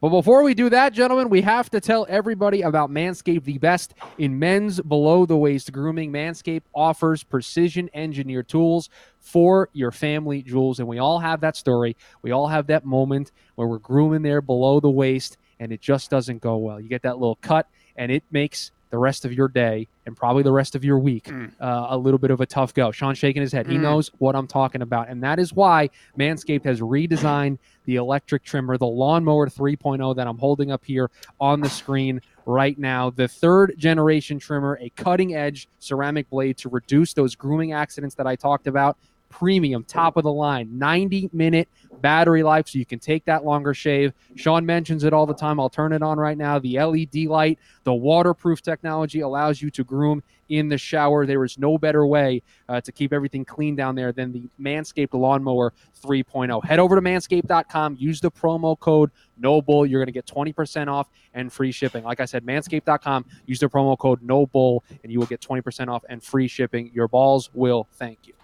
But 0.00 0.10
before 0.10 0.42
we 0.42 0.52
do 0.52 0.68
that, 0.68 0.92
gentlemen, 0.92 1.30
we 1.30 1.40
have 1.40 1.70
to 1.70 1.80
tell 1.80 2.04
everybody 2.08 2.62
about 2.62 2.90
Manscaped, 2.90 3.44
the 3.44 3.56
best 3.56 3.94
in 4.18 4.38
men's 4.38 4.78
below 4.80 5.24
the 5.24 5.36
waist 5.36 5.72
grooming. 5.72 6.12
Manscaped 6.12 6.62
offers 6.74 7.24
precision 7.24 7.88
engineered 7.94 8.46
tools 8.46 8.90
for 9.26 9.68
your 9.72 9.90
family 9.90 10.40
jewels. 10.40 10.78
And 10.78 10.86
we 10.86 11.00
all 11.00 11.18
have 11.18 11.40
that 11.40 11.56
story. 11.56 11.96
We 12.22 12.30
all 12.30 12.46
have 12.46 12.68
that 12.68 12.84
moment 12.86 13.32
where 13.56 13.66
we're 13.66 13.78
grooming 13.78 14.22
there 14.22 14.40
below 14.40 14.78
the 14.78 14.88
waist 14.90 15.36
and 15.58 15.72
it 15.72 15.80
just 15.80 16.10
doesn't 16.10 16.40
go 16.40 16.56
well. 16.58 16.80
You 16.80 16.88
get 16.88 17.02
that 17.02 17.18
little 17.18 17.38
cut 17.42 17.66
and 17.96 18.12
it 18.12 18.22
makes 18.30 18.70
the 18.90 18.98
rest 18.98 19.24
of 19.24 19.32
your 19.32 19.48
day 19.48 19.88
and 20.06 20.16
probably 20.16 20.44
the 20.44 20.52
rest 20.52 20.76
of 20.76 20.84
your 20.84 21.00
week 21.00 21.24
mm. 21.24 21.50
uh, 21.60 21.88
a 21.90 21.98
little 21.98 22.18
bit 22.18 22.30
of 22.30 22.40
a 22.40 22.46
tough 22.46 22.72
go. 22.72 22.92
Sean 22.92 23.16
shaking 23.16 23.42
his 23.42 23.50
head. 23.50 23.66
Mm. 23.66 23.72
He 23.72 23.78
knows 23.78 24.12
what 24.18 24.36
I'm 24.36 24.46
talking 24.46 24.80
about. 24.80 25.08
And 25.08 25.20
that 25.24 25.40
is 25.40 25.52
why 25.52 25.90
Manscaped 26.16 26.64
has 26.64 26.80
redesigned 26.80 27.58
the 27.84 27.96
electric 27.96 28.44
trimmer, 28.44 28.78
the 28.78 28.86
Lawnmower 28.86 29.48
3.0 29.48 30.14
that 30.14 30.28
I'm 30.28 30.38
holding 30.38 30.70
up 30.70 30.84
here 30.84 31.10
on 31.40 31.60
the 31.60 31.68
screen 31.68 32.20
right 32.44 32.78
now. 32.78 33.10
The 33.10 33.26
third 33.26 33.74
generation 33.76 34.38
trimmer, 34.38 34.78
a 34.80 34.88
cutting 34.90 35.34
edge 35.34 35.68
ceramic 35.80 36.30
blade 36.30 36.56
to 36.58 36.68
reduce 36.68 37.12
those 37.12 37.34
grooming 37.34 37.72
accidents 37.72 38.14
that 38.14 38.26
I 38.28 38.36
talked 38.36 38.68
about 38.68 38.96
premium, 39.28 39.84
top 39.84 40.16
of 40.16 40.24
the 40.24 40.32
line, 40.32 40.78
90 40.78 41.30
minute 41.32 41.68
battery 42.00 42.42
life, 42.42 42.68
so 42.68 42.78
you 42.78 42.86
can 42.86 42.98
take 42.98 43.24
that 43.24 43.44
longer 43.44 43.74
shave. 43.74 44.12
Sean 44.36 44.64
mentions 44.64 45.04
it 45.04 45.12
all 45.12 45.26
the 45.26 45.34
time. 45.34 45.58
I'll 45.58 45.68
turn 45.68 45.92
it 45.92 46.02
on 46.02 46.18
right 46.18 46.36
now. 46.36 46.58
The 46.58 46.78
LED 46.80 47.26
light, 47.26 47.58
the 47.84 47.94
waterproof 47.94 48.62
technology 48.62 49.20
allows 49.20 49.60
you 49.60 49.70
to 49.72 49.84
groom 49.84 50.22
in 50.48 50.68
the 50.68 50.78
shower. 50.78 51.26
There 51.26 51.44
is 51.44 51.58
no 51.58 51.78
better 51.78 52.06
way 52.06 52.42
uh, 52.68 52.80
to 52.80 52.92
keep 52.92 53.12
everything 53.12 53.44
clean 53.44 53.76
down 53.76 53.94
there 53.94 54.12
than 54.12 54.32
the 54.32 54.48
Manscaped 54.60 55.14
Lawnmower 55.14 55.72
3.0. 56.04 56.64
Head 56.64 56.78
over 56.78 56.94
to 56.94 57.02
manscaped.com, 57.02 57.96
use 57.98 58.20
the 58.20 58.30
promo 58.30 58.78
code 58.78 59.10
NOBULL. 59.38 59.86
You're 59.86 60.00
going 60.00 60.06
to 60.06 60.12
get 60.12 60.26
20% 60.26 60.88
off 60.88 61.08
and 61.34 61.52
free 61.52 61.72
shipping. 61.72 62.04
Like 62.04 62.20
I 62.20 62.24
said, 62.24 62.44
manscaped.com, 62.44 63.24
use 63.46 63.60
the 63.60 63.68
promo 63.68 63.98
code 63.98 64.22
NOBULL, 64.22 64.84
and 65.02 65.12
you 65.12 65.18
will 65.18 65.26
get 65.26 65.40
20% 65.40 65.88
off 65.88 66.04
and 66.08 66.22
free 66.22 66.48
shipping. 66.48 66.90
Your 66.94 67.08
balls 67.08 67.50
will 67.52 67.88
thank 67.94 68.26
you. 68.26 68.35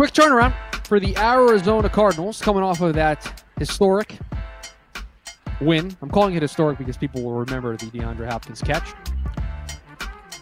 Quick 0.00 0.14
turnaround 0.14 0.54
for 0.86 0.98
the 0.98 1.14
Arizona 1.18 1.90
Cardinals 1.90 2.40
coming 2.40 2.62
off 2.62 2.80
of 2.80 2.94
that 2.94 3.44
historic 3.58 4.16
win. 5.60 5.94
I'm 6.00 6.08
calling 6.08 6.34
it 6.34 6.40
historic 6.40 6.78
because 6.78 6.96
people 6.96 7.22
will 7.22 7.34
remember 7.34 7.76
the 7.76 7.84
DeAndre 7.84 8.26
Hopkins 8.26 8.62
catch. 8.62 8.94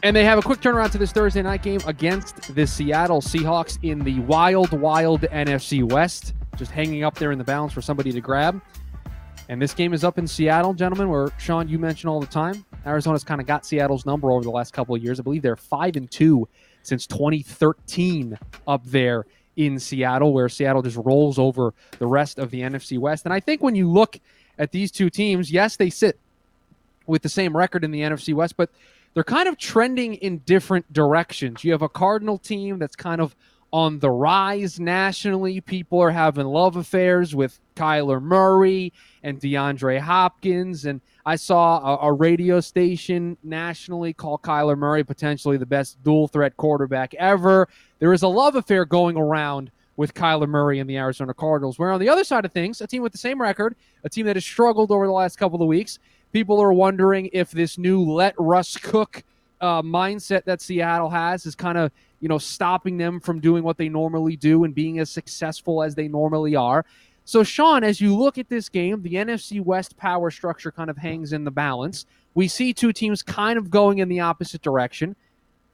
And 0.05 0.14
they 0.14 0.23
have 0.23 0.38
a 0.38 0.42
quick 0.42 0.61
turnaround 0.61 0.92
to 0.92 0.99
this 0.99 1.11
Thursday 1.11 1.42
night 1.42 1.64
game 1.64 1.81
against 1.87 2.55
the 2.55 2.68
Seattle 2.68 3.21
Seahawks 3.21 3.81
in 3.83 3.99
the 4.05 4.21
wild, 4.21 4.71
wild 4.71 5.23
NFC 5.23 5.83
West, 5.83 6.35
just 6.57 6.71
hanging 6.71 7.03
up 7.03 7.16
there 7.16 7.33
in 7.33 7.38
the 7.38 7.42
balance 7.42 7.73
for 7.73 7.83
somebody 7.83 8.12
to 8.12 8.21
grab. 8.21 8.62
And 9.49 9.61
this 9.61 9.75
game 9.75 9.92
is 9.92 10.05
up 10.05 10.18
in 10.18 10.29
Seattle, 10.29 10.73
gentlemen, 10.73 11.09
where 11.09 11.31
Sean, 11.37 11.68
you 11.68 11.81
mention 11.81 12.09
all 12.09 12.21
the 12.21 12.29
time. 12.29 12.64
Arizona's 12.87 13.25
kind 13.25 13.40
of 13.40 13.49
got 13.49 13.66
Seattle's 13.66 14.07
number 14.07 14.31
over 14.31 14.44
the 14.44 14.53
last 14.53 14.73
couple 14.73 14.94
of 14.94 15.03
years. 15.03 15.18
I 15.18 15.25
believe 15.25 15.42
they're 15.42 15.57
five 15.57 15.97
and 15.97 16.09
two 16.09 16.49
since 16.83 17.09
2013 17.09 18.38
up 18.68 18.85
there 18.85 19.27
in 19.59 19.81
Seattle, 19.81 20.33
where 20.33 20.49
Seattle 20.49 20.83
just 20.83 20.97
rolls 20.97 21.37
over 21.37 21.75
the 21.99 22.07
rest 22.07 22.38
of 22.38 22.53
the 22.53 22.61
NFC 22.61 22.97
West. 22.97 23.25
And 23.25 23.35
I 23.35 23.40
think 23.40 23.61
when 23.61 23.75
you 23.75 23.90
look 23.90 24.18
at 24.57 24.71
these 24.71 24.92
two 24.92 25.11
teams, 25.11 25.51
yes, 25.51 25.77
they 25.77 25.90
sit 25.90 26.16
with 27.09 27.23
the 27.23 27.29
same 27.29 27.57
record 27.57 27.83
in 27.83 27.90
the 27.90 28.01
NFC 28.01 28.33
West, 28.33 28.57
but 28.57 28.71
they're 29.14 29.25
kind 29.25 29.49
of 29.49 29.59
trending 29.59 30.14
in 30.14 30.38
different 30.38 30.92
directions. 30.92 31.64
You 31.64 31.73
have 31.73 31.83
a 31.83 31.88
Cardinal 31.88 32.38
team 32.38 32.79
that's 32.79 32.94
kind 32.94 33.21
of 33.21 33.35
on 33.72 33.98
the 33.98 34.11
rise 34.11 34.81
nationally. 34.81 35.61
People 35.61 36.00
are 36.00 36.11
having 36.11 36.46
love 36.46 36.76
affairs 36.76 37.35
with 37.35 37.59
Kyler 37.76 38.22
Murray 38.22 38.92
and 39.22 39.40
DeAndre 39.40 40.00
Hopkins. 40.00 40.85
And 40.85 41.00
I 41.26 41.37
saw 41.37 41.96
a, 41.96 42.09
a, 42.09 42.12
radio 42.12 42.61
station 42.61 43.37
nationally 43.42 44.12
call 44.12 44.38
Kyler 44.38 44.76
Murray 44.76 45.04
potentially 45.04 45.59
the 45.59 45.66
best 45.66 46.02
dual 46.02 46.28
threat 46.28 46.57
quarterback 46.57 47.14
ever. 47.14 47.68
There 47.98 48.12
is 48.12 48.22
a 48.22 48.28
love 48.28 48.57
affair 48.57 48.85
going 48.85 49.16
around 49.16 49.70
with 49.96 50.14
Kyler 50.14 50.48
Murray 50.48 50.78
and 50.78 50.88
the 50.88 50.96
Arizona 50.96 51.35
Cardinals. 51.35 51.78
Where 51.78 51.90
on 51.90 52.00
the 52.00 52.09
other 52.09 52.24
side 52.24 52.44
of 52.44 52.52
things, 52.52 52.81
a 52.81 52.87
team 52.87 53.02
with 53.02 53.12
the 53.12 53.18
same 53.18 53.40
record, 53.40 53.74
a 54.04 54.09
team 54.09 54.26
that 54.26 54.37
has 54.37 54.44
struggled 54.44 54.90
over 54.90 55.07
the 55.07 55.12
last 55.12 55.37
couple 55.37 55.61
of 55.61 55.68
weeks, 55.68 55.98
people 56.33 56.61
are 56.61 56.72
wondering 56.72 57.28
if 57.33 57.50
this 57.50 57.76
new 57.76 58.02
let 58.02 58.35
Russ 58.38 58.76
cook 58.76 59.24
uh, 59.61 59.83
mindset 59.83 60.44
that 60.44 60.61
Seattle 60.61 61.11
has 61.11 61.46
is 61.46 61.54
kind 61.54 61.76
of 61.76 61.90
you 62.20 62.28
know 62.28 62.38
stopping 62.38 62.96
them 62.98 63.20
from 63.20 63.40
doing 63.40 63.62
what 63.62 63.76
they 63.76 63.88
normally 63.88 64.37
do 64.37 64.64
and 64.64 64.74
being 64.74 64.98
as 64.98 65.11
successful 65.11 65.83
as 65.83 65.94
they 65.94 66.09
normally 66.09 66.57
are. 66.57 66.85
So, 67.24 67.42
Sean, 67.42 67.85
as 67.85 68.00
you 68.00 68.16
look 68.16 68.38
at 68.38 68.48
this 68.48 68.70
game, 68.70 69.02
the 69.02 69.12
NFC 69.12 69.62
West 69.62 69.98
power 69.98 70.31
structure 70.31 70.72
kind 70.72 70.88
of 70.88 70.96
hangs 70.96 71.35
in 71.35 71.44
the 71.44 71.50
balance. 71.50 72.07
We 72.35 72.48
see 72.48 72.72
two 72.72 72.92
teams 72.92 73.22
kind 73.22 73.59
of 73.59 73.70
going 73.70 73.98
in 73.98 74.09
the 74.09 74.20
opposite 74.20 74.62
direction. 74.62 75.14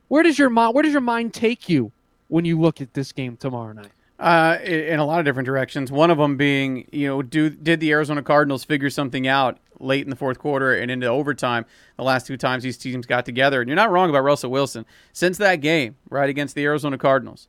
Where 0.08 0.24
does 0.24 0.36
your 0.36 0.50
mind, 0.50 0.74
where 0.74 0.82
does 0.82 0.92
your 0.92 1.00
mind 1.00 1.32
take 1.32 1.68
you 1.68 1.92
when 2.26 2.44
you 2.44 2.60
look 2.60 2.80
at 2.80 2.92
this 2.94 3.12
game 3.12 3.36
tomorrow 3.36 3.72
night? 3.72 3.92
Uh, 4.16 4.58
in 4.64 5.00
a 5.00 5.04
lot 5.04 5.18
of 5.18 5.24
different 5.24 5.44
directions. 5.44 5.90
One 5.90 6.08
of 6.08 6.18
them 6.18 6.36
being, 6.36 6.88
you 6.92 7.08
know, 7.08 7.20
do 7.20 7.50
did 7.50 7.80
the 7.80 7.90
Arizona 7.90 8.22
Cardinals 8.22 8.62
figure 8.62 8.88
something 8.88 9.26
out 9.26 9.58
late 9.80 10.04
in 10.04 10.10
the 10.10 10.14
fourth 10.14 10.38
quarter 10.38 10.72
and 10.72 10.88
into 10.88 11.08
overtime? 11.08 11.66
The 11.96 12.04
last 12.04 12.28
two 12.28 12.36
times 12.36 12.62
these 12.62 12.78
teams 12.78 13.06
got 13.06 13.24
together, 13.24 13.60
and 13.60 13.68
you're 13.68 13.74
not 13.74 13.90
wrong 13.90 14.10
about 14.10 14.22
Russell 14.22 14.52
Wilson. 14.52 14.86
Since 15.12 15.38
that 15.38 15.56
game, 15.56 15.96
right 16.10 16.30
against 16.30 16.54
the 16.54 16.62
Arizona 16.64 16.96
Cardinals, 16.96 17.48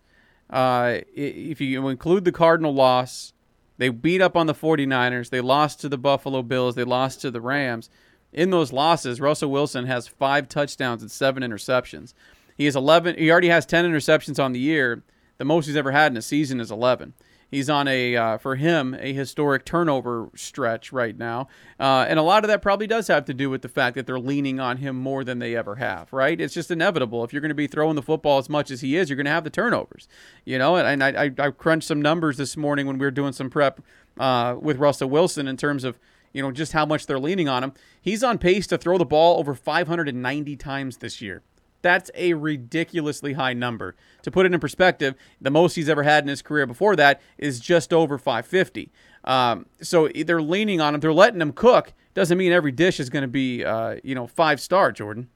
uh, 0.49 1.01
if 1.13 1.62
you 1.62 1.88
include 1.88 2.25
the 2.25 2.32
Cardinal 2.32 2.73
loss, 2.73 3.34
they 3.78 3.89
beat 3.89 4.21
up 4.21 4.36
on 4.36 4.47
the 4.47 4.56
49ers. 4.56 5.30
They 5.30 5.41
lost 5.41 5.82
to 5.82 5.89
the 5.89 5.99
Buffalo 5.99 6.41
Bills. 6.41 6.73
They 6.73 6.84
lost 6.84 7.21
to 7.21 7.32
the 7.32 7.41
Rams. 7.41 7.91
In 8.34 8.49
those 8.49 8.73
losses, 8.73 9.21
Russell 9.21 9.51
Wilson 9.51 9.86
has 9.86 10.08
five 10.08 10.49
touchdowns 10.49 11.01
and 11.01 11.12
seven 11.12 11.43
interceptions. 11.43 12.13
He 12.58 12.65
has 12.65 12.75
11. 12.75 13.17
He 13.17 13.32
already 13.32 13.49
has 13.49 13.65
10 13.65 13.86
interceptions 13.86 14.43
on 14.43 14.51
the 14.51 14.60
year 14.60 15.04
the 15.38 15.45
most 15.45 15.65
he's 15.65 15.76
ever 15.76 15.91
had 15.91 16.12
in 16.12 16.17
a 16.17 16.21
season 16.21 16.60
is 16.60 16.71
11. 16.71 17.13
He's 17.50 17.69
on 17.69 17.88
a, 17.88 18.15
uh, 18.15 18.38
for 18.38 18.56
him, 18.56 18.95
a 19.00 19.13
historic 19.13 19.65
turnover 19.65 20.30
stretch 20.36 20.91
right 20.91 21.17
now. 21.17 21.48
Uh, 21.80 22.06
and 22.08 22.17
a 22.17 22.24
lot 22.24 22.43
of 22.43 22.48
that 22.48 22.62
probably 22.62 22.88
does 22.88 23.08
have 23.08 23.26
to 23.26 23.34
do 23.34 23.50
with 23.50 23.62
the 23.62 23.69
fact 23.69 23.95
that 23.95 24.08
they're 24.08 24.19
leaning 24.19 24.60
on 24.60 24.78
him 24.78 24.95
more 24.95 25.24
than 25.24 25.39
they 25.39 25.56
ever 25.56 25.76
have, 25.76 26.12
right? 26.12 26.41
It's 26.41 26.54
just 26.54 26.71
inevitable. 26.71 27.24
If 27.24 27.32
you're 27.32 27.41
going 27.41 27.50
to 27.50 27.56
be 27.56 27.67
throwing 27.67 27.95
the 27.95 28.02
football 28.02 28.39
as 28.39 28.50
much 28.50 28.71
as 28.71 28.82
he 28.82 28.98
is, 28.98 29.10
you're 29.10 29.15
going 29.15 29.26
to 29.26 29.32
have 29.32 29.43
the 29.43 29.50
turnovers, 29.50 30.08
you 30.43 30.58
know? 30.58 30.76
And 30.76 31.04
I, 31.04 31.26
I, 31.26 31.32
I 31.38 31.52
crunched 31.52 31.88
some 31.88 32.02
numbers 32.02 32.38
this 32.38 32.58
morning 32.58 32.88
when 32.88 32.98
we 32.98 33.06
were 33.06 33.12
doing 33.12 33.34
some 33.34 33.50
prep 33.50 33.82
uh, 34.19 34.56
with 34.60 34.78
Russell 34.78 35.10
Wilson 35.10 35.48
in 35.48 35.56
terms 35.56 35.84
of, 35.84 36.00
you 36.34 36.41
know, 36.41 36.52
just 36.52 36.74
how 36.74 36.86
much 36.86 37.06
they're 37.06 37.19
leaning 37.19 37.48
on 37.48 37.63
him. 37.63 37.74
He's 38.02 38.24
on 38.24 38.38
pace 38.38 38.65
to 38.67 38.78
throw 38.78 38.98
the 38.98 39.06
ball 39.06 39.39
over 39.39 39.54
590 39.54 40.56
times 40.56 40.98
this 40.98 41.21
year. 41.21 41.43
That's 41.86 42.10
a 42.15 42.34
ridiculously 42.34 43.34
high 43.34 43.54
number. 43.54 43.95
To 44.24 44.32
put 44.32 44.48
it 44.48 44.54
in 44.56 44.60
perspective, 44.60 45.13
the 45.39 45.52
most 45.52 45.76
he's 45.76 45.88
ever 45.88 46.02
had 46.02 46.24
in 46.24 46.30
his 46.30 46.41
career 46.41 46.65
before 46.65 46.95
that 46.95 47.21
is 47.38 47.60
just 47.60 47.93
over 47.93 48.17
550. 48.17 48.91
Um, 49.24 49.67
so 49.84 50.08
they're 50.08 50.41
leaning 50.41 50.82
on 50.82 50.95
him. 50.95 51.00
They're 51.00 51.13
letting 51.13 51.39
him 51.39 51.54
cook. 51.54 51.93
Doesn't 52.15 52.39
mean 52.39 52.52
every 52.52 52.71
dish 52.71 53.00
is 53.00 53.12
going 53.12 53.21
to 53.21 53.28
be, 53.28 53.63
uh, 53.63 53.98
you 54.04 54.15
know, 54.15 54.26
five 54.26 54.60
star, 54.60 54.91
Jordan. 54.91 55.30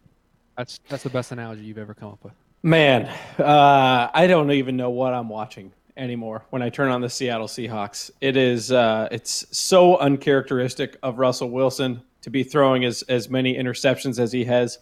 That's 0.58 0.80
that's 0.90 1.04
the 1.04 1.12
best 1.12 1.32
analogy 1.32 1.62
you've 1.62 1.78
ever 1.78 1.94
come 1.94 2.10
up 2.10 2.24
with. 2.24 2.34
Man, 2.64 3.06
uh, 3.38 4.10
I 4.12 4.26
don't 4.26 4.50
even 4.50 4.76
know 4.76 4.90
what 4.90 5.14
I'm 5.14 5.30
watching 5.30 5.72
anymore 5.96 6.46
when 6.50 6.64
I 6.64 6.70
turn 6.70 6.90
on 6.90 7.02
the 7.02 7.12
Seattle 7.12 7.46
Seahawks. 7.46 8.10
It 8.22 8.36
is 8.36 8.72
uh, 8.72 9.08
it's 9.12 9.46
so 9.56 9.98
uncharacteristic 9.98 10.98
of 11.04 11.20
Russell 11.20 11.52
Wilson 11.52 12.02
to 12.24 12.32
be 12.32 12.42
throwing 12.42 12.86
as 12.86 13.04
as 13.04 13.30
many 13.30 13.56
interceptions 13.56 14.18
as 14.18 14.32
he 14.32 14.46
has. 14.46 14.80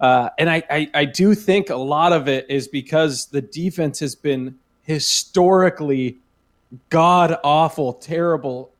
Uh, 0.00 0.28
and 0.38 0.50
I, 0.50 0.62
I, 0.70 0.90
I 0.94 1.04
do 1.04 1.34
think 1.34 1.70
a 1.70 1.76
lot 1.76 2.12
of 2.12 2.28
it 2.28 2.46
is 2.50 2.68
because 2.68 3.26
the 3.26 3.40
defense 3.40 3.98
has 4.00 4.14
been 4.14 4.58
historically 4.82 6.18
god 6.90 7.38
awful, 7.42 7.94
terrible. 7.94 8.72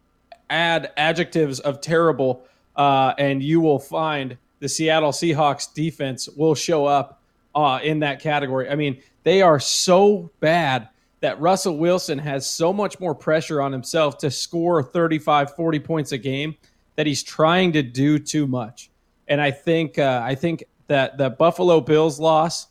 Add 0.51 0.93
adjectives 0.97 1.59
of 1.61 1.81
terrible, 1.81 2.45
uh, 2.77 3.15
and 3.19 3.43
you 3.43 3.61
will 3.61 3.79
find 3.79 4.37
the 4.61 4.69
Seattle 4.69 5.13
Seahawks 5.13 5.73
defense 5.73 6.29
will 6.29 6.55
show 6.55 6.87
up 6.87 7.21
uh, 7.55 7.81
in 7.83 8.01
that 8.01 8.21
category. 8.21 8.69
I 8.69 8.75
mean, 8.75 9.01
they 9.25 9.43
are 9.43 9.59
so 9.59 10.31
bad 10.41 10.89
that 11.21 11.41
Russell 11.41 11.79
Wilson 11.79 12.19
has 12.19 12.49
so 12.49 12.73
much 12.73 13.01
more 13.01 13.15
pressure 13.15 13.61
on 13.61 13.73
himself 13.73 14.19
to 14.19 14.31
score 14.31 14.83
35, 14.83 15.57
40 15.57 15.81
points 15.81 16.13
a 16.13 16.19
game 16.19 16.55
that 16.95 17.07
he's 17.07 17.23
trying 17.23 17.73
to 17.73 17.83
do 17.83 18.19
too 18.19 18.47
much. 18.47 18.91
And 19.29 19.41
I 19.41 19.51
think 19.51 19.99
uh, 19.99 20.21
I 20.23 20.35
think 20.35 20.65
that 20.89 21.19
the 21.19 21.31
Buffalo 21.31 21.81
Bills 21.81 22.21
loss 22.21 22.69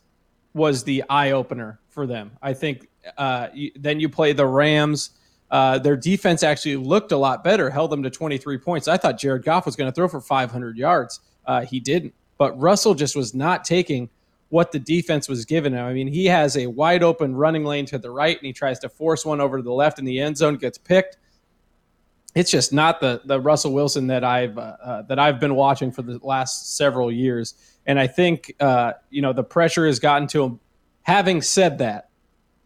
was 0.54 0.84
the 0.84 1.04
eye 1.10 1.32
opener 1.32 1.80
for 1.90 2.08
them. 2.08 2.32
I 2.42 2.54
think 2.54 2.88
uh, 3.18 3.50
you, 3.54 3.72
then 3.76 4.00
you 4.00 4.10
play 4.10 4.34
the 4.34 4.46
Rams. 4.48 5.12
Uh, 5.52 5.78
their 5.80 5.96
defense 5.96 6.44
actually 6.44 6.78
looked 6.78 7.12
a 7.12 7.18
lot 7.18 7.44
better, 7.44 7.70
held 7.70 7.92
them 7.92 8.04
to 8.04 8.10
23 8.10 8.58
points. 8.58 8.88
I 8.88 8.98
thought 8.98 9.20
Jared 9.20 9.44
Goff 9.44 9.66
was 9.66 9.76
going 9.76 9.92
to 9.92 9.96
throw 9.96 10.08
for 10.08 10.22
500 10.22 10.78
yards. 10.78 11.20
Uh, 11.46 11.62
he 11.62 11.80
didn't. 11.80 12.14
But 12.38 12.60
Russell 12.60 12.96
just 12.96 13.16
was 13.16 13.34
not 13.34 13.64
taking 13.64 14.10
what 14.50 14.72
the 14.72 14.80
defense 14.80 15.28
was 15.28 15.46
giving 15.46 15.74
him. 15.74 15.86
I 15.86 15.94
mean, 15.94 16.08
he 16.08 16.26
has 16.26 16.58
a 16.58 16.68
wide 16.68 17.04
open 17.04 17.36
running 17.36 17.64
lane 17.64 17.86
to 17.88 17.98
the 17.98 18.12
right, 18.12 18.38
and 18.38 18.46
he 18.46 18.54
tries 18.54 18.80
to 18.80 18.90
force 18.90 19.26
one 19.26 19.42
over 19.42 19.58
to 19.58 19.64
the 19.64 19.72
left 19.72 20.00
in 20.00 20.06
the 20.06 20.20
end 20.20 20.38
zone, 20.38 20.56
gets 20.56 20.78
picked. 20.78 21.18
It's 22.36 22.52
just 22.52 22.74
not 22.74 23.00
the 23.00 23.22
the 23.24 23.40
Russell 23.40 23.72
Wilson 23.74 24.08
that 24.08 24.26
I've 24.26 24.58
uh, 24.58 24.76
uh, 24.84 25.02
that 25.04 25.20
I've 25.20 25.40
been 25.40 25.56
watching 25.56 25.92
for 25.92 26.02
the 26.02 26.20
last 26.22 26.76
several 26.76 27.10
years. 27.10 27.56
And 27.86 28.00
I 28.00 28.08
think 28.08 28.56
uh, 28.60 28.94
you 29.10 29.22
know 29.22 29.34
the 29.34 29.44
pressure 29.44 29.86
has 29.86 30.00
gotten 30.00 30.28
to 30.30 30.44
him. 30.44 30.60
Having 31.04 31.44
said 31.44 31.78
that, 31.80 32.10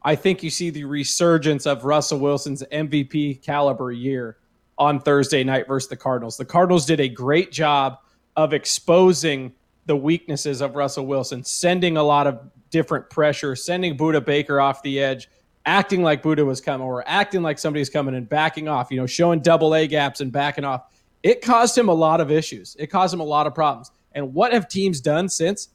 I 0.02 0.16
think 0.16 0.44
you 0.44 0.50
see 0.50 0.70
the 0.70 0.86
resurgence 0.86 1.66
of 1.66 1.84
Russell 1.84 2.20
Wilson's 2.20 2.64
MVP 2.72 3.42
caliber 3.42 3.92
year 3.92 4.38
on 4.78 5.00
Thursday 5.00 5.44
night 5.44 5.68
versus 5.68 5.90
the 5.90 5.98
Cardinals. 5.98 6.38
The 6.38 6.46
Cardinals 6.46 6.86
did 6.86 7.02
a 7.02 7.10
great 7.10 7.52
job 7.52 7.98
of 8.38 8.54
exposing 8.54 9.54
the 9.86 9.96
weaknesses 9.96 10.62
of 10.62 10.76
Russell 10.76 11.06
Wilson, 11.06 11.44
sending 11.44 11.98
a 11.98 12.04
lot 12.04 12.28
of 12.28 12.40
different 12.70 13.10
pressure, 13.10 13.56
sending 13.56 13.98
Budda 13.98 14.24
Baker 14.24 14.62
off 14.62 14.82
the 14.84 15.00
edge, 15.00 15.28
acting 15.66 16.02
like 16.02 16.24
Budda 16.24 16.46
was 16.46 16.62
coming, 16.62 16.86
or 16.86 17.04
acting 17.08 17.42
like 17.42 17.60
somebody's 17.60 17.90
coming 17.90 18.16
and 18.16 18.30
backing 18.30 18.68
off, 18.68 18.92
you 18.92 18.98
know, 18.98 19.06
showing 19.06 19.42
double 19.42 19.76
A 19.76 19.88
gaps 19.88 20.22
and 20.22 20.32
backing 20.32 20.64
off. 20.64 20.94
It 21.24 21.42
caused 21.42 21.78
him 21.78 21.90
a 21.90 21.94
lot 21.94 22.22
of 22.22 22.32
issues. 22.32 22.78
It 22.80 22.88
caused 22.88 23.14
him 23.14 23.20
a 23.20 23.26
lot 23.26 23.48
of 23.48 23.54
problems. 23.54 23.92
And 24.14 24.34
what 24.34 24.54
have 24.54 24.68
teams 24.68 25.02
done 25.02 25.30
since? 25.30 25.70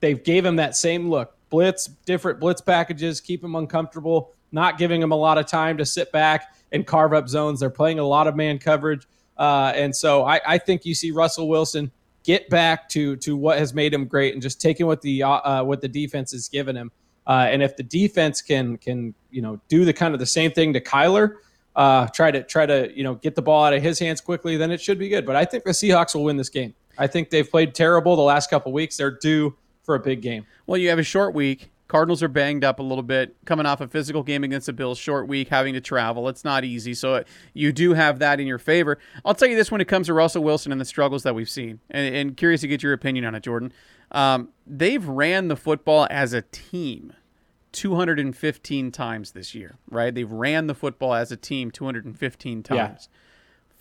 They've 0.00 0.22
gave 0.22 0.44
him 0.44 0.56
that 0.56 0.76
same 0.76 1.08
look. 1.08 1.34
Blitz, 1.50 1.86
different 2.04 2.40
blitz 2.40 2.60
packages, 2.60 3.20
keep 3.20 3.42
him 3.42 3.54
uncomfortable, 3.54 4.34
not 4.52 4.78
giving 4.78 5.00
him 5.00 5.12
a 5.12 5.16
lot 5.16 5.38
of 5.38 5.46
time 5.46 5.78
to 5.78 5.86
sit 5.86 6.12
back 6.12 6.54
and 6.72 6.86
carve 6.86 7.14
up 7.14 7.28
zones. 7.28 7.60
They're 7.60 7.70
playing 7.70 7.98
a 7.98 8.04
lot 8.04 8.26
of 8.26 8.36
man 8.36 8.58
coverage. 8.58 9.06
Uh, 9.36 9.72
and 9.74 9.94
so 9.94 10.24
I, 10.24 10.40
I 10.46 10.58
think 10.58 10.84
you 10.84 10.94
see 10.94 11.10
Russell 11.10 11.48
Wilson 11.48 11.90
get 12.24 12.50
back 12.50 12.88
to 12.90 13.16
to 13.16 13.36
what 13.36 13.58
has 13.58 13.72
made 13.72 13.94
him 13.94 14.04
great 14.04 14.34
and 14.34 14.42
just 14.42 14.60
taking 14.60 14.86
what 14.86 15.00
the 15.00 15.22
uh, 15.22 15.64
what 15.64 15.80
the 15.80 15.88
defense 15.88 16.32
has 16.32 16.48
given 16.48 16.76
him. 16.76 16.90
Uh, 17.26 17.46
and 17.50 17.62
if 17.62 17.76
the 17.76 17.82
defense 17.82 18.42
can 18.42 18.76
can 18.78 19.14
you 19.30 19.40
know 19.40 19.60
do 19.68 19.84
the 19.84 19.92
kind 19.92 20.14
of 20.14 20.20
the 20.20 20.26
same 20.26 20.50
thing 20.50 20.72
to 20.72 20.80
Kyler, 20.80 21.36
uh, 21.76 22.06
try 22.08 22.30
to 22.30 22.42
try 22.42 22.66
to 22.66 22.90
you 22.94 23.04
know 23.04 23.14
get 23.14 23.34
the 23.34 23.42
ball 23.42 23.64
out 23.64 23.72
of 23.72 23.82
his 23.82 23.98
hands 23.98 24.20
quickly, 24.20 24.56
then 24.56 24.70
it 24.70 24.80
should 24.80 24.98
be 24.98 25.08
good. 25.08 25.24
But 25.24 25.36
I 25.36 25.44
think 25.44 25.64
the 25.64 25.70
Seahawks 25.70 26.14
will 26.14 26.24
win 26.24 26.36
this 26.36 26.48
game. 26.48 26.74
I 26.98 27.06
think 27.06 27.30
they've 27.30 27.48
played 27.48 27.74
terrible 27.74 28.16
the 28.16 28.22
last 28.22 28.50
couple 28.50 28.72
weeks. 28.72 28.96
They're 28.96 29.10
due 29.10 29.56
for 29.82 29.94
a 29.94 30.00
big 30.00 30.20
game. 30.20 30.44
Well, 30.66 30.78
you 30.78 30.88
have 30.90 30.98
a 30.98 31.04
short 31.04 31.34
week. 31.34 31.70
Cardinals 31.88 32.22
are 32.22 32.28
banged 32.28 32.64
up 32.64 32.80
a 32.80 32.82
little 32.82 33.02
bit, 33.02 33.34
coming 33.46 33.64
off 33.64 33.80
a 33.80 33.88
physical 33.88 34.22
game 34.22 34.44
against 34.44 34.66
the 34.66 34.74
Bills, 34.74 34.98
short 34.98 35.26
week, 35.26 35.48
having 35.48 35.72
to 35.72 35.80
travel. 35.80 36.28
It's 36.28 36.44
not 36.44 36.62
easy. 36.62 36.92
So 36.92 37.24
you 37.54 37.72
do 37.72 37.94
have 37.94 38.18
that 38.18 38.40
in 38.40 38.46
your 38.46 38.58
favor. 38.58 38.98
I'll 39.24 39.34
tell 39.34 39.48
you 39.48 39.56
this 39.56 39.70
when 39.70 39.80
it 39.80 39.86
comes 39.86 40.08
to 40.08 40.12
Russell 40.12 40.44
Wilson 40.44 40.70
and 40.70 40.78
the 40.78 40.84
struggles 40.84 41.22
that 41.22 41.34
we've 41.34 41.48
seen, 41.48 41.80
and, 41.88 42.14
and 42.14 42.36
curious 42.36 42.60
to 42.60 42.68
get 42.68 42.82
your 42.82 42.92
opinion 42.92 43.24
on 43.24 43.34
it, 43.34 43.42
Jordan. 43.42 43.72
Um, 44.12 44.50
they've 44.66 45.06
ran 45.06 45.48
the 45.48 45.56
football 45.56 46.06
as 46.10 46.34
a 46.34 46.42
team 46.42 47.14
215 47.72 48.92
times 48.92 49.32
this 49.32 49.54
year, 49.54 49.76
right? 49.90 50.14
They've 50.14 50.30
ran 50.30 50.66
the 50.66 50.74
football 50.74 51.14
as 51.14 51.32
a 51.32 51.36
team 51.38 51.70
215 51.70 52.62
times. 52.62 53.08
Yeah. 53.10 53.18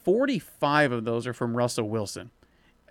45 0.04 0.92
of 0.94 1.04
those 1.04 1.28
are 1.28 1.34
from 1.34 1.58
Russell 1.58 1.90
Wilson. 1.90 2.32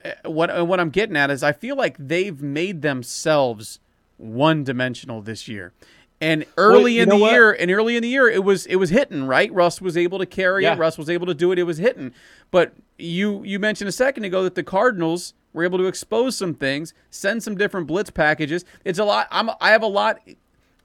Uh, 0.04 0.30
what 0.30 0.56
uh, 0.56 0.64
what 0.64 0.80
I'm 0.80 0.90
getting 0.90 1.16
at 1.16 1.30
is 1.30 1.42
I 1.42 1.52
feel 1.52 1.76
like 1.76 1.96
they've 1.98 2.40
made 2.40 2.82
themselves 2.82 3.80
one 4.16 4.64
dimensional 4.64 5.22
this 5.22 5.48
year. 5.48 5.72
And 6.18 6.46
early 6.56 6.94
well, 6.94 7.02
in 7.02 7.09
the 7.11 7.16
what? 7.16 7.32
year, 7.32 7.52
and 7.52 7.70
early 7.70 7.96
in 7.96 8.02
the 8.02 8.09
year, 8.09 8.28
it 8.28 8.42
was 8.42 8.64
it 8.66 8.76
was 8.76 8.90
hitting 8.90 9.26
right. 9.26 9.52
Russ 9.52 9.80
was 9.80 9.96
able 9.96 10.18
to 10.18 10.26
carry 10.26 10.62
yeah. 10.62 10.74
it. 10.74 10.78
Russ 10.78 10.96
was 10.96 11.11
able 11.11 11.26
to 11.26 11.35
do 11.35 11.52
it. 11.52 11.59
It 11.59 11.64
was 11.64 11.78
hitting. 11.78 12.12
But 12.50 12.72
you 12.98 13.42
you 13.44 13.59
mentioned 13.59 13.88
a 13.88 13.92
second 13.92 14.24
ago 14.24 14.42
that 14.42 14.54
the 14.54 14.62
Cardinals 14.62 15.35
were 15.52 15.64
able 15.64 15.78
to 15.78 15.87
expose 15.87 16.37
some 16.37 16.54
things, 16.54 16.94
send 17.11 17.42
some 17.42 17.56
different 17.56 17.87
blitz 17.87 18.11
packages. 18.11 18.64
It's 18.85 18.98
a 18.98 19.04
lot. 19.04 19.28
I'm 19.30 19.50
I 19.61 19.70
have 19.70 19.82
a 19.82 19.88
lot. 19.88 20.20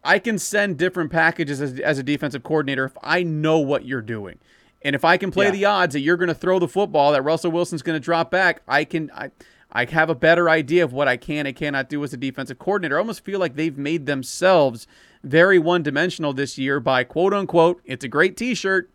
I 0.04 0.19
can 0.19 0.38
send 0.39 0.78
different 0.78 1.12
packages 1.12 1.62
as, 1.62 1.80
as 1.80 2.00
a 2.00 2.04
defensive 2.04 2.43
coordinator 2.43 2.86
if 2.86 2.97
I 3.04 3.24
know 3.24 3.60
what 3.60 3.86
you're 3.86 4.02
doing. 4.02 4.39
And 4.84 4.96
if 4.96 5.06
I 5.06 5.17
can 5.17 5.32
play 5.32 5.46
yeah. 5.46 5.52
the 5.52 5.65
odds 5.65 5.94
that 5.94 6.00
you're 6.00 6.17
going 6.17 6.28
to 6.28 6.36
throw 6.36 6.60
the 6.60 6.67
football, 6.67 7.12
that 7.12 7.22
Russell 7.22 7.52
Wilson's 7.52 7.82
going 7.82 7.96
to 7.96 8.04
drop 8.04 8.32
back, 8.32 8.62
I 8.67 8.84
can. 8.84 9.12
I, 9.12 9.32
I 9.74 9.86
have 9.86 10.10
a 10.10 10.15
better 10.15 10.50
idea 10.50 10.84
of 10.84 10.91
what 10.91 11.08
I 11.08 11.15
can 11.15 11.48
and 11.48 11.56
cannot 11.56 11.88
do 11.88 12.04
as 12.04 12.12
a 12.12 12.17
defensive 12.17 12.60
coordinator. 12.60 12.98
I 12.98 13.00
almost 13.00 13.24
feel 13.24 13.39
like 13.39 13.56
they've 13.56 13.78
made 13.78 14.06
themselves 14.06 14.86
very 15.24 15.60
one 15.60 15.82
dimensional 15.82 16.34
this 16.34 16.58
year 16.58 16.80
by 16.80 17.04
quote 17.04 17.34
unquote, 17.34 17.82
it's 17.86 18.04
a 18.04 18.10
great 18.10 18.36
t 18.36 18.54
shirt, 18.54 18.89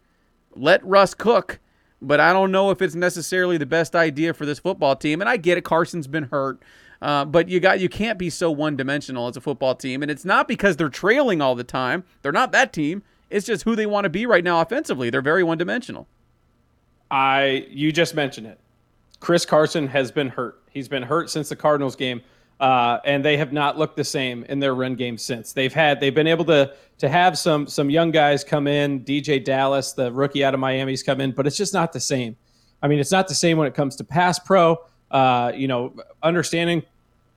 let 0.54 0.84
Russ 0.84 1.14
cook. 1.14 1.60
But 2.02 2.20
I 2.20 2.32
don't 2.34 2.52
know 2.52 2.70
if 2.70 2.82
it's 2.82 2.94
necessarily 2.94 3.56
the 3.56 3.64
best 3.64 3.96
idea 3.96 4.34
for 4.34 4.44
this 4.44 4.58
football 4.58 4.96
team. 4.96 5.22
And 5.22 5.30
I 5.30 5.38
get 5.38 5.56
it, 5.56 5.64
Carson's 5.64 6.06
been 6.06 6.24
hurt. 6.24 6.62
Uh, 7.00 7.24
but 7.24 7.48
you 7.48 7.60
got 7.60 7.80
you 7.80 7.88
can't 7.88 8.18
be 8.18 8.30
so 8.30 8.50
one 8.50 8.76
dimensional 8.76 9.28
as 9.28 9.36
a 9.36 9.40
football 9.40 9.74
team. 9.74 10.02
And 10.02 10.10
it's 10.10 10.24
not 10.24 10.46
because 10.48 10.76
they're 10.76 10.88
trailing 10.88 11.40
all 11.40 11.54
the 11.54 11.64
time. 11.64 12.04
They're 12.22 12.32
not 12.32 12.52
that 12.52 12.72
team. 12.72 13.02
It's 13.30 13.46
just 13.46 13.64
who 13.64 13.76
they 13.76 13.86
want 13.86 14.04
to 14.04 14.10
be 14.10 14.26
right 14.26 14.44
now 14.44 14.60
offensively. 14.60 15.10
They're 15.10 15.22
very 15.22 15.42
one 15.42 15.58
dimensional. 15.58 16.06
I 17.10 17.66
you 17.70 17.92
just 17.92 18.14
mentioned 18.14 18.46
it. 18.46 18.60
Chris 19.20 19.44
Carson 19.46 19.88
has 19.88 20.10
been 20.10 20.28
hurt. 20.28 20.62
He's 20.70 20.88
been 20.88 21.02
hurt 21.02 21.30
since 21.30 21.48
the 21.48 21.56
Cardinals 21.56 21.96
game, 21.96 22.20
uh, 22.60 22.98
and 23.04 23.24
they 23.24 23.36
have 23.36 23.52
not 23.52 23.78
looked 23.78 23.96
the 23.96 24.04
same 24.04 24.44
in 24.44 24.60
their 24.60 24.74
run 24.74 24.94
game 24.94 25.16
since. 25.16 25.52
They've 25.52 25.72
had 25.72 26.00
they've 26.00 26.14
been 26.14 26.26
able 26.26 26.44
to 26.46 26.74
to 26.98 27.08
have 27.08 27.38
some 27.38 27.66
some 27.66 27.90
young 27.90 28.10
guys 28.10 28.44
come 28.44 28.66
in. 28.66 29.00
DeeJay 29.00 29.44
Dallas, 29.44 29.92
the 29.92 30.12
rookie 30.12 30.44
out 30.44 30.54
of 30.54 30.60
Miami's 30.60 31.02
come 31.02 31.20
in, 31.20 31.32
but 31.32 31.46
it's 31.46 31.56
just 31.56 31.74
not 31.74 31.92
the 31.92 32.00
same. 32.00 32.36
I 32.82 32.88
mean, 32.88 32.98
it's 32.98 33.12
not 33.12 33.28
the 33.28 33.34
same 33.34 33.56
when 33.56 33.66
it 33.66 33.74
comes 33.74 33.96
to 33.96 34.04
pass 34.04 34.38
pro. 34.38 34.78
Uh, 35.10 35.52
you 35.54 35.68
know, 35.68 35.94
understanding 36.22 36.82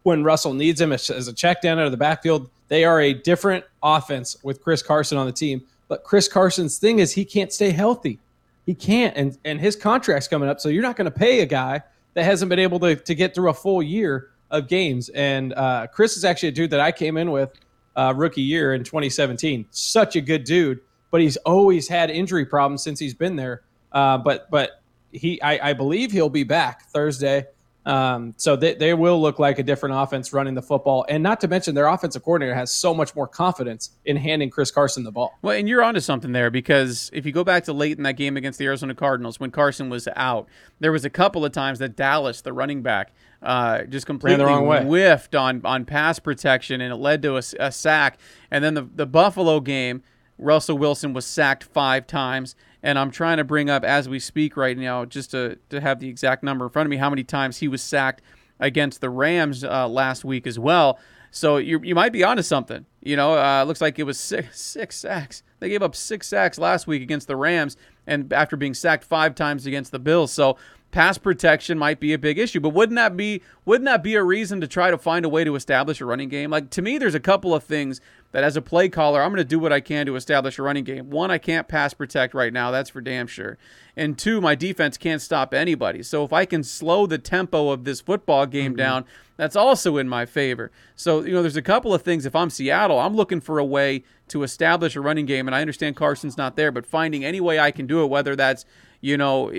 when 0.03 0.23
Russell 0.23 0.53
needs 0.53 0.81
him 0.81 0.91
as, 0.91 1.09
as 1.09 1.27
a 1.27 1.33
check 1.33 1.61
down 1.61 1.79
out 1.79 1.85
of 1.85 1.91
the 1.91 1.97
backfield. 1.97 2.49
They 2.67 2.83
are 2.83 3.01
a 3.01 3.13
different 3.13 3.65
offense 3.81 4.37
with 4.43 4.61
Chris 4.61 4.81
Carson 4.81 5.17
on 5.17 5.25
the 5.25 5.31
team. 5.31 5.63
But 5.89 6.05
Chris 6.05 6.29
Carson's 6.29 6.77
thing 6.77 6.99
is 6.99 7.11
he 7.11 7.25
can't 7.25 7.51
stay 7.51 7.71
healthy. 7.71 8.19
He 8.65 8.73
can't, 8.73 9.17
and 9.17 9.37
and 9.43 9.59
his 9.59 9.75
contract's 9.75 10.29
coming 10.29 10.47
up, 10.47 10.61
so 10.61 10.69
you're 10.69 10.83
not 10.83 10.95
going 10.95 11.11
to 11.11 11.11
pay 11.11 11.41
a 11.41 11.45
guy 11.45 11.81
that 12.13 12.23
hasn't 12.23 12.47
been 12.49 12.59
able 12.59 12.79
to 12.79 12.95
to 12.95 13.15
get 13.15 13.35
through 13.35 13.49
a 13.49 13.53
full 13.53 13.83
year 13.83 14.29
of 14.51 14.67
games. 14.67 15.09
And 15.09 15.53
uh, 15.53 15.87
Chris 15.87 16.15
is 16.15 16.23
actually 16.23 16.49
a 16.49 16.53
dude 16.53 16.69
that 16.69 16.79
I 16.79 16.91
came 16.91 17.17
in 17.17 17.31
with 17.31 17.51
uh, 17.95 18.13
rookie 18.15 18.41
year 18.41 18.73
in 18.73 18.83
2017. 18.83 19.65
Such 19.71 20.15
a 20.15 20.21
good 20.21 20.43
dude, 20.43 20.79
but 21.11 21.21
he's 21.21 21.37
always 21.37 21.87
had 21.87 22.09
injury 22.09 22.45
problems 22.45 22.83
since 22.83 22.99
he's 22.99 23.13
been 23.13 23.35
there. 23.35 23.63
Uh, 23.91 24.17
but 24.17 24.49
but 24.51 24.81
he, 25.11 25.41
I, 25.41 25.69
I, 25.71 25.73
believe 25.73 26.11
he'll 26.11 26.29
be 26.29 26.43
back 26.43 26.83
Thursday. 26.89 27.47
Um, 27.85 28.33
so 28.37 28.55
they, 28.55 28.75
they 28.75 28.93
will 28.93 29.21
look 29.21 29.39
like 29.39 29.57
a 29.57 29.63
different 29.63 29.95
offense 29.95 30.33
running 30.33 30.53
the 30.53 30.61
football. 30.61 31.05
And 31.09 31.23
not 31.23 31.39
to 31.41 31.47
mention, 31.47 31.75
their 31.75 31.87
offensive 31.87 32.23
coordinator 32.23 32.53
has 32.53 32.71
so 32.71 32.93
much 32.93 33.15
more 33.15 33.27
confidence 33.27 33.91
in 34.05 34.17
handing 34.17 34.49
Chris 34.49 34.69
Carson 34.69 35.03
the 35.03 35.11
ball. 35.11 35.37
Well, 35.41 35.55
and 35.55 35.67
you're 35.67 35.81
onto 35.81 35.99
something 35.99 36.31
there 36.31 36.51
because 36.51 37.09
if 37.13 37.25
you 37.25 37.31
go 37.31 37.43
back 37.43 37.63
to 37.65 37.73
late 37.73 37.97
in 37.97 38.03
that 38.03 38.13
game 38.13 38.37
against 38.37 38.59
the 38.59 38.65
Arizona 38.65 38.93
Cardinals 38.93 39.39
when 39.39 39.49
Carson 39.49 39.89
was 39.89 40.07
out, 40.15 40.47
there 40.79 40.91
was 40.91 41.05
a 41.05 41.09
couple 41.09 41.45
of 41.45 41.51
times 41.51 41.79
that 41.79 41.95
Dallas, 41.95 42.41
the 42.41 42.53
running 42.53 42.81
back, 42.81 43.13
uh, 43.41 43.83
just 43.83 44.05
completely 44.05 44.43
whiffed 44.43 45.33
on, 45.33 45.61
on 45.63 45.85
pass 45.85 46.19
protection 46.19 46.81
and 46.81 46.93
it 46.93 46.97
led 46.97 47.21
to 47.21 47.37
a, 47.37 47.41
a 47.59 47.71
sack. 47.71 48.19
And 48.51 48.63
then 48.63 48.73
the, 48.73 48.89
the 48.93 49.05
Buffalo 49.05 49.61
game, 49.61 50.03
Russell 50.37 50.77
Wilson 50.77 51.13
was 51.13 51.25
sacked 51.25 51.63
five 51.63 52.07
times 52.07 52.55
and 52.83 52.97
I'm 52.97 53.11
trying 53.11 53.37
to 53.37 53.43
bring 53.43 53.69
up 53.69 53.83
as 53.83 54.07
we 54.07 54.19
speak 54.19 54.55
right 54.55 54.77
now, 54.77 55.05
just 55.05 55.31
to, 55.31 55.57
to 55.69 55.81
have 55.81 55.99
the 55.99 56.07
exact 56.07 56.43
number 56.43 56.65
in 56.65 56.71
front 56.71 56.87
of 56.87 56.89
me, 56.89 56.97
how 56.97 57.09
many 57.09 57.23
times 57.23 57.57
he 57.57 57.67
was 57.67 57.81
sacked 57.81 58.21
against 58.59 59.01
the 59.01 59.09
Rams 59.09 59.63
uh, 59.63 59.87
last 59.87 60.23
week 60.25 60.47
as 60.47 60.57
well. 60.57 60.99
So 61.31 61.57
you, 61.57 61.79
you 61.83 61.93
might 61.95 62.11
be 62.11 62.23
onto 62.23 62.41
something. 62.41 62.85
You 63.01 63.15
know, 63.15 63.37
uh, 63.37 63.63
looks 63.63 63.81
like 63.81 63.99
it 63.99 64.03
was 64.03 64.19
six, 64.19 64.59
six 64.59 64.97
sacks. 64.97 65.43
They 65.59 65.69
gave 65.69 65.83
up 65.83 65.95
six 65.95 66.27
sacks 66.27 66.57
last 66.57 66.87
week 66.87 67.01
against 67.01 67.27
the 67.27 67.35
Rams, 67.35 67.77
and 68.07 68.31
after 68.33 68.57
being 68.57 68.73
sacked 68.73 69.03
five 69.03 69.35
times 69.35 69.65
against 69.65 69.91
the 69.91 69.99
Bills. 69.99 70.31
So 70.31 70.57
pass 70.91 71.17
protection 71.17 71.77
might 71.77 71.99
be 71.99 72.13
a 72.13 72.17
big 72.17 72.37
issue. 72.37 72.59
But 72.59 72.69
wouldn't 72.69 72.95
that 72.95 73.15
be 73.15 73.41
wouldn't 73.65 73.85
that 73.85 74.03
be 74.03 74.15
a 74.15 74.23
reason 74.23 74.61
to 74.61 74.67
try 74.67 74.89
to 74.91 74.97
find 74.97 75.25
a 75.25 75.29
way 75.29 75.43
to 75.43 75.55
establish 75.55 76.01
a 76.01 76.05
running 76.05 76.29
game? 76.29 76.49
Like 76.49 76.69
to 76.71 76.81
me, 76.81 76.97
there's 76.97 77.15
a 77.15 77.19
couple 77.19 77.53
of 77.53 77.63
things 77.63 78.01
that 78.31 78.43
as 78.43 78.55
a 78.55 78.61
play 78.61 78.89
caller, 78.89 79.21
I'm 79.21 79.29
going 79.29 79.37
to 79.37 79.43
do 79.43 79.59
what 79.59 79.73
I 79.73 79.79
can 79.79 80.05
to 80.05 80.15
establish 80.15 80.59
a 80.59 80.63
running 80.63 80.83
game. 80.83 81.09
One, 81.09 81.31
I 81.31 81.37
can't 81.37 81.67
pass 81.67 81.93
protect 81.93 82.33
right 82.33 82.53
now. 82.53 82.69
That's 82.71 82.89
for 82.89 83.01
damn 83.01 83.27
sure. 83.27 83.57
And 83.95 84.17
two, 84.17 84.39
my 84.39 84.55
defense 84.55 84.97
can't 84.97 85.21
stop 85.21 85.53
anybody. 85.53 86.03
So 86.03 86.23
if 86.23 86.31
I 86.31 86.45
can 86.45 86.63
slow 86.63 87.05
the 87.07 87.17
tempo 87.17 87.69
of 87.69 87.83
this 87.85 88.01
football 88.01 88.45
game 88.45 88.71
mm-hmm. 88.71 88.77
down, 88.77 89.05
that's 89.35 89.55
also 89.55 89.97
in 89.97 90.07
my 90.07 90.25
favor. 90.25 90.71
So, 90.95 91.23
you 91.23 91.31
know, 91.31 91.41
there's 91.41 91.55
a 91.55 91.61
couple 91.61 91.93
of 91.93 92.01
things. 92.01 92.25
If 92.25 92.35
I'm 92.35 92.49
Seattle, 92.49 92.99
I'm 92.99 93.15
looking 93.15 93.41
for 93.41 93.57
a 93.57 93.65
way 93.65 94.03
to 94.27 94.43
establish 94.43 94.95
a 94.95 95.01
running 95.01 95.25
game. 95.25 95.47
And 95.47 95.55
I 95.55 95.61
understand 95.61 95.95
Carson's 95.95 96.37
not 96.37 96.55
there, 96.55 96.71
but 96.71 96.85
finding 96.85 97.25
any 97.25 97.41
way 97.41 97.59
I 97.59 97.71
can 97.71 97.87
do 97.87 98.03
it, 98.03 98.07
whether 98.07 98.35
that's 98.35 98.65
you 99.01 99.17
know, 99.17 99.51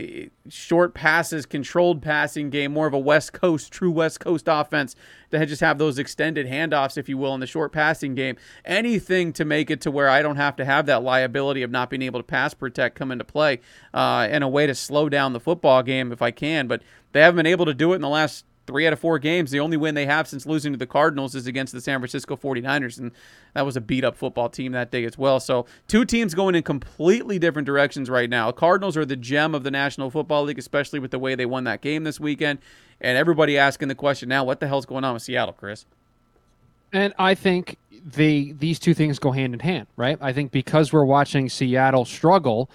short 0.49 0.95
passes, 0.95 1.47
controlled 1.47 2.03
passing 2.03 2.51
game, 2.51 2.72
more 2.72 2.86
of 2.86 2.93
a 2.93 2.99
West 2.99 3.32
Coast, 3.32 3.72
true 3.72 3.91
West 3.91 4.20
Coast 4.20 4.47
offense 4.49 4.95
to 5.30 5.47
just 5.47 5.61
have 5.61 5.78
those 5.78 5.99
extended 5.99 6.47
handoffs, 6.47 6.99
if 6.99 7.09
you 7.09 7.16
will, 7.16 7.34
in 7.34 7.41
the 7.41 7.47
short 7.47 7.72
passing 7.72 8.14
game. 8.14 8.36
Anything 8.64 9.32
to 9.34 9.45
make 9.45 9.70
it 9.70 9.80
to 9.82 9.91
where 9.91 10.09
I 10.09 10.22
don't 10.22 10.36
have 10.36 10.57
to 10.57 10.64
have 10.64 10.86
that 10.86 11.03
liability 11.03 11.62
of 11.62 11.70
not 11.70 11.88
being 11.88 12.03
able 12.03 12.20
to 12.20 12.24
pass 12.24 12.53
protect 12.53 12.97
come 12.97 13.11
into 13.11 13.24
play, 13.24 13.61
uh, 13.95 14.26
and 14.30 14.45
a 14.45 14.49
way 14.49 14.66
to 14.66 14.74
slow 14.74 15.09
down 15.09 15.32
the 15.32 15.41
football 15.41 15.82
game 15.82 16.12
if 16.12 16.20
I 16.20 16.30
can. 16.30 16.66
But 16.66 16.82
they 17.12 17.20
haven't 17.20 17.36
been 17.36 17.47
able 17.47 17.66
to 17.66 17.74
do 17.74 17.93
it 17.93 17.97
in 17.97 18.03
the 18.03 18.09
last 18.09 18.45
three 18.71 18.87
out 18.87 18.93
of 18.93 19.01
four 19.01 19.18
games. 19.18 19.51
The 19.51 19.59
only 19.59 19.77
win 19.77 19.97
they 19.97 20.07
have 20.07 20.29
since 20.29 20.47
losing 20.47 20.73
to 20.73 20.79
the 20.79 20.87
Cardinals 20.87 21.35
is 21.35 21.49
against 21.49 21.73
the 21.73 21.81
San 21.81 21.99
Francisco 21.99 22.37
49ers, 22.37 22.99
and 22.99 23.11
that 23.55 23.66
was 23.66 23.77
a 23.77 23.81
beat 23.81 24.05
up 24.05 24.16
football 24.16 24.49
team 24.49 24.73
that 24.73 24.93
day 24.93 25.05
as 25.05 25.18
well. 25.18 25.41
So, 25.41 25.66
two 25.89 26.05
teams 26.05 26.35
going 26.35 26.55
in 26.55 26.62
completely 26.62 27.39
different 27.39 27.66
directions 27.66 28.09
right 28.09 28.31
now. 28.31 28.53
Cardinals 28.53 28.97
are 28.97 29.05
the 29.05 29.16
gem 29.16 29.57
of 29.57 29.64
the 29.64 29.73
National 29.73 30.09
Football 30.09 30.45
League, 30.45 30.59
especially 30.59 31.01
with 31.01 31.11
the 31.11 31.18
way 31.18 31.35
they 31.35 31.47
won 31.47 31.64
that 31.64 31.81
game 31.81 32.05
this 32.05 32.21
weekend. 32.21 32.61
And 33.01 33.18
everybody 33.18 33.59
asking 33.59 33.89
the 33.89 33.95
question 33.95 34.29
now, 34.29 34.45
what 34.45 34.61
the 34.61 34.68
hell's 34.68 34.87
going 34.87 35.03
on 35.03 35.14
with 35.14 35.23
Seattle, 35.23 35.55
Chris? 35.55 35.85
And 36.93 37.12
I 37.18 37.35
think 37.35 37.77
they 38.05 38.53
these 38.53 38.79
two 38.79 38.95
things 38.95 39.18
go 39.18 39.33
hand 39.33 39.53
in 39.53 39.61
hand, 39.61 39.89
right? 39.97 40.16
I 40.21 40.33
think 40.33 40.53
because 40.53 40.93
we're 40.93 41.05
watching 41.05 41.49
Seattle 41.49 42.05
struggle, 42.05 42.71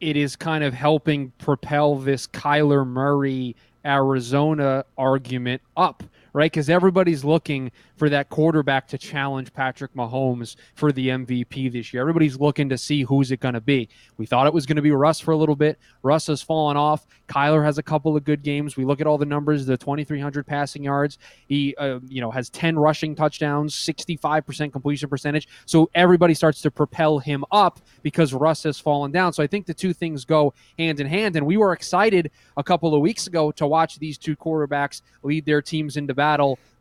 it 0.00 0.16
is 0.16 0.34
kind 0.34 0.64
of 0.64 0.74
helping 0.74 1.32
propel 1.38 1.96
this 1.96 2.26
Kyler 2.26 2.86
Murray 2.86 3.54
Arizona 3.84 4.84
argument 4.96 5.62
up, 5.76 6.02
right? 6.34 6.50
Because 6.50 6.68
everybody's 6.68 7.24
looking 7.24 7.70
for 7.96 8.10
that 8.10 8.28
quarterback 8.28 8.88
to 8.88 8.98
challenge 8.98 9.54
Patrick 9.54 9.94
Mahomes 9.94 10.56
for 10.74 10.90
the 10.90 11.08
MVP 11.08 11.72
this 11.72 11.94
year. 11.94 12.02
Everybody's 12.02 12.38
looking 12.38 12.68
to 12.68 12.76
see 12.76 13.02
who's 13.02 13.30
it 13.30 13.38
going 13.38 13.54
to 13.54 13.60
be. 13.60 13.88
We 14.18 14.26
thought 14.26 14.48
it 14.48 14.52
was 14.52 14.66
going 14.66 14.76
to 14.76 14.82
be 14.82 14.90
Russ 14.90 15.20
for 15.20 15.30
a 15.30 15.36
little 15.36 15.54
bit. 15.54 15.78
Russ 16.02 16.26
has 16.26 16.42
fallen 16.42 16.76
off. 16.76 17.06
Kyler 17.28 17.64
has 17.64 17.78
a 17.78 17.82
couple 17.82 18.16
of 18.16 18.24
good 18.24 18.42
games. 18.42 18.76
We 18.76 18.84
look 18.84 19.00
at 19.00 19.06
all 19.06 19.16
the 19.16 19.24
numbers: 19.24 19.64
the 19.64 19.76
2,300 19.76 20.44
passing 20.44 20.82
yards. 20.82 21.18
He, 21.46 21.74
uh, 21.76 22.00
you 22.08 22.20
know, 22.20 22.32
has 22.32 22.50
10 22.50 22.76
rushing 22.76 23.14
touchdowns, 23.14 23.74
65% 23.74 24.72
completion 24.72 25.08
percentage. 25.08 25.48
So 25.66 25.88
everybody 25.94 26.34
starts 26.34 26.60
to 26.62 26.70
propel 26.70 27.20
him 27.20 27.44
up 27.52 27.78
because 28.02 28.34
Russ 28.34 28.64
has 28.64 28.80
fallen 28.80 29.12
down. 29.12 29.32
So 29.32 29.42
I 29.42 29.46
think 29.46 29.66
the 29.66 29.74
two 29.74 29.92
things 29.92 30.24
go 30.24 30.52
hand 30.78 30.98
in 30.98 31.06
hand. 31.06 31.36
And 31.36 31.46
we 31.46 31.56
were 31.56 31.72
excited 31.72 32.32
a 32.56 32.64
couple 32.64 32.92
of 32.92 33.00
weeks 33.00 33.28
ago 33.28 33.52
to 33.52 33.68
watch 33.68 34.00
these 34.00 34.18
two 34.18 34.34
quarterbacks 34.34 35.00
lead 35.22 35.46
their 35.46 35.62
teams 35.62 35.96
into 35.96 36.12
battle 36.12 36.23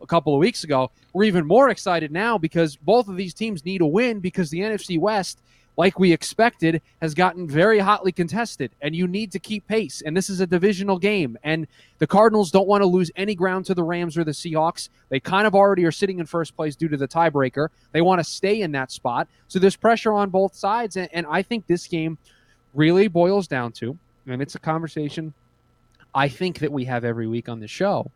a 0.02 0.08
couple 0.08 0.34
of 0.34 0.40
weeks 0.40 0.64
ago. 0.64 0.92
We're 1.14 1.26
even 1.26 1.46
more 1.46 1.70
excited 1.70 2.12
now 2.12 2.38
because 2.38 2.76
both 2.76 3.08
of 3.08 3.18
these 3.18 3.34
teams 3.34 3.66
need 3.66 3.82
a 3.82 3.86
win 3.86 4.20
because 4.20 4.50
the 4.50 4.60
NFC 4.60 5.00
West, 5.00 5.40
like 5.78 6.00
we 6.00 6.12
expected, 6.12 6.82
has 7.02 7.14
gotten 7.14 7.48
very 7.48 7.80
hotly 7.80 8.12
contested, 8.12 8.72
and 8.82 8.96
you 8.96 9.08
need 9.08 9.32
to 9.32 9.40
keep 9.40 9.68
pace. 9.68 10.02
And 10.06 10.16
this 10.16 10.30
is 10.30 10.40
a 10.40 10.48
divisional 10.48 10.98
game, 10.98 11.38
and 11.44 11.68
the 11.98 12.08
Cardinals 12.08 12.52
don't 12.52 12.68
want 12.68 12.82
to 12.82 12.88
lose 12.88 13.12
any 13.16 13.36
ground 13.36 13.66
to 13.66 13.74
the 13.74 13.84
Rams 13.84 14.18
or 14.18 14.24
the 14.24 14.32
Seahawks. 14.32 14.90
They 15.10 15.20
kind 15.20 15.48
of 15.48 15.56
already 15.56 15.86
are 15.86 15.92
sitting 15.92 16.20
in 16.20 16.26
first 16.26 16.56
place 16.56 16.76
due 16.76 16.90
to 16.90 16.98
the 16.98 17.08
tiebreaker. 17.08 17.70
They 17.92 18.02
want 18.02 18.20
to 18.20 18.24
stay 18.24 18.62
in 18.62 18.72
that 18.74 18.92
spot, 18.92 19.28
so 19.48 19.60
there's 19.60 19.76
pressure 19.76 20.14
on 20.14 20.30
both 20.30 20.56
sides, 20.56 20.96
and, 20.98 21.10
and 21.12 21.26
I 21.30 21.42
think 21.42 21.68
this 21.68 21.88
game 21.88 22.18
really 22.74 23.08
boils 23.08 23.48
down 23.48 23.72
to, 23.74 23.98
and 24.28 24.42
it's 24.42 24.56
a 24.56 24.60
conversation 24.60 25.34
I 26.16 26.30
think 26.30 26.60
that 26.60 26.72
we 26.72 26.86
have 26.86 27.04
every 27.04 27.28
week 27.28 27.50
on 27.50 27.60
the 27.60 27.68
show 27.68 28.12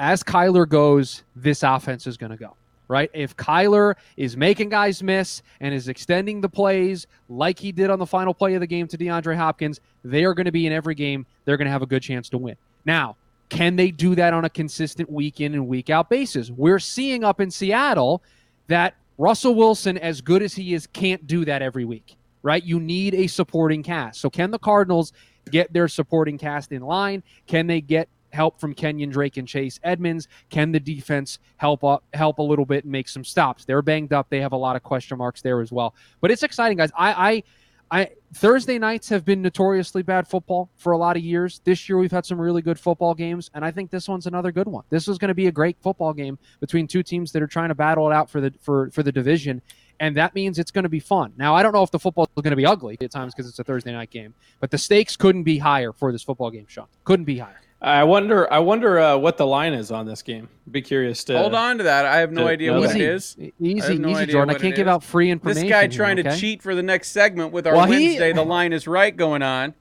as 0.00 0.24
Kyler 0.24 0.66
goes, 0.66 1.22
this 1.36 1.62
offense 1.62 2.06
is 2.06 2.16
going 2.16 2.30
to 2.30 2.36
go. 2.36 2.56
Right? 2.88 3.08
If 3.14 3.36
Kyler 3.36 3.94
is 4.16 4.36
making 4.36 4.70
guys 4.70 5.00
miss 5.00 5.42
and 5.60 5.72
is 5.72 5.86
extending 5.86 6.40
the 6.40 6.48
plays 6.48 7.06
like 7.28 7.56
he 7.56 7.70
did 7.70 7.88
on 7.88 8.00
the 8.00 8.06
final 8.06 8.34
play 8.34 8.54
of 8.54 8.60
the 8.60 8.66
game 8.66 8.88
to 8.88 8.98
DeAndre 8.98 9.36
Hopkins, 9.36 9.80
they 10.02 10.24
are 10.24 10.34
going 10.34 10.46
to 10.46 10.52
be 10.52 10.66
in 10.66 10.72
every 10.72 10.96
game. 10.96 11.24
They're 11.44 11.56
going 11.56 11.66
to 11.66 11.70
have 11.70 11.82
a 11.82 11.86
good 11.86 12.02
chance 12.02 12.28
to 12.30 12.38
win. 12.38 12.56
Now, 12.84 13.16
can 13.48 13.76
they 13.76 13.92
do 13.92 14.16
that 14.16 14.32
on 14.32 14.44
a 14.44 14.50
consistent 14.50 15.08
week 15.08 15.40
in 15.40 15.54
and 15.54 15.68
week 15.68 15.88
out 15.88 16.10
basis? 16.10 16.50
We're 16.50 16.80
seeing 16.80 17.22
up 17.22 17.40
in 17.40 17.48
Seattle 17.52 18.24
that 18.66 18.94
Russell 19.18 19.54
Wilson, 19.54 19.96
as 19.98 20.20
good 20.20 20.42
as 20.42 20.54
he 20.54 20.74
is, 20.74 20.88
can't 20.88 21.24
do 21.28 21.44
that 21.44 21.62
every 21.62 21.84
week, 21.84 22.16
right? 22.42 22.64
You 22.64 22.80
need 22.80 23.14
a 23.14 23.28
supporting 23.28 23.84
cast. 23.84 24.20
So, 24.20 24.30
can 24.30 24.50
the 24.50 24.58
Cardinals 24.58 25.12
get 25.50 25.72
their 25.72 25.86
supporting 25.86 26.38
cast 26.38 26.72
in 26.72 26.82
line? 26.82 27.22
Can 27.46 27.68
they 27.68 27.80
get 27.80 28.08
help 28.32 28.60
from 28.60 28.74
Kenyon 28.74 29.10
Drake 29.10 29.36
and 29.36 29.46
Chase 29.46 29.78
Edmonds? 29.82 30.28
Can 30.48 30.72
the 30.72 30.80
defense 30.80 31.38
help 31.56 31.84
up, 31.84 32.04
help 32.12 32.38
a 32.38 32.42
little 32.42 32.66
bit 32.66 32.84
and 32.84 32.92
make 32.92 33.08
some 33.08 33.24
stops? 33.24 33.64
They're 33.64 33.82
banged 33.82 34.12
up. 34.12 34.28
They 34.30 34.40
have 34.40 34.52
a 34.52 34.56
lot 34.56 34.76
of 34.76 34.82
question 34.82 35.18
marks 35.18 35.42
there 35.42 35.60
as 35.60 35.72
well. 35.72 35.94
But 36.20 36.30
it's 36.30 36.42
exciting, 36.42 36.78
guys. 36.78 36.90
I, 36.96 37.12
I 37.12 37.42
I 37.90 38.10
Thursday 38.34 38.78
nights 38.78 39.08
have 39.08 39.24
been 39.24 39.42
notoriously 39.42 40.02
bad 40.02 40.28
football 40.28 40.70
for 40.76 40.92
a 40.92 40.98
lot 40.98 41.16
of 41.16 41.24
years. 41.24 41.60
This 41.64 41.88
year 41.88 41.98
we've 41.98 42.12
had 42.12 42.24
some 42.24 42.40
really 42.40 42.62
good 42.62 42.78
football 42.78 43.14
games, 43.14 43.50
and 43.52 43.64
I 43.64 43.72
think 43.72 43.90
this 43.90 44.08
one's 44.08 44.26
another 44.26 44.52
good 44.52 44.68
one. 44.68 44.84
This 44.90 45.08
is 45.08 45.18
going 45.18 45.28
to 45.30 45.34
be 45.34 45.48
a 45.48 45.52
great 45.52 45.76
football 45.80 46.12
game 46.12 46.38
between 46.60 46.86
two 46.86 47.02
teams 47.02 47.32
that 47.32 47.42
are 47.42 47.48
trying 47.48 47.70
to 47.70 47.74
battle 47.74 48.08
it 48.08 48.14
out 48.14 48.30
for 48.30 48.40
the 48.40 48.54
for 48.60 48.90
for 48.90 49.02
the 49.02 49.10
division, 49.10 49.60
and 49.98 50.16
that 50.16 50.36
means 50.36 50.58
it's 50.58 50.70
going 50.70 50.84
to 50.84 50.88
be 50.88 51.00
fun. 51.00 51.32
Now 51.36 51.56
I 51.56 51.64
don't 51.64 51.72
know 51.72 51.82
if 51.82 51.90
the 51.90 51.98
football 51.98 52.28
is 52.36 52.42
going 52.42 52.52
to 52.52 52.56
be 52.56 52.66
ugly 52.66 52.96
at 53.00 53.10
times 53.10 53.34
because 53.34 53.48
it's 53.48 53.58
a 53.58 53.64
Thursday 53.64 53.92
night 53.92 54.10
game, 54.10 54.34
but 54.60 54.70
the 54.70 54.78
stakes 54.78 55.16
couldn't 55.16 55.42
be 55.42 55.58
higher 55.58 55.92
for 55.92 56.12
this 56.12 56.22
football 56.22 56.50
game, 56.50 56.66
Sean. 56.68 56.86
Couldn't 57.04 57.24
be 57.24 57.38
higher. 57.38 57.60
I 57.82 58.04
wonder. 58.04 58.52
I 58.52 58.58
wonder 58.58 58.98
uh, 58.98 59.16
what 59.16 59.38
the 59.38 59.46
line 59.46 59.72
is 59.72 59.90
on 59.90 60.04
this 60.06 60.22
game. 60.22 60.48
Be 60.70 60.82
curious 60.82 61.24
to 61.24 61.38
hold 61.38 61.54
on 61.54 61.78
to 61.78 61.84
that. 61.84 62.04
I 62.04 62.18
have 62.18 62.30
no 62.30 62.46
idea 62.46 62.78
what 62.78 62.94
it 62.94 63.00
is. 63.00 63.36
Easy, 63.58 63.98
no 63.98 64.10
easy, 64.10 64.26
Jordan. 64.26 64.54
I 64.54 64.58
can't 64.58 64.76
give 64.76 64.86
out 64.86 65.02
free 65.02 65.30
information. 65.30 65.62
This 65.62 65.70
guy 65.70 65.86
trying 65.86 66.18
here, 66.18 66.26
okay? 66.26 66.34
to 66.34 66.40
cheat 66.40 66.62
for 66.62 66.74
the 66.74 66.82
next 66.82 67.10
segment 67.10 67.52
with 67.52 67.66
our 67.66 67.74
well, 67.74 67.88
Wednesday. 67.88 68.28
He, 68.28 68.32
the 68.34 68.44
line 68.44 68.74
is 68.74 68.86
right 68.86 69.16
going 69.16 69.42
on. 69.42 69.74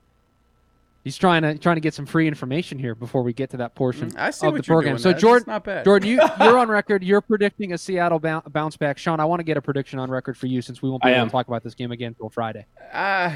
He's 1.04 1.18
trying 1.18 1.42
to 1.42 1.58
trying 1.58 1.76
to 1.78 1.82
get 1.82 1.94
some 1.94 2.06
free 2.06 2.28
information 2.28 2.78
here 2.78 2.96
before 2.96 3.24
we 3.24 3.34
get 3.34 3.50
to 3.52 3.58
that 3.58 3.76
portion 3.76 4.12
I 4.18 4.32
see 4.32 4.48
of 4.48 4.56
the 4.56 4.64
program. 4.64 4.98
so 4.98 5.12
Jordan, 5.12 5.46
not 5.48 5.64
bad. 5.64 5.84
Jordan, 5.84 6.08
you 6.08 6.22
you're 6.40 6.58
on 6.58 6.70
record. 6.70 7.04
You're 7.04 7.22
predicting 7.22 7.74
a 7.74 7.78
Seattle 7.78 8.20
bounce 8.20 8.78
back. 8.78 8.98
Sean, 8.98 9.20
I 9.20 9.26
want 9.26 9.40
to 9.42 9.44
get 9.44 9.58
a 9.58 9.62
prediction 9.62 10.00
on 10.00 10.10
record 10.10 10.38
for 10.38 10.48
you 10.48 10.62
since 10.62 10.82
we 10.82 10.90
won't 10.90 11.04
be 11.04 11.10
able 11.10 11.26
to 11.26 11.32
talk 11.32 11.48
about 11.48 11.64
this 11.64 11.74
game 11.74 11.92
again 11.92 12.10
until 12.10 12.30
Friday. 12.30 12.66
Uh 12.94 13.34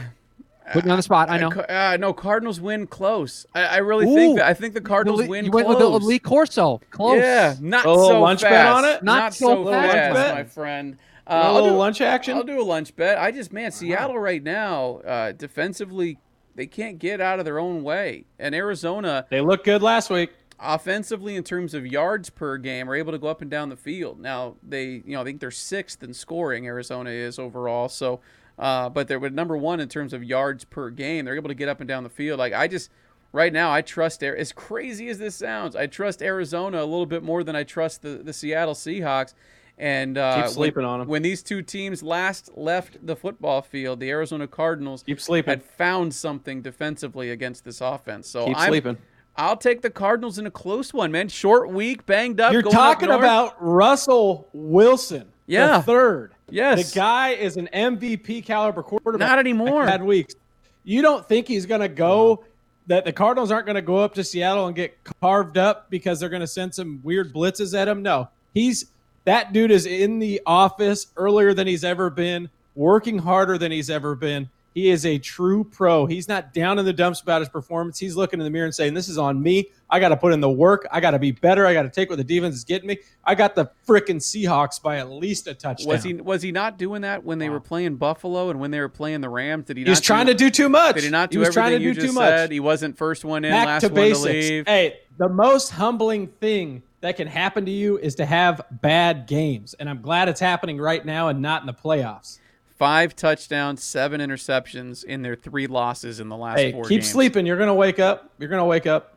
Put 0.72 0.86
me 0.86 0.92
on 0.92 0.98
the 0.98 1.04
spot. 1.04 1.30
I 1.30 1.38
know. 1.38 1.50
Uh, 1.50 1.98
no, 2.00 2.14
Cardinals 2.14 2.62
win 2.62 2.88
close. 2.88 3.46
I, 3.54 3.64
I 3.64 3.78
really 3.78 4.06
Ooh, 4.06 4.16
think 4.16 4.38
that. 4.38 4.48
I 4.48 4.54
think 4.54 4.74
the 4.74 4.82
Cardinals 4.82 5.22
the, 5.22 5.28
win 5.28 5.46
you 5.46 5.52
close. 5.52 5.66
went 5.66 5.70
with 5.70 5.80
the 5.80 5.90
Lee 5.90 6.20
Corso. 6.20 6.80
Close. 6.90 7.20
Yeah, 7.20 7.56
not 7.60 7.82
a 7.82 7.94
so 7.94 8.22
lunch 8.22 8.42
fast. 8.42 8.52
bet 8.52 8.66
on 8.68 8.86
it. 8.86 9.04
Not, 9.04 9.20
not 9.20 9.34
so, 9.34 9.66
so 9.66 9.72
fast, 9.72 10.16
fast 10.16 10.36
my 10.36 10.44
friend. 10.46 10.98
Uh, 11.28 11.44
a 11.46 11.54
little 11.54 11.72
do, 11.72 11.76
lunch 11.76 12.02
action. 12.02 12.38
I'll 12.38 12.44
do 12.44 12.62
a 12.62 12.64
lunch 12.64 12.96
bet. 12.96 13.18
I 13.18 13.32
just 13.32 13.52
man, 13.52 13.72
Seattle 13.72 14.18
right 14.18 14.44
now, 14.44 14.98
uh, 15.00 15.32
defensively, 15.34 16.18
they 16.56 16.66
can't 16.66 17.00
get 17.00 17.20
out 17.20 17.40
of 17.40 17.46
their 17.46 17.60
own 17.60 17.84
way, 17.84 18.26
and 18.40 18.56
Arizona. 18.56 19.26
They 19.30 19.42
looked 19.42 19.66
good 19.66 19.82
last 19.82 20.10
week 20.10 20.32
offensively 20.60 21.36
in 21.36 21.44
terms 21.44 21.74
of 21.74 21.86
yards 21.86 22.30
per 22.30 22.58
game 22.58 22.90
are 22.90 22.96
able 22.96 23.12
to 23.12 23.18
go 23.18 23.28
up 23.28 23.42
and 23.42 23.52
down 23.52 23.70
the 23.70 23.76
field. 23.76 24.20
Now 24.20 24.56
they, 24.64 24.86
you 25.06 25.14
know, 25.14 25.22
I 25.22 25.24
think 25.24 25.40
they're 25.40 25.52
sixth 25.52 26.04
in 26.04 26.14
scoring. 26.14 26.68
Arizona 26.68 27.10
is 27.10 27.38
overall, 27.38 27.90
so 27.90 28.22
uh, 28.60 28.90
but 28.90 29.08
they're 29.08 29.20
number 29.30 29.58
one 29.58 29.80
in 29.80 29.90
terms 29.90 30.14
of 30.14 30.24
yards 30.24 30.64
per 30.66 30.90
game. 30.90 31.26
They're 31.26 31.36
able 31.36 31.50
to 31.50 31.56
get 31.56 31.70
up 31.70 31.80
and 31.80 31.88
down 31.88 32.04
the 32.04 32.10
field. 32.10 32.40
Like 32.40 32.54
I 32.54 32.68
just, 32.68 32.90
right 33.32 33.52
now, 33.52 33.72
I 33.72 33.82
trust 33.82 34.24
as 34.24 34.52
crazy 34.52 35.10
as 35.10 35.18
this 35.18 35.36
sounds. 35.36 35.76
I 35.76 35.88
trust 35.88 36.22
Arizona 36.22 36.82
a 36.82 36.86
little 36.86 37.06
bit 37.06 37.24
more 37.24 37.44
than 37.44 37.56
I 37.56 37.64
trust 37.64 38.02
the, 38.02 38.22
the 38.24 38.34
Seattle 38.34 38.76
Seahawks. 38.76 39.34
And 39.76 40.20
uh, 40.20 40.44
Keep 40.44 40.52
sleeping 40.52 40.86
when, 40.88 41.00
them 41.00 41.08
When 41.08 41.22
these 41.24 41.42
two 41.42 41.64
teams 41.64 42.04
last 42.04 42.52
left 42.56 43.04
the 43.06 43.16
football 43.16 43.64
field, 43.64 44.00
the 44.00 44.10
Arizona 44.12 44.48
Cardinals 44.48 45.02
Keep 45.02 45.20
sleeping. 45.20 45.50
had 45.50 45.64
found 45.64 46.14
something 46.14 46.62
defensively 46.62 47.32
against 47.32 47.66
this 47.66 47.82
offense. 47.82 48.30
So 48.30 48.46
Keep 48.46 48.58
I'm, 48.58 48.70
sleeping. 48.70 48.98
I'll 49.36 49.58
take 49.58 49.82
the 49.82 49.90
Cardinals 49.90 50.38
in 50.38 50.46
a 50.46 50.52
close 50.52 50.94
one, 50.94 51.12
man. 51.12 51.28
Short 51.28 51.72
week, 51.72 52.06
banged 52.06 52.40
up. 52.40 52.54
You're 52.54 52.66
up 52.68 52.72
talking 52.72 53.10
north. 53.10 53.20
about 53.20 53.56
Russell 53.60 54.48
Wilson, 54.54 55.30
Yeah. 55.48 55.78
the 55.78 55.84
third. 55.84 56.33
Yes. 56.50 56.92
the 56.92 57.00
guy 57.00 57.30
is 57.30 57.58
an 57.58 57.70
MVP 57.74 58.46
caliber 58.46 58.84
quarterback. 58.84 59.28
Not 59.28 59.40
anymore. 59.40 59.86
Bad 59.86 60.04
weeks. 60.04 60.36
You 60.84 61.02
don't 61.02 61.28
think 61.28 61.48
he's 61.48 61.66
going 61.66 61.82
to 61.82 61.88
go? 61.88 62.44
That 62.88 63.06
the 63.06 63.14
Cardinals 63.14 63.50
aren't 63.50 63.66
going 63.66 63.78
to 63.78 63.82
go 63.82 63.98
up 63.98 64.14
to 64.16 64.26
Seattle 64.26 64.68
and 64.68 64.76
get 64.76 64.98
carved 65.22 65.58
up 65.58 65.90
because 65.90 66.20
they're 66.20 66.28
going 66.28 66.42
to 66.42 66.48
send 66.48 66.76
some 66.76 67.00
weird 67.02 67.34
blitzes 67.34 67.74
at 67.78 67.88
him? 67.88 68.04
No, 68.04 68.28
he's 68.54 68.88
that 69.26 69.54
dude 69.54 69.72
is 69.72 69.86
in 69.86 70.20
the 70.20 70.42
office 70.46 71.08
earlier 71.16 71.54
than 71.54 71.66
he's 71.66 71.86
ever 71.86 72.10
been, 72.10 72.50
working 72.76 73.20
harder 73.20 73.58
than 73.58 73.72
he's 73.72 73.90
ever 73.90 74.16
been. 74.16 74.50
He 74.74 74.90
is 74.90 75.06
a 75.06 75.20
true 75.20 75.64
pro. 75.64 76.06
He's 76.06 76.28
not 76.28 76.54
down 76.54 76.80
in 76.80 76.86
the 76.86 76.94
dumps 76.94 77.22
about 77.22 77.42
his 77.42 77.50
performance. 77.50 78.00
He's 78.00 78.16
looking 78.16 78.40
in 78.40 78.44
the 78.44 78.50
mirror 78.50 78.66
and 78.66 78.74
saying, 78.74 78.94
This 78.94 79.08
is 79.08 79.18
on 79.18 79.42
me. 79.42 79.70
I 79.90 80.00
got 80.00 80.10
to 80.10 80.18
put 80.18 80.34
in 80.34 80.40
the 80.40 80.50
work. 80.50 80.88
I 80.92 81.00
got 81.00 81.12
to 81.12 81.20
be 81.20 81.32
better. 81.32 81.68
I 81.68 81.74
got 81.74 81.84
to 81.84 81.90
take 81.90 82.10
what 82.10 82.16
the 82.16 82.24
defense 82.24 82.56
is 82.56 82.64
getting 82.64 82.88
me. 82.88 82.98
I 83.24 83.36
got 83.36 83.54
the 83.54 83.70
freaking 83.88 84.16
Seahawks 84.16 84.82
by 84.82 84.98
at 84.98 85.12
least 85.12 85.48
a 85.48 85.54
touchdown. 85.54 85.88
Was 85.88 86.04
he 86.04 86.14
was 86.16 86.42
he 86.42 86.52
not 86.52 86.80
doing 86.80 87.04
that 87.04 87.24
when 87.24 87.38
they 87.38 87.50
were 87.50 87.60
playing 87.60 87.98
Buffalo 87.98 88.50
and 88.50 88.60
when 88.60 88.72
they 88.72 88.80
were 88.80 88.90
playing 88.90 89.22
the 89.22 89.30
Rams? 89.30 89.66
Did 89.66 89.78
he? 89.78 89.84
He 89.84 89.90
was 89.90 90.02
trying 90.02 90.28
to 90.28 90.34
do 90.34 90.50
too 90.50 90.70
much. 90.70 90.96
Did 90.96 91.04
he 91.04 91.10
not 91.12 91.30
do 91.30 91.40
was 91.40 91.50
everything 91.50 91.62
trying 91.70 91.80
to 91.80 91.84
you 91.84 91.94
do 91.94 92.02
just 92.02 92.14
too 92.14 92.20
much. 92.20 92.30
said? 92.30 92.52
He 92.52 92.60
wasn't 92.60 92.98
first 92.98 93.24
one 93.24 93.46
in, 93.46 93.52
Back 93.52 93.66
last 93.68 93.82
to 93.82 93.88
one 93.90 93.96
basics. 93.96 94.24
to 94.24 94.32
leave. 94.32 94.68
Hey, 94.68 95.00
the 95.18 95.30
most 95.30 95.70
humbling 95.70 96.28
thing 96.28 96.82
that 97.02 97.18
can 97.18 97.28
happen 97.28 97.66
to 97.66 97.72
you 97.72 98.00
is 98.00 98.16
to 98.16 98.26
have 98.26 98.62
bad 98.72 99.28
games, 99.28 99.76
and 99.76 99.90
I'm 99.90 100.02
glad 100.02 100.30
it's 100.30 100.40
happening 100.40 100.80
right 100.80 101.06
now 101.06 101.28
and 101.28 101.42
not 101.42 101.62
in 101.62 101.68
the 101.68 101.74
playoffs. 101.74 102.40
Five 102.78 103.16
touchdowns, 103.16 103.84
seven 103.84 104.20
interceptions 104.20 105.04
in 105.04 105.22
their 105.22 105.36
three 105.36 105.68
losses 105.68 106.20
in 106.20 106.28
the 106.30 106.36
last 106.38 106.58
Hey, 106.60 106.72
four 106.72 106.84
keep 106.84 107.02
games. 107.02 107.10
sleeping. 107.12 107.46
You're 107.46 107.58
gonna 107.58 107.74
wake 107.76 108.00
up. 108.00 108.32
You're 108.40 108.50
gonna 108.50 108.66
wake 108.66 108.88
up. 108.88 109.12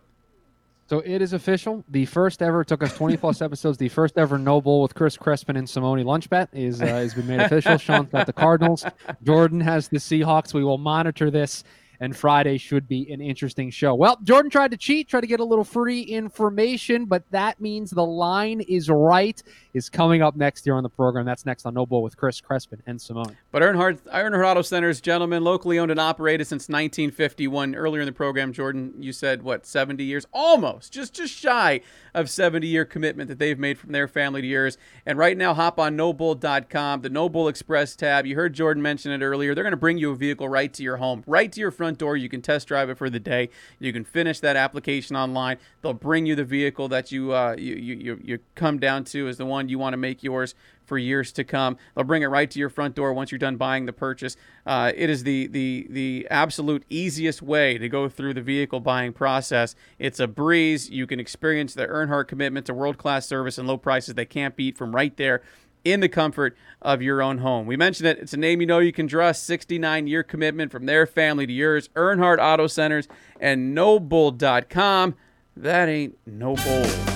So 0.88 1.00
it 1.00 1.20
is 1.20 1.32
official. 1.32 1.82
The 1.88 2.04
first 2.06 2.42
ever 2.42 2.62
took 2.62 2.80
us 2.84 2.94
20 2.96 3.16
plus 3.16 3.42
episodes. 3.42 3.76
The 3.76 3.88
first 3.88 4.16
ever 4.18 4.38
No 4.38 4.60
Bull 4.60 4.82
with 4.82 4.94
Chris 4.94 5.16
Crespin 5.16 5.58
and 5.58 5.68
Simone 5.68 6.04
lunch 6.04 6.30
bet 6.30 6.48
is 6.52 6.80
uh, 6.80 6.86
has 6.86 7.12
been 7.14 7.26
made 7.26 7.40
official. 7.40 7.76
Sean's 7.78 8.10
got 8.10 8.26
the 8.26 8.32
Cardinals. 8.32 8.84
Jordan 9.24 9.60
has 9.60 9.88
the 9.88 9.96
Seahawks. 9.98 10.54
We 10.54 10.62
will 10.62 10.78
monitor 10.78 11.28
this, 11.28 11.64
and 11.98 12.16
Friday 12.16 12.56
should 12.56 12.86
be 12.86 13.10
an 13.12 13.20
interesting 13.20 13.68
show. 13.68 13.96
Well, 13.96 14.16
Jordan 14.22 14.48
tried 14.48 14.70
to 14.70 14.76
cheat, 14.76 15.08
tried 15.08 15.22
to 15.22 15.26
get 15.26 15.40
a 15.40 15.44
little 15.44 15.64
free 15.64 16.02
information, 16.02 17.06
but 17.06 17.24
that 17.32 17.60
means 17.60 17.90
the 17.90 18.06
line 18.06 18.60
is 18.60 18.88
right. 18.88 19.42
Is 19.74 19.88
coming 19.90 20.22
up 20.22 20.36
next 20.36 20.64
here 20.64 20.74
on 20.76 20.84
the 20.84 20.88
program. 20.88 21.26
That's 21.26 21.44
next 21.44 21.66
on 21.66 21.74
No 21.74 21.84
Bull 21.84 22.02
with 22.04 22.16
Chris 22.16 22.40
Crespin 22.40 22.78
and 22.86 23.00
Simone. 23.00 23.36
But 23.56 23.62
Earnhardt, 23.62 24.00
Earnhardt 24.12 24.46
Auto 24.46 24.60
Centers, 24.60 25.00
gentlemen, 25.00 25.42
locally 25.42 25.78
owned 25.78 25.90
and 25.90 25.98
operated 25.98 26.46
since 26.46 26.68
1951. 26.68 27.74
Earlier 27.74 28.02
in 28.02 28.06
the 28.06 28.12
program, 28.12 28.52
Jordan, 28.52 28.92
you 28.98 29.14
said 29.14 29.42
what, 29.42 29.64
70 29.64 30.04
years? 30.04 30.26
Almost, 30.30 30.92
just 30.92 31.14
just 31.14 31.32
shy 31.32 31.80
of 32.12 32.28
70 32.28 32.66
year 32.66 32.84
commitment 32.84 33.28
that 33.28 33.38
they've 33.38 33.58
made 33.58 33.78
from 33.78 33.92
their 33.92 34.08
family 34.08 34.42
to 34.42 34.46
yours. 34.46 34.76
And 35.06 35.16
right 35.16 35.38
now, 35.38 35.54
hop 35.54 35.80
on 35.80 35.96
nobull.com, 35.96 37.00
the 37.00 37.08
Noble 37.08 37.48
Express 37.48 37.96
tab. 37.96 38.26
You 38.26 38.34
heard 38.34 38.52
Jordan 38.52 38.82
mention 38.82 39.10
it 39.10 39.24
earlier. 39.24 39.54
They're 39.54 39.64
going 39.64 39.70
to 39.70 39.78
bring 39.78 39.96
you 39.96 40.10
a 40.10 40.16
vehicle 40.16 40.50
right 40.50 40.70
to 40.74 40.82
your 40.82 40.98
home, 40.98 41.24
right 41.26 41.50
to 41.50 41.58
your 41.58 41.70
front 41.70 41.96
door. 41.96 42.14
You 42.14 42.28
can 42.28 42.42
test 42.42 42.68
drive 42.68 42.90
it 42.90 42.98
for 42.98 43.08
the 43.08 43.20
day. 43.20 43.48
You 43.78 43.90
can 43.90 44.04
finish 44.04 44.38
that 44.40 44.56
application 44.56 45.16
online. 45.16 45.56
They'll 45.80 45.94
bring 45.94 46.26
you 46.26 46.34
the 46.34 46.44
vehicle 46.44 46.88
that 46.88 47.10
you 47.10 47.32
uh, 47.32 47.56
you 47.56 47.74
you 47.74 48.20
you 48.22 48.38
come 48.54 48.78
down 48.78 49.04
to 49.04 49.28
is 49.28 49.38
the 49.38 49.46
one 49.46 49.70
you 49.70 49.78
want 49.78 49.94
to 49.94 49.98
make 49.98 50.22
yours 50.22 50.54
for 50.86 50.98
years 50.98 51.32
to 51.32 51.44
come. 51.44 51.76
They'll 51.94 52.04
bring 52.04 52.22
it 52.22 52.26
right 52.26 52.50
to 52.50 52.58
your 52.58 52.70
front 52.70 52.94
door 52.94 53.12
once 53.12 53.30
you're 53.30 53.38
done 53.38 53.56
buying 53.56 53.86
the 53.86 53.92
purchase. 53.92 54.36
Uh, 54.64 54.92
it 54.94 55.10
is 55.10 55.24
the 55.24 55.46
the 55.48 55.86
the 55.90 56.26
absolute 56.30 56.84
easiest 56.88 57.42
way 57.42 57.78
to 57.78 57.88
go 57.88 58.08
through 58.08 58.34
the 58.34 58.42
vehicle 58.42 58.80
buying 58.80 59.12
process. 59.12 59.74
It's 59.98 60.20
a 60.20 60.26
breeze. 60.26 60.90
You 60.90 61.06
can 61.06 61.20
experience 61.20 61.74
the 61.74 61.86
Earnhardt 61.86 62.28
commitment 62.28 62.66
to 62.66 62.74
world 62.74 62.98
class 62.98 63.26
service 63.26 63.58
and 63.58 63.68
low 63.68 63.76
prices 63.76 64.14
they 64.14 64.24
can't 64.24 64.56
beat 64.56 64.78
from 64.78 64.94
right 64.94 65.16
there 65.16 65.42
in 65.86 66.00
the 66.00 66.08
comfort 66.08 66.56
of 66.82 67.00
your 67.00 67.22
own 67.22 67.38
home. 67.38 67.64
We 67.64 67.76
mentioned 67.76 68.08
it. 68.08 68.18
It's 68.18 68.32
a 68.32 68.36
name 68.36 68.60
you 68.60 68.66
know 68.66 68.80
you 68.80 68.92
can 68.92 69.06
trust. 69.06 69.44
69 69.44 70.08
year 70.08 70.24
commitment 70.24 70.72
from 70.72 70.86
their 70.86 71.06
family 71.06 71.46
to 71.46 71.52
yours. 71.52 71.88
Earnhardt 71.94 72.38
Auto 72.38 72.66
Centers 72.66 73.06
and 73.40 73.76
Nobull.com. 73.76 75.14
That 75.56 75.88
ain't 75.88 76.18
no 76.26 76.56
bull. 76.56 77.15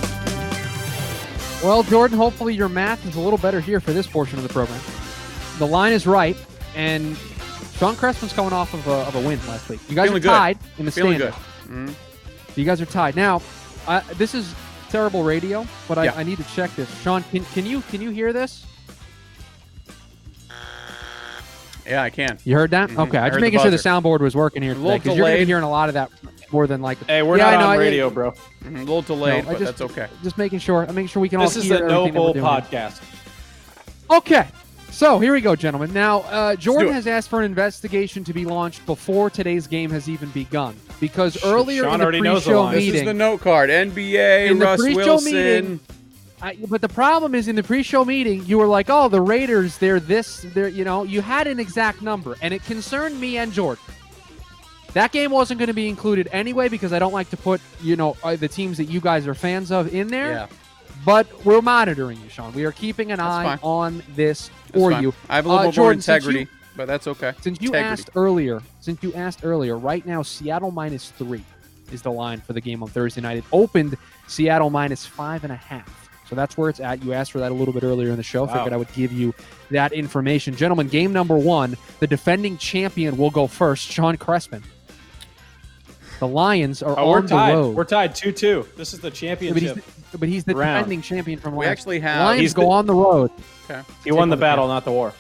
Well, 1.63 1.83
Jordan, 1.83 2.17
hopefully 2.17 2.55
your 2.55 2.71
math 2.71 3.05
is 3.07 3.17
a 3.17 3.21
little 3.21 3.39
better 3.39 3.61
here 3.61 3.81
for 3.81 3.93
this 3.93 4.07
portion 4.07 4.39
of 4.39 4.43
the 4.45 4.49
program. 4.53 4.81
The 5.59 5.67
line 5.67 5.93
is 5.93 6.07
right, 6.07 6.35
and 6.75 7.17
Sean 7.77 7.95
Crespin's 7.97 8.33
coming 8.33 8.55
off 8.55 8.73
of 8.73 8.87
a, 8.87 8.93
of 9.07 9.15
a 9.15 9.21
win 9.21 9.39
last 9.47 9.69
week. 9.69 9.81
You 9.89 9.95
guys 9.95 10.07
Feeling 10.09 10.17
are 10.23 10.25
good. 10.25 10.29
tied 10.29 10.59
in 10.79 10.87
the 10.87 10.91
Feeling 10.91 11.19
standings. 11.19 11.37
good. 11.67 11.71
Mhm. 11.73 12.57
You 12.57 12.65
guys 12.65 12.81
are 12.81 12.87
tied. 12.87 13.15
Now, 13.15 13.43
I, 13.87 14.01
this 14.15 14.35
is 14.35 14.55
terrible 14.89 15.23
radio, 15.23 15.67
but 15.87 15.99
I, 15.99 16.05
Yeah. 16.05 16.15
I 16.17 16.23
need 16.23 16.39
to 16.39 16.45
check 16.45 16.75
this. 16.77 16.89
Sean, 17.03 17.23
can, 17.25 17.45
can 17.47 17.67
you 17.67 17.83
can 17.83 18.01
you 18.01 18.09
hear 18.11 18.33
this? 18.33 18.65
Yeah, 21.87 22.03
I 22.03 22.11
can. 22.11 22.39
You 22.45 22.55
heard 22.57 22.71
that? 22.71 22.89
Mhm. 22.89 23.09
Okay, 23.09 23.19
I 23.19 23.27
I'm 23.27 23.33
heard 23.33 23.33
just 23.33 23.35
the 23.35 23.41
making 23.43 23.61
sure 23.61 23.71
the 23.71 23.77
soundboard 23.77 24.21
was 24.21 24.35
working 24.35 24.63
here 24.63 24.75
because 24.75 25.05
you're 25.05 25.17
going 25.17 25.33
to 25.35 25.39
be 25.41 25.45
hearing 25.47 25.65
a 25.65 25.71
lot 25.71 25.89
of 25.91 25.95
that 25.95 26.11
more 26.53 26.67
than 26.67 26.81
like. 26.83 26.99
Hey, 27.07 27.23
we're 27.23 27.39
Yeah, 27.39 27.49
I 27.49 27.53
not 27.55 27.61
know, 27.61 27.67
on 27.71 27.79
radio, 27.79 28.11
bro. 28.11 28.33
Mhm, 28.65 28.77
A 28.77 28.79
little 28.81 29.03
delayed, 29.03 29.45
No, 29.45 29.51
I 29.51 29.53
but 29.55 29.59
just- 29.61 29.79
that's 29.79 29.91
okay. 29.93 30.07
Just 30.23 30.39
making 30.39 30.59
sure. 30.61 30.85
I'm 30.89 30.95
making 30.95 31.09
sure 31.09 31.21
we 31.23 31.29
can 31.29 31.41
This 31.41 31.57
all 31.57 31.63
is 31.63 31.69
hear 31.69 31.79
the 31.79 31.87
No 31.89 32.01
everything 32.03 32.15
that 32.15 32.21
we're 32.21 32.25
Bull 32.27 32.33
doing. 32.35 32.45
podcast. 32.45 33.01
Okay. 34.11 34.47
So 34.91 35.19
here 35.21 35.33
we 35.33 35.41
go, 35.41 35.55
gentlemen. 35.55 35.93
Now, 35.93 36.21
uh, 36.23 36.57
Jordan 36.57 36.93
has 36.93 37.07
asked 37.07 37.29
for 37.31 37.39
an 37.41 37.47
investigation 37.47 38.25
to 38.25 38.33
be 38.33 38.45
launched 38.45 38.85
before 38.87 39.31
today's 39.31 39.67
game 39.69 39.91
has 39.91 40.09
even 40.09 40.29
begun. 40.31 40.75
Because 40.99 41.43
earlier 41.45 41.85
Sean 41.85 41.95
in 41.95 41.99
the 42.01 42.05
already 42.05 42.21
knows 42.21 42.45
the 42.45 42.51
pre-show 42.51 42.63
line. 42.63 42.75
This 42.75 42.85
meeting, 42.87 43.01
is 43.03 43.07
the 43.07 43.15
note 43.15 43.41
card. 43.41 43.71
NBA, 43.71 44.49
In 44.49 44.59
the 44.59 44.65
Russ 44.65 44.81
pre-show 44.81 44.97
Wilson. 44.99 45.33
meeting- 45.33 45.81
I, 46.43 46.57
but 46.69 46.81
the 46.81 46.89
problem 46.89 47.35
is 47.35 47.49
in 47.49 47.57
the 47.57 47.63
pre-show 47.63 48.05
meeting, 48.05 48.45
you 48.47 48.59
were 48.59 48.67
like, 48.67 48.87
"Oh, 48.91 49.09
the 49.09 49.21
Raiders, 49.21 49.77
they're 49.79 50.01
this, 50.01 50.45
they're 50.55 50.69
you 50.69 50.85
know." 50.85 51.05
You 51.05 51.21
had 51.21 51.47
an 51.47 51.61
exact 51.61 52.01
number, 52.03 52.35
and 52.43 52.53
it 52.55 52.65
concerned 52.65 53.21
me 53.21 53.37
and 53.39 53.53
Jordan. 53.53 53.83
That 54.95 55.13
game 55.13 55.31
wasn't 55.31 55.59
going 55.59 55.69
to 55.69 55.75
be 55.75 55.89
included 55.89 56.29
anyway 56.33 56.69
because 56.69 56.93
I 56.93 56.99
don't 56.99 57.13
like 57.13 57.31
to 57.31 57.37
put 57.37 57.61
you 57.83 57.97
know 57.97 58.17
uh, 58.25 58.37
the 58.37 58.49
teams 58.49 58.77
that 58.79 58.85
you 58.87 59.01
guys 59.01 59.27
are 59.27 59.35
fans 59.35 59.71
of 59.71 59.95
in 59.95 60.09
there. 60.09 60.33
Yeah, 60.33 60.47
But 61.05 61.27
we're 61.45 61.63
monitoring 61.63 62.21
you, 62.23 62.29
Sean. 62.29 62.53
We 62.53 62.65
are 62.65 62.73
keeping 62.73 63.11
an 63.13 63.19
That's 63.19 63.29
eye 63.31 63.45
fine. 63.45 63.59
on 63.63 64.03
this 64.17 64.51
that's 64.67 64.79
for 64.83 64.91
fine. 64.93 65.03
you. 65.03 65.15
I 65.29 65.37
have 65.37 65.47
a 65.47 65.49
little 65.49 65.69
Uh, 65.69 65.73
Jordan, 65.73 65.99
more 65.99 66.03
since 66.03 66.25
you- 66.25 66.31
integrity, 66.31 66.51
but 66.77 66.87
that's 66.87 67.07
okay. 67.07 67.33
Since 67.41 67.61
you 67.61 67.69
Integrity. 67.69 67.93
asked 68.03 68.11
earlier, 68.17 68.63
since 68.81 69.03
you 69.03 69.13
asked 69.15 69.41
earlier, 69.45 69.79
right 69.79 70.05
now 70.07 70.23
Seattle 70.23 70.71
minus 70.71 71.11
three 71.11 71.45
is 71.93 72.03
the 72.03 72.11
line 72.13 72.41
for 72.41 72.53
the 72.53 72.61
game 72.61 72.83
on 72.83 72.89
Thursday 72.89 73.21
night. 73.21 73.39
It 73.39 73.45
opened 73.53 73.97
Seattle 74.27 74.71
minus 74.71 75.07
five 75.07 75.45
and 75.45 75.53
a 75.53 75.57
half. 75.57 76.09
So 76.29 76.37
that's 76.37 76.57
where 76.57 76.71
it's 76.71 76.79
at. 76.79 77.03
You 77.05 77.13
asked 77.13 77.33
for 77.33 77.41
that 77.41 77.51
a 77.51 77.55
little 77.55 77.75
bit 77.75 77.83
earlier 77.83 78.11
in 78.11 78.17
the 78.17 78.23
show. 78.23 78.45
Wow. 78.45 78.55
Figured 78.55 78.73
I 78.73 78.77
would 78.77 78.93
give 78.93 79.11
you 79.13 79.35
that 79.73 79.93
information. 79.93 80.55
Gentlemen, 80.55 80.87
game 80.87 81.13
number 81.13 81.37
one, 81.37 81.77
the 81.99 82.07
defending 82.07 82.57
champion 82.57 83.17
will 83.17 83.31
go 83.31 83.49
first, 83.49 83.91
Sean 83.91 84.17
Crespin. 84.17 84.63
The 86.21 86.29
Lions 86.29 86.83
are 86.83 86.97
Oh, 86.99 87.11
we're 87.11 87.17
on 87.19 87.23
the 87.25 87.29
tied. 87.31 87.53
road. 87.55 87.75
We're 87.77 87.85
tied 87.85 88.15
two 88.15 88.31
two. 88.31 88.67
This 88.77 88.93
is 88.93 89.01
the 89.01 89.09
Yeah, 89.09 89.35
but, 89.35 89.41
he's 89.41 89.53
championship. 89.73 89.85
the, 90.13 90.19
but 90.19 90.29
he's 90.29 90.45
the 90.45 90.55
round. 90.55 90.85
defending 90.85 91.03
champion 91.03 91.39
from 91.41 91.57
We 91.57 91.65
last. 91.67 91.73
actually 91.73 92.01
have- 92.01 92.21
Lions 92.27 92.41
He's 92.43 92.55
go 92.55 92.63
the- 92.63 92.69
on 92.69 92.87
the 92.87 92.95
road. 92.95 93.31
Okay. 93.69 93.81
He 94.05 94.13
won 94.13 94.29
the 94.29 94.37
the 94.37 94.41
battle, 94.41 94.69
not 94.69 94.85
the 94.85 94.93
war. 94.93 95.13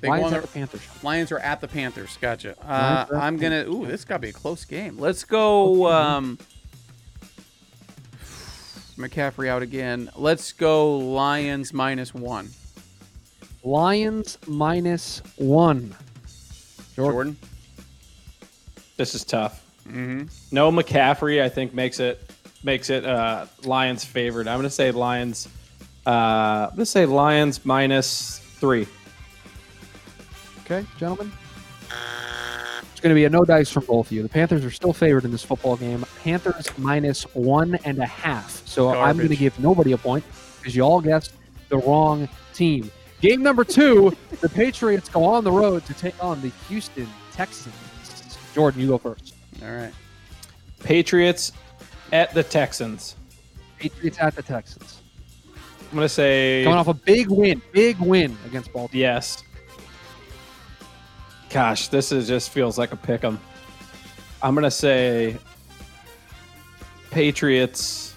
They 0.00 0.08
Lions 0.08 0.22
won 0.22 0.34
at 0.34 0.40
the- 0.42 0.46
the 0.46 0.52
Panthers. 0.52 0.82
Lions 1.02 1.32
are 1.32 1.38
at 1.40 1.60
the 1.60 1.66
Panthers. 1.68 2.18
Gotcha. 2.20 2.54
Uh, 2.62 2.68
Lions 2.68 3.10
are 3.10 3.16
at 3.16 3.22
I'm 3.22 3.36
gonna. 3.38 3.64
Ooh, 3.66 3.86
this 3.86 4.04
gotta 4.04 4.20
be 4.20 4.28
a 4.28 4.32
close 4.32 4.64
game. 4.64 4.98
Let's 4.98 5.24
go. 5.24 5.90
Um, 5.90 6.38
McCaffrey 8.98 9.48
out 9.48 9.62
again. 9.62 10.10
Let's 10.16 10.52
go 10.52 10.96
Lions 10.98 11.72
minus 11.72 12.12
one. 12.14 12.50
Lions 13.64 14.38
minus 14.46 15.22
one. 15.36 15.94
Jordan. 16.94 17.12
Jordan. 17.14 17.36
This 18.98 19.14
is 19.14 19.24
tough. 19.24 19.64
Mm-hmm. 19.88 20.26
No 20.50 20.70
McCaffrey, 20.70 21.40
I 21.40 21.48
think 21.48 21.72
makes 21.72 22.00
it 22.00 22.30
makes 22.64 22.90
it 22.90 23.06
uh, 23.06 23.46
Lions 23.64 24.04
favored. 24.04 24.48
I'm 24.48 24.58
going 24.58 24.64
to 24.64 24.70
say 24.70 24.90
Lions. 24.90 25.48
Uh, 26.04 26.10
I'm 26.10 26.68
going 26.70 26.78
to 26.78 26.86
say 26.86 27.06
Lions 27.06 27.64
minus 27.64 28.38
three. 28.38 28.86
Okay, 30.64 30.84
gentlemen. 30.98 31.32
It's 32.90 33.00
going 33.00 33.10
to 33.10 33.14
be 33.14 33.24
a 33.24 33.30
no 33.30 33.44
dice 33.44 33.70
from 33.70 33.84
both 33.84 34.06
of 34.06 34.12
you. 34.12 34.24
The 34.24 34.28
Panthers 34.28 34.64
are 34.64 34.72
still 34.72 34.92
favored 34.92 35.24
in 35.24 35.30
this 35.30 35.44
football 35.44 35.76
game. 35.76 36.04
Panthers 36.24 36.76
minus 36.76 37.22
one 37.34 37.76
and 37.84 38.00
a 38.00 38.06
half. 38.06 38.66
So 38.66 38.90
I'm 38.90 39.16
going 39.16 39.28
to 39.28 39.36
give 39.36 39.58
nobody 39.60 39.92
a 39.92 39.98
point 39.98 40.24
because 40.58 40.74
you 40.74 40.82
all 40.82 41.00
guessed 41.00 41.34
the 41.68 41.78
wrong 41.78 42.28
team. 42.52 42.90
Game 43.20 43.44
number 43.44 43.62
two, 43.62 44.12
the 44.40 44.48
Patriots 44.48 45.08
go 45.08 45.22
on 45.24 45.44
the 45.44 45.52
road 45.52 45.86
to 45.86 45.94
take 45.94 46.22
on 46.22 46.40
the 46.40 46.50
Houston 46.68 47.08
Texans. 47.32 47.74
Jordan, 48.54 48.80
you 48.80 48.88
go 48.88 48.98
first. 48.98 49.34
All 49.62 49.70
right. 49.70 49.92
Patriots 50.82 51.52
at 52.12 52.32
the 52.34 52.42
Texans. 52.42 53.16
Patriots 53.78 54.18
at 54.20 54.34
the 54.34 54.42
Texans. 54.42 55.00
I'm 55.90 55.94
gonna 55.96 56.08
say 56.08 56.62
Coming 56.64 56.78
off 56.78 56.88
a 56.88 56.94
big 56.94 57.28
win, 57.30 57.62
big 57.72 57.98
win 57.98 58.36
against 58.46 58.72
Baltimore. 58.72 59.00
yes. 59.00 59.42
Gosh, 61.50 61.88
this 61.88 62.12
is 62.12 62.28
just 62.28 62.50
feels 62.50 62.76
like 62.78 62.92
a 62.92 62.96
pick 62.96 63.24
'em. 63.24 63.40
I'm 64.42 64.54
gonna 64.54 64.70
say 64.70 65.36
Patriots. 67.10 68.14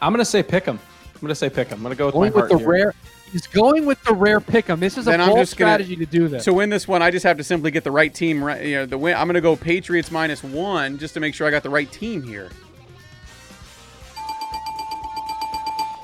I'm 0.00 0.12
gonna 0.12 0.24
say 0.24 0.42
pick 0.42 0.66
'em. 0.66 0.78
I'm 1.14 1.20
gonna 1.20 1.34
say 1.34 1.50
pick 1.50 1.70
'em. 1.70 1.78
I'm 1.78 1.82
gonna 1.82 1.94
go 1.94 2.06
with 2.06 2.14
Going 2.14 2.32
my 2.32 2.40
with 2.40 2.50
the 2.50 2.58
here. 2.58 2.68
rare. 2.68 2.94
He's 3.32 3.46
going 3.46 3.86
with 3.86 4.02
the 4.04 4.12
rare 4.12 4.40
pick 4.40 4.68
'em. 4.68 4.80
This 4.80 4.98
is 4.98 5.06
a 5.06 5.16
bold 5.16 5.38
just 5.38 5.56
gonna- 5.56 5.74
strategy 5.74 5.96
to 5.96 6.06
do 6.06 6.26
this. 6.28 6.44
To 6.44 6.52
win 6.52 6.68
this 6.70 6.88
one, 6.88 7.00
I 7.00 7.10
just 7.10 7.24
have 7.24 7.36
to 7.36 7.44
simply 7.44 7.70
get 7.70 7.84
the 7.84 7.90
right 7.92 8.12
team. 8.12 8.42
Right, 8.42 8.64
you 8.64 8.74
know, 8.76 8.86
the 8.86 8.98
win. 8.98 9.14
I'm 9.16 9.26
going 9.26 9.34
to 9.34 9.40
go 9.40 9.54
Patriots 9.56 10.10
minus 10.10 10.42
one 10.42 10.98
just 10.98 11.14
to 11.14 11.20
make 11.20 11.34
sure 11.34 11.46
I 11.46 11.50
got 11.50 11.62
the 11.62 11.70
right 11.70 11.90
team 11.90 12.22
here. 12.22 12.50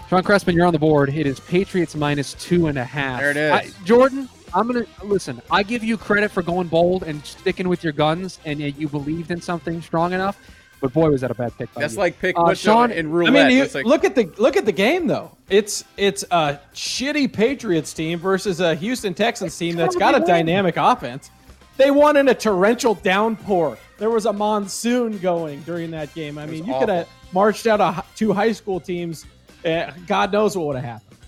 Sean 0.09 0.22
Crespin, 0.22 0.55
you're 0.55 0.66
on 0.66 0.72
the 0.72 0.79
board. 0.79 1.09
It 1.09 1.27
is 1.27 1.41
Patriots 1.41 1.97
minus 1.97 2.35
two 2.35 2.68
and 2.68 2.79
a 2.79 2.85
half. 2.85 3.18
There 3.18 3.31
it 3.33 3.37
is. 3.37 3.53
I, 3.53 3.70
Jordan, 3.85 4.29
I'm 4.55 4.68
gonna 4.68 4.87
listen. 5.03 5.43
I 5.51 5.64
give 5.64 5.83
you 5.83 5.97
credit 5.97 6.31
for 6.31 6.43
going 6.43 6.68
bold 6.68 7.03
and 7.03 7.24
sticking 7.27 7.68
with 7.68 7.83
your 7.83 7.93
guns, 7.93 8.39
and 8.45 8.61
you 8.61 8.89
believed 8.89 9.33
in 9.33 9.41
something 9.41 9.83
strong 9.83 10.12
enough. 10.12 10.39
But 10.81 10.93
boy, 10.93 11.11
was 11.11 11.22
that 11.22 11.31
a 11.31 11.35
bad 11.35 11.57
pick. 11.57 11.72
By 11.74 11.81
That's 11.81 11.95
you. 11.95 12.01
like 12.01 12.18
pick 12.20 12.39
Uh, 12.39 12.43
what's 12.43 12.61
Sean- 12.61 12.91
in 12.93 13.07
I 13.14 13.31
mean, 13.31 13.51
you, 13.51 13.64
like, 13.64 13.87
look 13.87 14.05
at 14.05 14.14
the 14.14 14.31
look 14.37 14.57
at 14.57 14.66
the 14.66 14.72
game 14.72 15.07
though. 15.07 15.31
It's 15.49 15.85
it's 15.97 16.22
a 16.31 16.61
shitty 16.74 17.33
Patriots 17.33 17.93
team 17.95 18.18
versus 18.18 18.61
a 18.61 18.74
Houston 18.74 19.14
Texans 19.14 19.57
team 19.57 19.77
that's 19.77 19.97
got 19.97 20.14
a 20.14 20.20
dynamic 20.24 20.77
offense. 20.77 21.31
They 21.79 21.91
won 21.91 22.16
in 22.16 22.29
a 22.29 22.35
torrential 22.35 22.95
downpour. 22.95 23.79
There 23.99 24.11
was 24.11 24.27
a 24.27 24.33
monsoon 24.33 25.18
going 25.18 25.61
during 25.62 25.91
that 25.93 26.12
game. 26.14 26.37
I 26.39 26.47
mean, 26.47 26.64
you 26.66 26.74
could 26.79 26.89
have 26.91 27.09
marched 27.33 27.66
out 27.66 27.81
of 27.81 28.07
two 28.14 28.33
high 28.33 28.53
school 28.53 28.79
teams. 28.81 29.24
Uh, 29.64 29.91
God 30.07 30.33
knows 30.33 30.57
what 30.57 30.66
would 30.68 30.77
have 30.77 30.85
happened. 30.85 31.18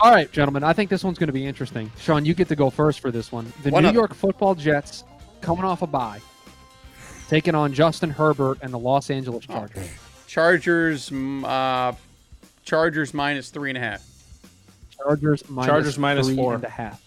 All 0.00 0.10
right, 0.10 0.30
gentlemen. 0.32 0.64
I 0.64 0.72
think 0.72 0.90
this 0.90 1.04
one's 1.04 1.18
going 1.18 1.28
to 1.28 1.32
be 1.32 1.46
interesting. 1.46 1.90
Sean, 2.00 2.24
you 2.24 2.34
get 2.34 2.48
to 2.48 2.56
go 2.56 2.68
first 2.70 2.98
for 3.00 3.12
this 3.12 3.30
one. 3.30 3.52
The 3.62 3.70
One 3.70 3.84
New 3.84 3.90
other. 3.90 3.94
York 3.98 4.14
Football 4.14 4.56
Jets 4.56 5.04
coming 5.40 5.64
off 5.64 5.82
a 5.82 5.86
bye, 5.86 6.20
taking 7.34 7.54
on 7.56 7.72
Justin 7.74 8.10
Herbert 8.10 8.58
and 8.62 8.72
the 8.72 8.78
Los 8.78 9.10
Angeles 9.10 9.44
Oh. 9.48 9.54
Chargers. 9.54 9.88
Chargers, 10.28 11.10
mm, 11.10 11.44
uh, 11.44 11.92
Chargers 12.64 13.12
minus 13.12 13.48
three 13.50 13.70
and 13.70 13.76
a 13.76 13.80
half. 13.80 14.04
Chargers 14.96 15.42
minus 15.50 15.68
Chargers 15.68 15.98
minus 15.98 16.26
three 16.28 16.36
four. 16.36 16.54
and 16.54 16.62
a 16.62 16.68
half. 16.68 17.02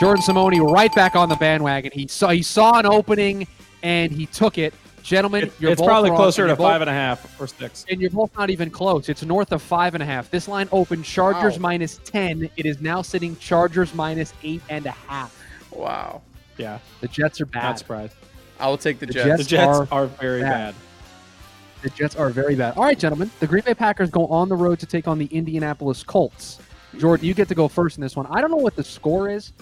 Jordan 0.00 0.22
Simone 0.22 0.58
right 0.62 0.94
back 0.94 1.14
on 1.14 1.28
the 1.28 1.36
bandwagon. 1.36 1.90
He 1.92 2.06
saw 2.06 2.30
he 2.30 2.40
saw 2.42 2.78
an 2.78 2.86
opening 2.86 3.46
and 3.82 4.10
he 4.10 4.24
took 4.24 4.56
it. 4.56 4.72
Gentlemen, 5.02 5.44
It- 5.44 5.52
you're 5.60 5.72
it's 5.72 5.80
both 5.80 5.86
probably 5.88 6.10
wrong, 6.10 6.18
closer 6.18 6.46
to 6.46 6.56
both- 6.56 6.66
five 6.66 6.80
and 6.80 6.88
a 6.88 6.92
half 6.94 7.38
or 7.40 7.46
six. 7.46 7.84
and 7.90 8.00
you're 8.00 8.10
both 8.10 8.30
not 8.36 8.48
even 8.48 8.70
close. 8.70 9.08
It's 9.10 9.22
north 9.22 9.52
of 9.52 9.60
five 9.60 9.94
and 9.94 10.02
a 10.02 10.06
half. 10.06 10.30
This 10.30 10.48
line 10.48 10.68
opened 10.72 11.04
Chargers 11.04 11.54
Wow. 11.58 11.62
minus 11.68 12.00
ten. 12.02 12.48
It 12.56 12.64
is 12.64 12.80
now 12.80 13.02
sitting 13.02 13.36
Chargers 13.36 13.94
minus 13.94 14.32
eight 14.42 14.62
and 14.70 14.86
a 14.86 14.90
half. 14.92 15.36
Wow. 15.70 16.22
Yeah, 16.56 16.78
The 17.02 17.08
Jets 17.08 17.40
are 17.42 17.46
bad. 17.46 17.62
not 17.62 17.78
surprised. 17.78 18.14
I 18.60 18.68
will 18.68 18.78
take 18.78 18.98
the, 18.98 19.06
The 19.06 19.12
Jets. 19.12 19.26
Jets- 19.26 19.42
The 19.44 19.48
Jets 19.48 19.66
are 19.78 19.88
are, 19.92 20.06
very 20.06 20.40
bad. 20.42 20.74
bad. 20.74 21.82
The 21.82 21.90
Jets 21.90 22.16
are 22.16 22.30
very 22.30 22.54
bad. 22.56 22.76
All 22.76 22.84
right, 22.84 22.98
gentlemen. 22.98 23.30
The 23.40 23.46
Green 23.46 23.62
Bay 23.64 23.74
Packers 23.74 24.10
go 24.10 24.26
on 24.26 24.48
the 24.48 24.56
road 24.56 24.80
to 24.80 24.86
take 24.86 25.06
on 25.06 25.18
the 25.18 25.26
Indianapolis 25.26 26.02
Colts. 26.02 26.58
Jordan, 26.96 27.26
you 27.26 27.34
get 27.34 27.46
to 27.48 27.54
go 27.54 27.68
first 27.68 27.96
in 27.98 28.00
this 28.02 28.16
one. 28.16 28.26
I 28.26 28.40
don't 28.40 28.50
know 28.50 28.56
what 28.56 28.74
the 28.74 28.82
score 28.82 29.28
is 29.30 29.52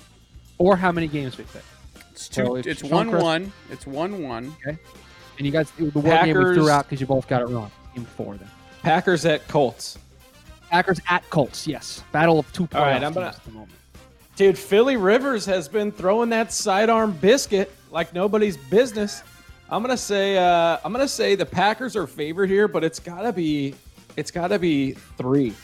or 0.58 0.76
how 0.76 0.92
many 0.92 1.08
games 1.08 1.36
we 1.36 1.44
pick. 1.44 1.62
It's 2.12 2.28
two. 2.28 2.44
So 2.46 2.56
it's 2.56 2.80
Sean 2.80 2.90
one 2.90 3.10
Chris- 3.10 3.22
one. 3.22 3.52
It's 3.70 3.86
one 3.86 4.22
one. 4.22 4.54
Okay. 4.66 4.78
And 5.36 5.44
you 5.46 5.52
guys, 5.52 5.70
the 5.72 5.84
one 5.90 6.24
game 6.24 6.38
we 6.38 6.54
threw 6.54 6.70
out 6.70 6.86
because 6.88 7.00
you 7.00 7.06
both 7.06 7.28
got 7.28 7.42
it 7.42 7.46
wrong. 7.48 7.70
Game 7.94 8.06
four 8.06 8.36
then. 8.36 8.48
Packers 8.82 9.26
at 9.26 9.46
Colts. 9.48 9.98
Packers 10.70 10.98
at 11.10 11.28
Colts. 11.28 11.66
Yes, 11.66 12.02
battle 12.12 12.38
of 12.38 12.50
two 12.54 12.66
playoff 12.66 12.78
All 12.80 12.86
right, 12.86 13.04
I'm 13.04 13.12
gonna- 13.12 13.26
at 13.26 13.44
the 13.44 13.50
moment. 13.50 13.72
Dude, 14.36 14.56
Philly 14.58 14.96
Rivers 14.96 15.44
has 15.46 15.66
been 15.68 15.90
throwing 15.92 16.30
that 16.30 16.52
sidearm 16.52 17.12
biscuit 17.12 17.70
like 17.96 18.12
nobody's 18.12 18.58
business. 18.58 19.22
I'm 19.70 19.82
gonna 19.82 19.96
say 19.96 20.36
uh, 20.36 20.76
I'm 20.84 20.92
gonna 20.92 21.08
say 21.08 21.34
the 21.34 21.46
Packers 21.46 21.96
are 21.96 22.06
favored 22.06 22.50
here, 22.50 22.68
but 22.68 22.84
it's 22.84 23.00
gotta 23.00 23.32
be 23.32 23.74
it's 24.16 24.30
gotta 24.30 24.58
be 24.58 24.92
three. 24.92 25.54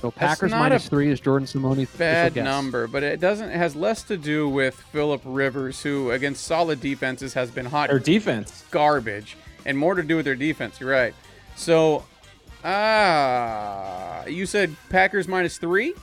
So 0.00 0.10
Packers 0.10 0.52
minus 0.52 0.86
a 0.86 0.90
three 0.90 1.10
is 1.10 1.20
Jordan 1.20 1.46
Simone's 1.46 1.90
Bad 1.90 2.34
guess. 2.34 2.44
number, 2.44 2.86
but 2.86 3.02
it 3.02 3.20
doesn't. 3.20 3.50
It 3.50 3.56
has 3.56 3.76
less 3.76 4.02
to 4.04 4.16
do 4.16 4.48
with 4.48 4.74
Philip 4.74 5.20
Rivers, 5.24 5.82
who 5.82 6.10
against 6.12 6.44
solid 6.44 6.80
defenses 6.80 7.34
has 7.34 7.50
been 7.50 7.66
hot 7.66 7.90
Their 7.90 7.98
defense. 7.98 8.64
garbage, 8.70 9.36
and 9.66 9.76
more 9.76 9.94
to 9.94 10.02
do 10.02 10.16
with 10.16 10.24
their 10.24 10.34
defense. 10.34 10.80
You're 10.80 10.90
right. 10.90 11.14
So, 11.56 12.04
ah, 12.64 14.24
you 14.24 14.46
said 14.46 14.74
Packers 14.88 15.28
minus 15.28 15.58
three. 15.58 15.94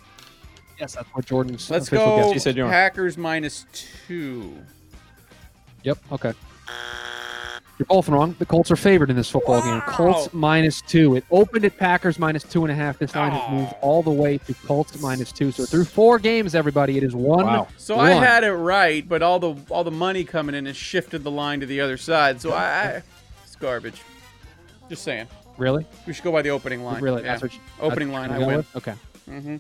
Yes, 0.80 0.96
that's 0.96 1.10
what 1.10 1.26
Jordan's 1.26 1.70
Let's 1.70 1.88
official 1.88 2.06
go 2.06 2.18
guess. 2.24 2.34
You 2.34 2.40
said 2.40 2.58
you 2.58 2.66
Packers 2.66 3.18
minus 3.18 3.66
two. 3.74 4.56
Yep. 5.84 5.98
Okay. 6.14 6.34
You're 7.80 7.88
both 7.88 8.08
wrong. 8.08 8.36
The 8.38 8.46
Colts 8.46 8.70
are 8.70 8.76
favored 8.76 9.10
in 9.10 9.16
this 9.16 9.30
football 9.32 9.60
game. 9.62 9.82
Colts 9.82 10.32
minus 10.32 10.82
two. 10.82 11.16
It 11.16 11.26
opened 11.32 11.66
at 11.66 11.76
Packers 11.78 12.20
minus 12.20 12.44
two 12.44 12.64
and 12.64 12.72
a 12.72 12.76
half. 12.76 13.00
This 13.00 13.16
line 13.16 13.32
has 13.32 13.42
Oh. 13.48 13.52
moved 13.52 13.74
all 13.82 14.04
the 14.04 14.12
way 14.12 14.38
to 14.38 14.54
Colts 14.54 15.02
minus 15.02 15.32
two. 15.32 15.52
So 15.52 15.66
through 15.66 15.86
four 15.86 16.20
games, 16.20 16.54
everybody, 16.54 16.98
it 16.98 17.04
is 17.04 17.16
one. 17.16 17.46
Wow. 17.48 17.68
So 17.78 18.00
I 18.00 18.12
had 18.12 18.44
it 18.44 18.54
right, 18.54 19.08
but 19.08 19.24
all 19.24 19.40
the 19.40 19.56
all 19.72 19.84
the 19.84 19.90
money 19.92 20.24
coming 20.24 20.54
in 20.54 20.68
has 20.68 20.78
shifted 20.78 21.24
the 21.24 21.32
line 21.32 21.62
to 21.62 21.66
the 21.66 21.82
other 21.82 21.98
side. 21.98 22.40
So 22.42 22.52
I, 22.54 22.64
I 22.64 23.04
it's 23.44 23.56
garbage. 23.56 24.02
Just 24.88 25.04
saying. 25.04 25.28
really, 25.58 25.86
We 26.06 26.14
should 26.14 26.24
go 26.24 26.32
by 26.32 26.44
the 26.44 26.50
opening 26.50 26.84
line. 26.84 27.02
really. 27.02 27.24
Yeah. 27.24 27.30
That's 27.32 27.42
what 27.42 27.54
you, 27.54 27.60
Opening 27.82 28.10
that's 28.12 28.30
line, 28.30 28.32
I 28.32 28.40
you 28.40 28.46
win. 28.46 28.58
with? 28.58 28.76
Okay. 28.76 28.94
Mhm. 29.30 29.60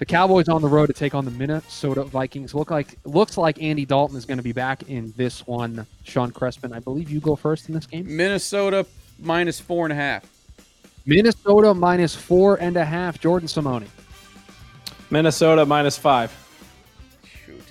The 0.00 0.06
Cowboys 0.06 0.48
on 0.48 0.62
the 0.62 0.68
road 0.68 0.86
to 0.86 0.92
take 0.94 1.14
on 1.14 1.24
the 1.26 1.30
Minnesota 1.30 2.04
Vikings. 2.04 2.54
Look 2.54 2.70
like 2.70 2.96
looks 3.04 3.36
like 3.36 3.62
Andy 3.62 3.84
Dalton 3.84 4.16
is 4.16 4.24
going 4.24 4.38
to 4.38 4.42
be 4.42 4.52
back 4.52 4.88
in 4.88 5.12
this 5.16 5.46
one. 5.46 5.86
Sean 6.04 6.32
Crespin, 6.32 6.74
I 6.74 6.78
believe 6.80 7.10
you 7.10 7.20
go 7.20 7.36
first 7.36 7.68
in 7.68 7.74
this 7.74 7.84
game. 7.86 8.04
Minnesota 8.16 8.86
minus 9.18 9.60
four 9.60 9.84
and 9.84 9.92
a 9.92 9.96
half. 9.96 10.24
Minnesota 11.04 11.74
minus 11.74 12.14
four 12.14 12.56
and 12.62 12.78
a 12.78 12.84
half. 12.84 13.20
Jordan 13.20 13.46
Simone. 13.46 13.84
Minnesota 15.10 15.66
minus 15.66 15.98
five. 15.98 16.32
Shoot. 17.44 17.62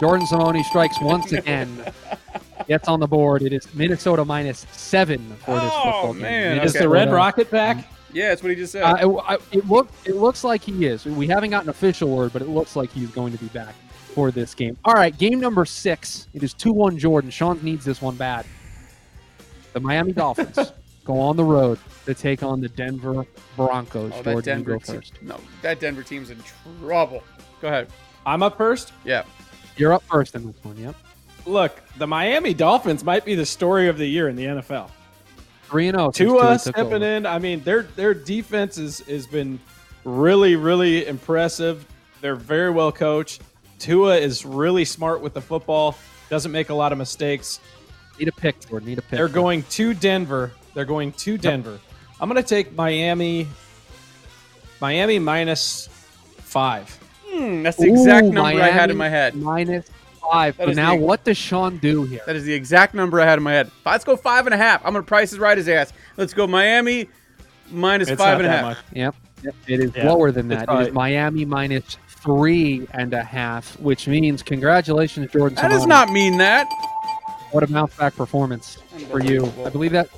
Jordan 0.00 0.26
Simone 0.26 0.62
strikes 0.64 0.96
once 1.00 1.32
again. 1.32 1.82
Gets 2.68 2.88
on 2.88 3.00
the 3.00 3.08
board. 3.08 3.40
It 3.42 3.54
is 3.54 3.72
Minnesota 3.74 4.22
minus 4.24 4.66
seven 4.72 5.18
for 5.46 5.54
this 5.58 5.70
Oh, 5.72 5.82
football 5.82 6.12
game. 6.12 6.22
man, 6.22 6.58
Is 6.60 6.76
Okay. 6.76 6.84
the 6.84 6.88
Red 6.90 7.10
Rocket 7.10 7.50
back? 7.50 7.90
Yeah, 8.12 8.28
that's 8.30 8.42
what 8.42 8.50
he 8.50 8.56
just 8.56 8.72
said. 8.72 8.82
Uh, 8.82 8.96
it, 9.10 9.22
I- 9.26 9.38
it 9.56 9.66
look 9.68 9.88
it 10.04 10.16
looks 10.16 10.44
like 10.44 10.62
he 10.62 10.86
is. 10.86 11.04
We 11.06 11.26
haven't 11.28 11.50
gotten 11.50 11.68
an 11.68 11.70
official 11.70 12.08
word, 12.10 12.32
but 12.32 12.42
it 12.42 12.48
looks 12.48 12.76
like 12.76 12.90
he's 12.92 13.10
going 13.10 13.32
to 13.32 13.38
be 13.38 13.46
back 13.48 13.74
for 14.14 14.30
this 14.30 14.54
game. 14.54 14.76
All 14.84 14.94
right, 14.94 15.16
game 15.16 15.38
number 15.40 15.64
six. 15.64 16.28
It 16.34 16.42
is 16.42 16.52
two 16.54 16.72
one 16.72 16.98
Jordan. 16.98 17.30
Sean 17.30 17.60
needs 17.62 17.84
this 17.84 18.02
one 18.02 18.16
bad. 18.16 18.44
The 19.72 19.80
Miami 19.80 20.12
Dolphins 20.12 20.72
go 21.04 21.18
on 21.20 21.36
the 21.36 21.44
road 21.44 21.78
to 22.06 22.14
take 22.14 22.42
on 22.42 22.60
the 22.60 22.68
Denver 22.68 23.24
Broncos. 23.56 24.12
oh, 24.14 24.22
Jordan, 24.22 24.34
that 24.36 24.42
Denver 24.44 24.72
you 24.72 24.78
go 24.80 25.00
team. 25.00 25.12
No, 25.22 25.40
that 25.62 25.78
Denver 25.80 26.02
team's 26.02 26.30
in 26.30 26.38
trouble. 26.80 27.22
Go 27.60 27.68
ahead. 27.68 27.88
I'm 28.26 28.42
up 28.42 28.56
first. 28.56 28.92
Yeah. 29.04 29.22
You're 29.76 29.92
up 29.92 30.02
first 30.10 30.34
in 30.34 30.46
this 30.46 30.56
one. 30.64 30.76
Yep, 30.76 30.94
Look, 31.46 31.80
the 31.96 32.06
Miami 32.06 32.52
Dolphins 32.52 33.02
might 33.02 33.24
be 33.24 33.34
the 33.34 33.46
story 33.46 33.88
of 33.88 33.96
the 33.96 34.06
year 34.06 34.28
in 34.28 34.36
the 34.36 34.44
NFL. 34.44 34.90
Three 35.70 35.88
and 35.88 35.96
zero. 35.96 36.10
Tua 36.10 36.58
stepping 36.58 37.02
in. 37.02 37.26
I 37.26 37.38
mean, 37.38 37.62
their 37.62 37.82
their 37.82 38.14
defense 38.14 38.78
is 38.78 39.00
has 39.00 39.26
been 39.26 39.58
really 40.04 40.56
really 40.56 41.06
impressive. 41.06 41.86
They're 42.20 42.36
very 42.36 42.70
well 42.70 42.92
coached. 42.92 43.42
Tua 43.78 44.16
is 44.16 44.44
really 44.44 44.84
smart 44.84 45.20
with 45.22 45.34
the 45.34 45.40
football. 45.40 45.96
Doesn't 46.28 46.52
make 46.52 46.68
a 46.68 46.74
lot 46.74 46.92
of 46.92 46.98
mistakes. 46.98 47.60
Need 48.18 48.28
a 48.28 48.32
pick, 48.32 48.60
Jordan. 48.68 48.88
Need 48.88 48.98
a 48.98 49.02
pick. 49.02 49.12
They're 49.12 49.28
going 49.28 49.62
to 49.62 49.94
Denver. 49.94 50.52
They're 50.74 50.84
going 50.84 51.12
to 51.12 51.38
Denver. 51.38 51.80
I'm 52.20 52.28
going 52.28 52.42
to 52.42 52.46
take 52.46 52.74
Miami. 52.74 53.48
Miami 54.80 55.18
minus 55.18 55.88
five. 56.36 56.88
Hmm, 57.26 57.62
that's 57.62 57.78
the 57.78 57.90
exact 57.90 58.26
Ooh, 58.26 58.32
number 58.32 58.60
I 58.60 58.68
had 58.68 58.90
in 58.90 58.96
my 58.96 59.08
head. 59.08 59.34
Minus 59.34 59.88
five. 60.20 60.56
That 60.56 60.66
But 60.66 60.76
now, 60.76 60.96
the- 60.96 61.02
what 61.02 61.24
does 61.24 61.36
Sean 61.36 61.78
do 61.78 62.04
here? 62.04 62.20
That 62.26 62.36
is 62.36 62.44
the 62.44 62.52
exact 62.54 62.94
number 62.94 63.20
I 63.20 63.24
had 63.24 63.38
in 63.38 63.42
my 63.44 63.52
head. 63.52 63.70
Let's 63.84 64.04
go 64.04 64.16
five 64.16 64.46
and 64.46 64.54
a 64.54 64.58
half. 64.58 64.84
I'm 64.84 64.92
gonna 64.92 65.02
price 65.04 65.30
his 65.30 65.38
right 65.38 65.56
his 65.56 65.68
ass. 65.68 65.92
Let's 66.16 66.32
go 66.34 66.46
Miami 66.46 67.08
minus 67.70 68.08
It's 68.08 68.20
five 68.20 68.38
not 68.38 68.44
and 68.44 68.46
a 68.46 68.48
that 68.48 68.56
half. 68.58 68.64
much. 68.64 68.78
Yep. 68.92 69.14
yep. 69.42 69.54
It 69.66 69.80
is 69.80 69.92
Yeah, 69.96 70.08
lower 70.12 70.30
than 70.32 70.48
that. 70.48 70.62
It 70.62 70.66
probably- 70.66 70.86
is 70.88 70.92
Miami 70.92 71.44
minus 71.44 71.96
three 72.22 72.86
and 72.92 73.14
a 73.14 73.22
half, 73.22 73.78
which 73.80 74.06
means 74.06 74.42
congratulations, 74.42 75.30
Jordan. 75.32 75.56
That 75.56 75.70
does 75.70 75.86
not 75.86 76.10
mean 76.10 76.36
that. 76.38 76.68
What 77.50 77.62
a 77.62 77.66
bounce 77.66 77.94
back 77.96 78.14
performance 78.14 78.78
for 79.10 79.20
you. 79.20 79.52
I 79.64 79.70
believe 79.70 79.92
that. 79.92 80.08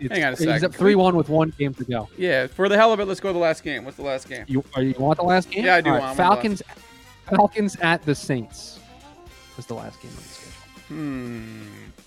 It's, 0.00 0.14
Hang 0.14 0.22
on 0.24 0.32
a 0.32 0.36
second. 0.36 0.52
He's 0.52 0.60
sec. 0.62 0.70
up 0.70 0.76
three 0.76 0.94
one 0.94 1.16
with 1.16 1.28
one 1.28 1.52
game 1.58 1.74
to 1.74 1.84
go. 1.84 2.08
Yeah, 2.16 2.46
for 2.46 2.68
the 2.68 2.76
hell 2.76 2.92
of 2.92 3.00
it, 3.00 3.06
let's 3.06 3.18
go 3.18 3.30
to 3.30 3.32
the 3.32 3.38
last 3.40 3.64
game. 3.64 3.84
What's 3.84 3.96
the 3.96 4.04
last 4.04 4.28
game? 4.28 4.44
You 4.46 4.62
are 4.76 4.82
you 4.82 4.94
want 4.96 5.18
the 5.18 5.24
last 5.24 5.50
game? 5.50 5.64
Yeah, 5.64 5.74
I 5.74 5.80
do 5.80 5.90
All 5.90 5.94
want- 5.94 6.04
I 6.04 6.06
want 6.06 6.16
Falcons. 6.16 6.62
Falcons 7.28 7.76
at 7.82 8.04
the 8.06 8.14
Saints. 8.14 8.78
Is 9.58 9.66
the 9.66 9.74
last 9.74 10.00
game 10.00 10.10
on 10.12 10.16
the 10.16 10.22
schedule. 10.22 10.52
Hmm. 10.88 11.62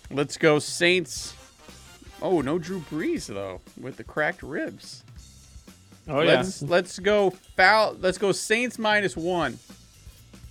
Let's 0.09 0.37
go 0.37 0.57
Saints. 0.59 1.35
Oh, 2.21 2.41
no 2.41 2.57
Drew 2.57 2.79
Brees 2.79 3.27
though 3.27 3.61
with 3.79 3.97
the 3.97 4.03
cracked 4.03 4.41
ribs. 4.41 5.03
Oh 6.07 6.21
yeah. 6.21 6.35
Let's 6.37 6.61
let's 6.63 6.99
go 6.99 7.31
foul. 7.57 7.95
Let's 7.99 8.17
go 8.17 8.31
Saints 8.31 8.79
minus 8.79 9.15
one. 9.17 9.59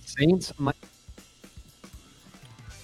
Saints. 0.05 0.53
My, 0.59 0.73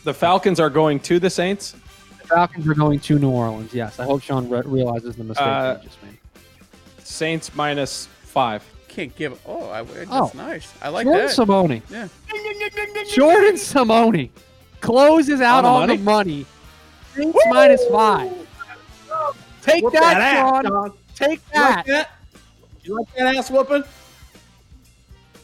The 0.04 0.14
Falcons 0.14 0.60
are 0.60 0.70
going 0.70 1.00
to 1.02 1.20
the 1.20 1.30
Saints. 1.30 1.74
the 2.22 2.28
Falcons 2.28 2.68
are 2.68 2.74
going 2.74 3.00
to 3.02 3.20
New 3.20 3.30
Orleans. 3.30 3.74
Yes, 3.74 4.00
I 4.00 4.06
hope 4.06 4.22
Sean 4.22 4.50
re- 4.50 4.62
realizes 4.66 5.16
the 5.16 5.24
mistake 5.24 5.46
Uh, 5.46 5.78
he 5.78 5.86
just 5.86 6.02
made. 6.04 6.18
Saints 7.04 7.54
minus 7.56 8.08
five. 8.24 8.64
Can't 8.98 9.16
give. 9.16 9.40
Oh, 9.46 9.70
I, 9.70 9.84
that's 9.84 10.10
Oh. 10.12 10.32
nice. 10.34 10.74
I 10.82 10.90
like 10.90 11.06
that. 11.06 11.12
Jordan 11.12 11.28
that. 11.28 11.36
Simone. 11.36 11.82
yeah. 11.92 12.08
Jordan 13.14 13.56
Simone 13.58 14.30
closes 14.82 15.40
out 15.40 15.66
On 15.66 15.84
on 15.84 15.90
the 15.90 15.98
the 15.98 16.04
money. 16.04 16.48
Saints 17.16 17.38
minus 17.48 17.86
five. 17.92 18.32
Take 19.62 19.84
Whoop 19.84 19.94
that, 19.94 20.00
that 20.02 20.18
ass, 20.20 20.50
Sean. 20.50 20.66
Sean. 20.66 20.94
Take 21.14 21.42
You 21.54 21.62
like 21.62 21.76
that. 21.76 21.86
that? 21.86 22.10
You 22.82 22.96
like 22.96 23.14
that 23.16 23.36
ass 23.36 23.52
whooping? 23.52 23.84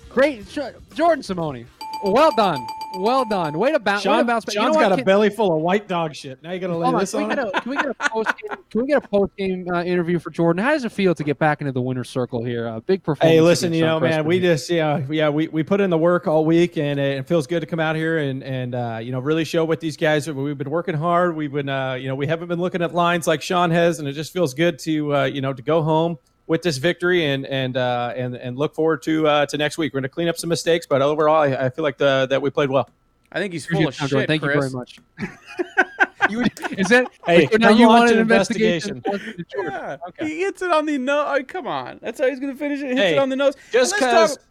Great, 0.10 0.48
Jordan 0.96 1.22
Simone. 1.22 1.68
Well 2.04 2.32
done. 2.36 2.66
Well 2.96 3.26
done. 3.26 3.58
Way 3.58 3.72
to 3.72 3.80
bounce. 3.80 4.06
way 4.06 4.12
to 4.12 4.18
Sean, 4.20 4.28
bounce 4.28 4.46
back. 4.46 4.56
You 4.56 4.62
Sean's 4.62 4.76
know 4.76 4.82
what? 4.82 4.90
got 4.90 5.00
a 5.00 5.04
belly 5.04 5.30
full 5.30 5.56
of 5.56 5.62
white 5.62 5.88
dog 5.88 6.16
shit. 6.16 6.42
Now 6.44 6.52
you 6.52 6.60
gotta 6.60 6.78
lay 6.78 6.84
Hold 6.84 6.96
on, 6.96 7.00
this 7.02 7.12
can, 7.12 7.28
we 7.28 7.34
on. 7.34 7.40
a, 7.40 7.52
can 7.62 7.70
we 7.70 7.76
get 7.78 7.88
a 7.88 8.10
post 8.10 8.30
game? 8.38 8.58
Can 8.70 8.82
we 8.82 8.88
get 8.88 9.04
a 9.04 9.08
post 9.08 9.36
game 9.36 9.68
uh, 9.74 9.84
interview 9.84 10.20
for 10.20 10.30
Jordan? 10.30 10.64
How 10.64 10.72
does 10.72 10.86
it 10.86 10.92
feel 10.92 11.16
to 11.16 11.24
get 11.24 11.40
back 11.40 11.62
into 11.62 11.72
the 11.72 11.82
winner's 11.82 12.10
circle 12.10 12.44
here? 12.44 12.68
Uh, 12.68 12.80
big 12.82 13.04
performance. 13.04 13.34
Hey, 13.34 13.42
listen, 13.42 13.74
you 13.74 13.82
know, 13.82 14.00
man, 14.00 14.26
we 14.26 14.40
just 14.40 14.70
yeah, 14.70 15.02
yeah, 15.10 15.30
we, 15.30 15.48
we 15.48 15.64
put 15.64 15.82
in 15.82 15.90
the 15.90 15.98
work 15.98 16.28
all 16.28 16.46
week, 16.46 16.78
and 16.78 17.00
it 17.00 17.28
feels 17.28 17.48
good 17.48 17.62
to 17.62 17.66
come 17.66 17.80
out 17.80 17.96
here 17.96 18.20
and 18.20 18.44
and 18.44 18.76
uh, 18.76 19.00
you 19.02 19.12
know 19.12 19.20
really 19.20 19.44
show 19.44 19.66
what 19.66 19.80
these 19.80 19.98
guys. 19.98 20.28
are. 20.28 20.34
We've 20.34 20.58
been 20.58 20.70
working 20.70 20.96
hard. 20.96 21.36
We've 21.36 21.52
been 21.52 21.70
uh, 21.70 21.94
you 21.94 22.08
know 22.08 22.16
we 22.16 22.28
haven't 22.28 22.48
been 22.48 22.60
looking 22.60 22.82
at 22.82 22.94
lines 22.94 23.28
like 23.28 23.42
Sean 23.42 23.72
has, 23.72 24.00
and 24.00 24.08
it 24.08 24.14
just 24.14 24.32
feels 24.34 24.54
good 24.54 24.80
to 24.80 25.16
uh, 25.16 25.24
you 25.26 25.42
know 25.42 25.54
to 25.54 25.62
go 25.62 25.82
home 25.82 26.18
with 26.48 26.62
this 26.62 26.78
victory 26.78 27.26
and 27.26 27.46
and 27.46 27.78
uh, 27.78 28.14
and 28.16 28.36
and 28.36 28.58
look 28.58 28.74
forward 28.76 29.02
to 29.04 29.28
uh, 29.28 29.46
to 29.48 29.58
next 29.58 29.78
week. 29.78 29.94
We're 29.94 30.00
going 30.02 30.10
to 30.10 30.10
clean 30.10 30.28
up 30.28 30.38
some 30.38 30.50
mistakes, 30.50 30.86
but 30.86 31.02
overall, 31.02 31.42
I, 31.44 31.66
I 31.66 31.70
feel 31.70 31.84
like 31.84 31.98
the 31.98 32.28
that 32.30 32.42
we 32.42 32.50
played 32.50 32.70
well. 32.70 32.90
I 33.32 33.40
think 33.40 33.52
he's 33.54 33.66
full 33.66 33.88
of 33.88 33.94
shit. 33.96 33.96
it, 33.96 33.98
Sean 33.98 34.08
Jordan. 34.10 34.28
Thank 34.28 34.44
Chris. 34.44 34.56
you 34.56 34.62
very 34.62 34.72
much. 34.72 35.00
you, 36.30 36.42
is 36.78 36.88
that 36.90 37.08
Hey, 37.26 37.48
so 37.48 37.58
now 37.58 37.70
you 37.70 37.88
want 37.88 38.10
an 38.12 38.16
an 38.18 38.22
investigation? 38.22 38.98
investigation. 38.98 39.46
Yeah. 39.64 39.98
Okay. 40.10 40.28
He 40.28 40.40
hits 40.42 40.62
it 40.62 40.72
on 40.72 40.86
the 40.86 40.98
nose. 41.00 41.26
Oh, 41.40 41.44
come 41.44 41.66
on. 41.68 42.00
That's 42.02 42.20
how 42.20 42.28
he's 42.28 42.40
going 42.40 42.54
to 42.54 42.60
finish 42.60 42.80
it. 42.82 42.88
Hits 42.90 43.00
Hey, 43.00 43.14
it 43.16 43.18
on 43.20 43.30
the 43.30 43.36
nose. 43.36 43.56
Just 43.72 43.96
because 43.96 44.36
talk- 44.38 44.46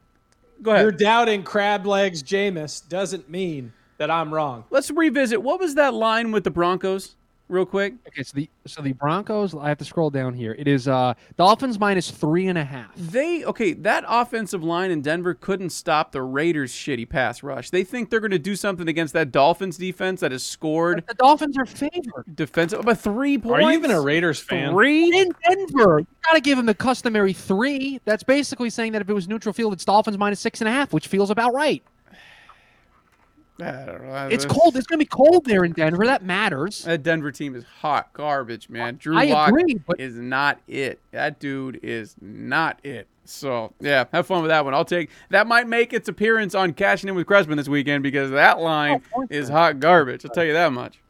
Go 0.62 0.70
ahead. 0.72 0.82
you're 0.82 0.92
doubting 0.92 1.42
crab 1.44 1.86
legs 1.86 2.22
Jameis 2.24 2.86
doesn't 2.88 3.28
mean 3.30 3.72
that 3.98 4.10
I'm 4.10 4.32
wrong. 4.34 4.64
Let's 4.70 4.90
revisit. 4.90 5.40
What 5.42 5.60
was 5.60 5.74
that 5.76 5.94
line 5.94 6.32
with 6.32 6.42
the 6.44 6.50
Broncos, 6.50 7.14
real 7.48 7.66
quick? 7.66 7.94
Okay, 8.08 8.22
so 8.22 8.32
the 8.34 8.50
so 8.66 8.82
the 8.82 8.92
Broncos. 8.92 9.54
I 9.54 9.68
have 9.68 9.78
to 9.78 9.84
scroll 9.84 10.10
down 10.10 10.34
here. 10.34 10.54
It 10.58 10.66
is 10.66 10.88
uh 10.88 11.14
Dolphins 11.36 11.78
minus 11.78 12.10
three 12.10 12.48
and 12.48 12.58
a 12.58 12.64
half. 12.64 12.94
They 12.96 13.44
okay. 13.44 13.72
That 13.72 14.04
offensive 14.08 14.62
line 14.64 14.90
in 14.90 15.02
Denver 15.02 15.34
couldn't 15.34 15.70
stop 15.70 16.12
the 16.12 16.22
Raiders' 16.22 16.72
shitty 16.72 17.08
pass 17.08 17.42
rush. 17.42 17.70
They 17.70 17.84
think 17.84 18.10
they're 18.10 18.20
going 18.20 18.30
to 18.32 18.38
do 18.38 18.56
something 18.56 18.88
against 18.88 19.12
that 19.14 19.32
Dolphins 19.32 19.76
defense 19.76 20.20
that 20.20 20.32
has 20.32 20.42
scored 20.42 21.04
The 21.06 21.14
Dolphins 21.14 21.56
are 21.58 21.66
favored 21.66 22.34
defensive 22.34 22.82
by 22.82 22.94
three 22.94 23.38
points. 23.38 23.64
Are 23.64 23.70
you 23.72 23.78
even 23.78 23.90
a 23.90 24.00
Raiders 24.00 24.40
fan? 24.40 24.72
Three. 24.72 25.18
in 25.18 25.30
Denver. 25.48 26.00
You 26.00 26.06
gotta 26.24 26.40
give 26.40 26.56
them 26.56 26.66
the 26.66 26.74
customary 26.74 27.32
three. 27.32 28.00
That's 28.04 28.22
basically 28.22 28.70
saying 28.70 28.92
that 28.92 29.02
if 29.02 29.08
it 29.08 29.14
was 29.14 29.28
neutral 29.28 29.52
field, 29.52 29.72
it's 29.72 29.84
Dolphins 29.84 30.18
minus 30.18 30.40
six 30.40 30.60
and 30.60 30.68
a 30.68 30.72
half, 30.72 30.92
which 30.92 31.08
feels 31.08 31.30
about 31.30 31.54
right. 31.54 31.82
It's 34.30 34.44
cold. 34.44 34.76
It's 34.76 34.86
gonna 34.86 34.98
be 34.98 35.04
cold 35.04 35.44
there 35.44 35.64
in 35.64 35.72
Denver. 35.72 36.06
That 36.06 36.22
matters. 36.22 36.84
That 36.84 37.02
Denver 37.02 37.32
team 37.32 37.54
is 37.54 37.64
hot 37.80 38.12
garbage, 38.12 38.68
man. 38.68 38.96
Drew 38.96 39.16
I 39.16 39.24
Lock 39.26 39.48
agree, 39.48 39.80
but- 39.86 40.00
is 40.00 40.16
not 40.16 40.58
it. 40.68 41.00
That 41.10 41.38
dude 41.38 41.80
is 41.82 42.14
not 42.20 42.78
it. 42.82 43.08
So 43.24 43.72
yeah, 43.80 44.04
have 44.12 44.26
fun 44.26 44.42
with 44.42 44.48
that 44.48 44.64
one. 44.64 44.74
I'll 44.74 44.84
take 44.84 45.10
that. 45.30 45.46
Might 45.46 45.68
make 45.68 45.92
its 45.92 46.08
appearance 46.08 46.54
on 46.54 46.72
cashing 46.72 47.08
in 47.08 47.14
with 47.14 47.26
Crespin 47.26 47.56
this 47.56 47.68
weekend 47.68 48.02
because 48.02 48.30
that 48.30 48.56
oh, 48.56 48.62
line 48.62 49.02
Oh, 49.16 49.26
is 49.30 49.48
hot 49.48 49.78
garbage. 49.80 50.24
I'll 50.24 50.32
tell 50.32 50.44
you 50.44 50.52
that 50.54 50.72
much. 50.72 51.01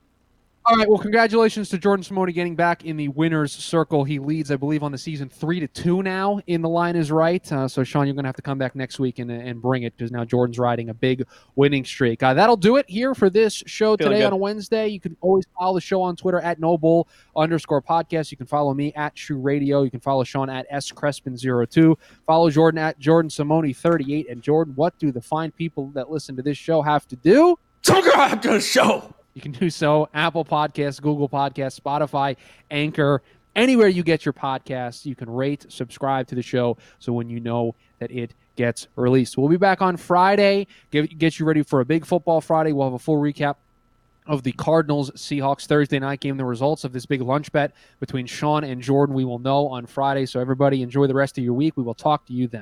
All 0.64 0.76
right. 0.76 0.88
Well, 0.88 0.98
congratulations 0.98 1.68
to 1.70 1.78
Jordan 1.78 2.04
Simone 2.04 2.30
getting 2.30 2.54
back 2.54 2.84
in 2.84 2.96
the 2.96 3.08
winners' 3.08 3.50
circle. 3.50 4.04
He 4.04 4.20
leads, 4.20 4.52
I 4.52 4.56
believe, 4.56 4.84
on 4.84 4.92
the 4.92 4.98
season 4.98 5.28
three 5.28 5.58
to 5.58 5.66
two 5.66 6.04
now. 6.04 6.38
In 6.46 6.62
the 6.62 6.68
line 6.68 6.94
is 6.94 7.10
right. 7.10 7.50
Uh, 7.50 7.66
so, 7.66 7.82
Sean, 7.82 8.06
you're 8.06 8.14
going 8.14 8.22
to 8.22 8.28
have 8.28 8.36
to 8.36 8.42
come 8.42 8.58
back 8.58 8.76
next 8.76 9.00
week 9.00 9.18
and, 9.18 9.28
and 9.28 9.60
bring 9.60 9.82
it 9.82 9.96
because 9.96 10.12
now 10.12 10.24
Jordan's 10.24 10.60
riding 10.60 10.90
a 10.90 10.94
big 10.94 11.26
winning 11.56 11.84
streak. 11.84 12.22
Uh, 12.22 12.32
that'll 12.34 12.56
do 12.56 12.76
it 12.76 12.88
here 12.88 13.12
for 13.12 13.28
this 13.28 13.64
show 13.66 13.96
Feeling 13.96 14.12
today 14.12 14.20
good. 14.20 14.26
on 14.28 14.32
a 14.34 14.36
Wednesday. 14.36 14.86
You 14.86 15.00
can 15.00 15.16
always 15.20 15.44
follow 15.58 15.74
the 15.74 15.80
show 15.80 16.00
on 16.00 16.14
Twitter 16.14 16.38
at 16.38 16.60
Noble 16.60 17.08
underscore 17.34 17.82
podcast. 17.82 18.30
You 18.30 18.36
can 18.36 18.46
follow 18.46 18.72
me 18.72 18.92
at 18.94 19.18
Shoe 19.18 19.38
Radio. 19.38 19.82
You 19.82 19.90
can 19.90 20.00
follow 20.00 20.22
Sean 20.22 20.48
at 20.48 20.66
S 20.70 20.92
Crespin02. 20.92 21.96
Follow 22.24 22.50
Jordan 22.50 22.78
at 22.78 23.00
Jordan 23.00 23.30
Simone38. 23.30 24.30
And 24.30 24.40
Jordan, 24.40 24.74
what 24.76 24.96
do 25.00 25.10
the 25.10 25.20
fine 25.20 25.50
people 25.50 25.90
that 25.94 26.08
listen 26.08 26.36
to 26.36 26.42
this 26.42 26.56
show 26.56 26.82
have 26.82 27.08
to 27.08 27.16
do? 27.16 27.58
Talk 27.82 28.04
to 28.42 28.48
the 28.48 28.60
show. 28.60 29.11
You 29.34 29.40
can 29.40 29.52
do 29.52 29.70
so 29.70 30.08
Apple 30.12 30.44
Podcasts, 30.44 31.00
Google 31.00 31.28
Podcasts, 31.28 31.80
Spotify, 31.80 32.36
Anchor, 32.70 33.22
anywhere 33.56 33.88
you 33.88 34.02
get 34.02 34.24
your 34.24 34.32
podcasts. 34.32 35.06
You 35.06 35.14
can 35.14 35.30
rate, 35.30 35.66
subscribe 35.68 36.26
to 36.28 36.34
the 36.34 36.42
show 36.42 36.76
so 36.98 37.12
when 37.12 37.28
you 37.30 37.40
know 37.40 37.74
that 37.98 38.10
it 38.10 38.34
gets 38.56 38.88
released. 38.96 39.38
We'll 39.38 39.48
be 39.48 39.56
back 39.56 39.80
on 39.80 39.96
Friday. 39.96 40.66
Get, 40.90 41.18
get 41.18 41.38
you 41.38 41.46
ready 41.46 41.62
for 41.62 41.80
a 41.80 41.84
big 41.84 42.04
football 42.04 42.40
Friday. 42.40 42.72
We'll 42.72 42.86
have 42.86 42.94
a 42.94 42.98
full 42.98 43.16
recap 43.16 43.56
of 44.26 44.42
the 44.42 44.52
Cardinals 44.52 45.10
Seahawks 45.12 45.66
Thursday 45.66 45.98
night 45.98 46.20
game. 46.20 46.36
The 46.36 46.44
results 46.44 46.84
of 46.84 46.92
this 46.92 47.06
big 47.06 47.22
lunch 47.22 47.50
bet 47.50 47.72
between 47.98 48.26
Sean 48.26 48.64
and 48.64 48.80
Jordan 48.80 49.14
we 49.14 49.24
will 49.24 49.38
know 49.38 49.68
on 49.68 49.86
Friday. 49.86 50.26
So 50.26 50.38
everybody 50.40 50.82
enjoy 50.82 51.06
the 51.06 51.14
rest 51.14 51.38
of 51.38 51.44
your 51.44 51.54
week. 51.54 51.76
We 51.76 51.82
will 51.82 51.94
talk 51.94 52.26
to 52.26 52.32
you 52.32 52.46
then. 52.46 52.60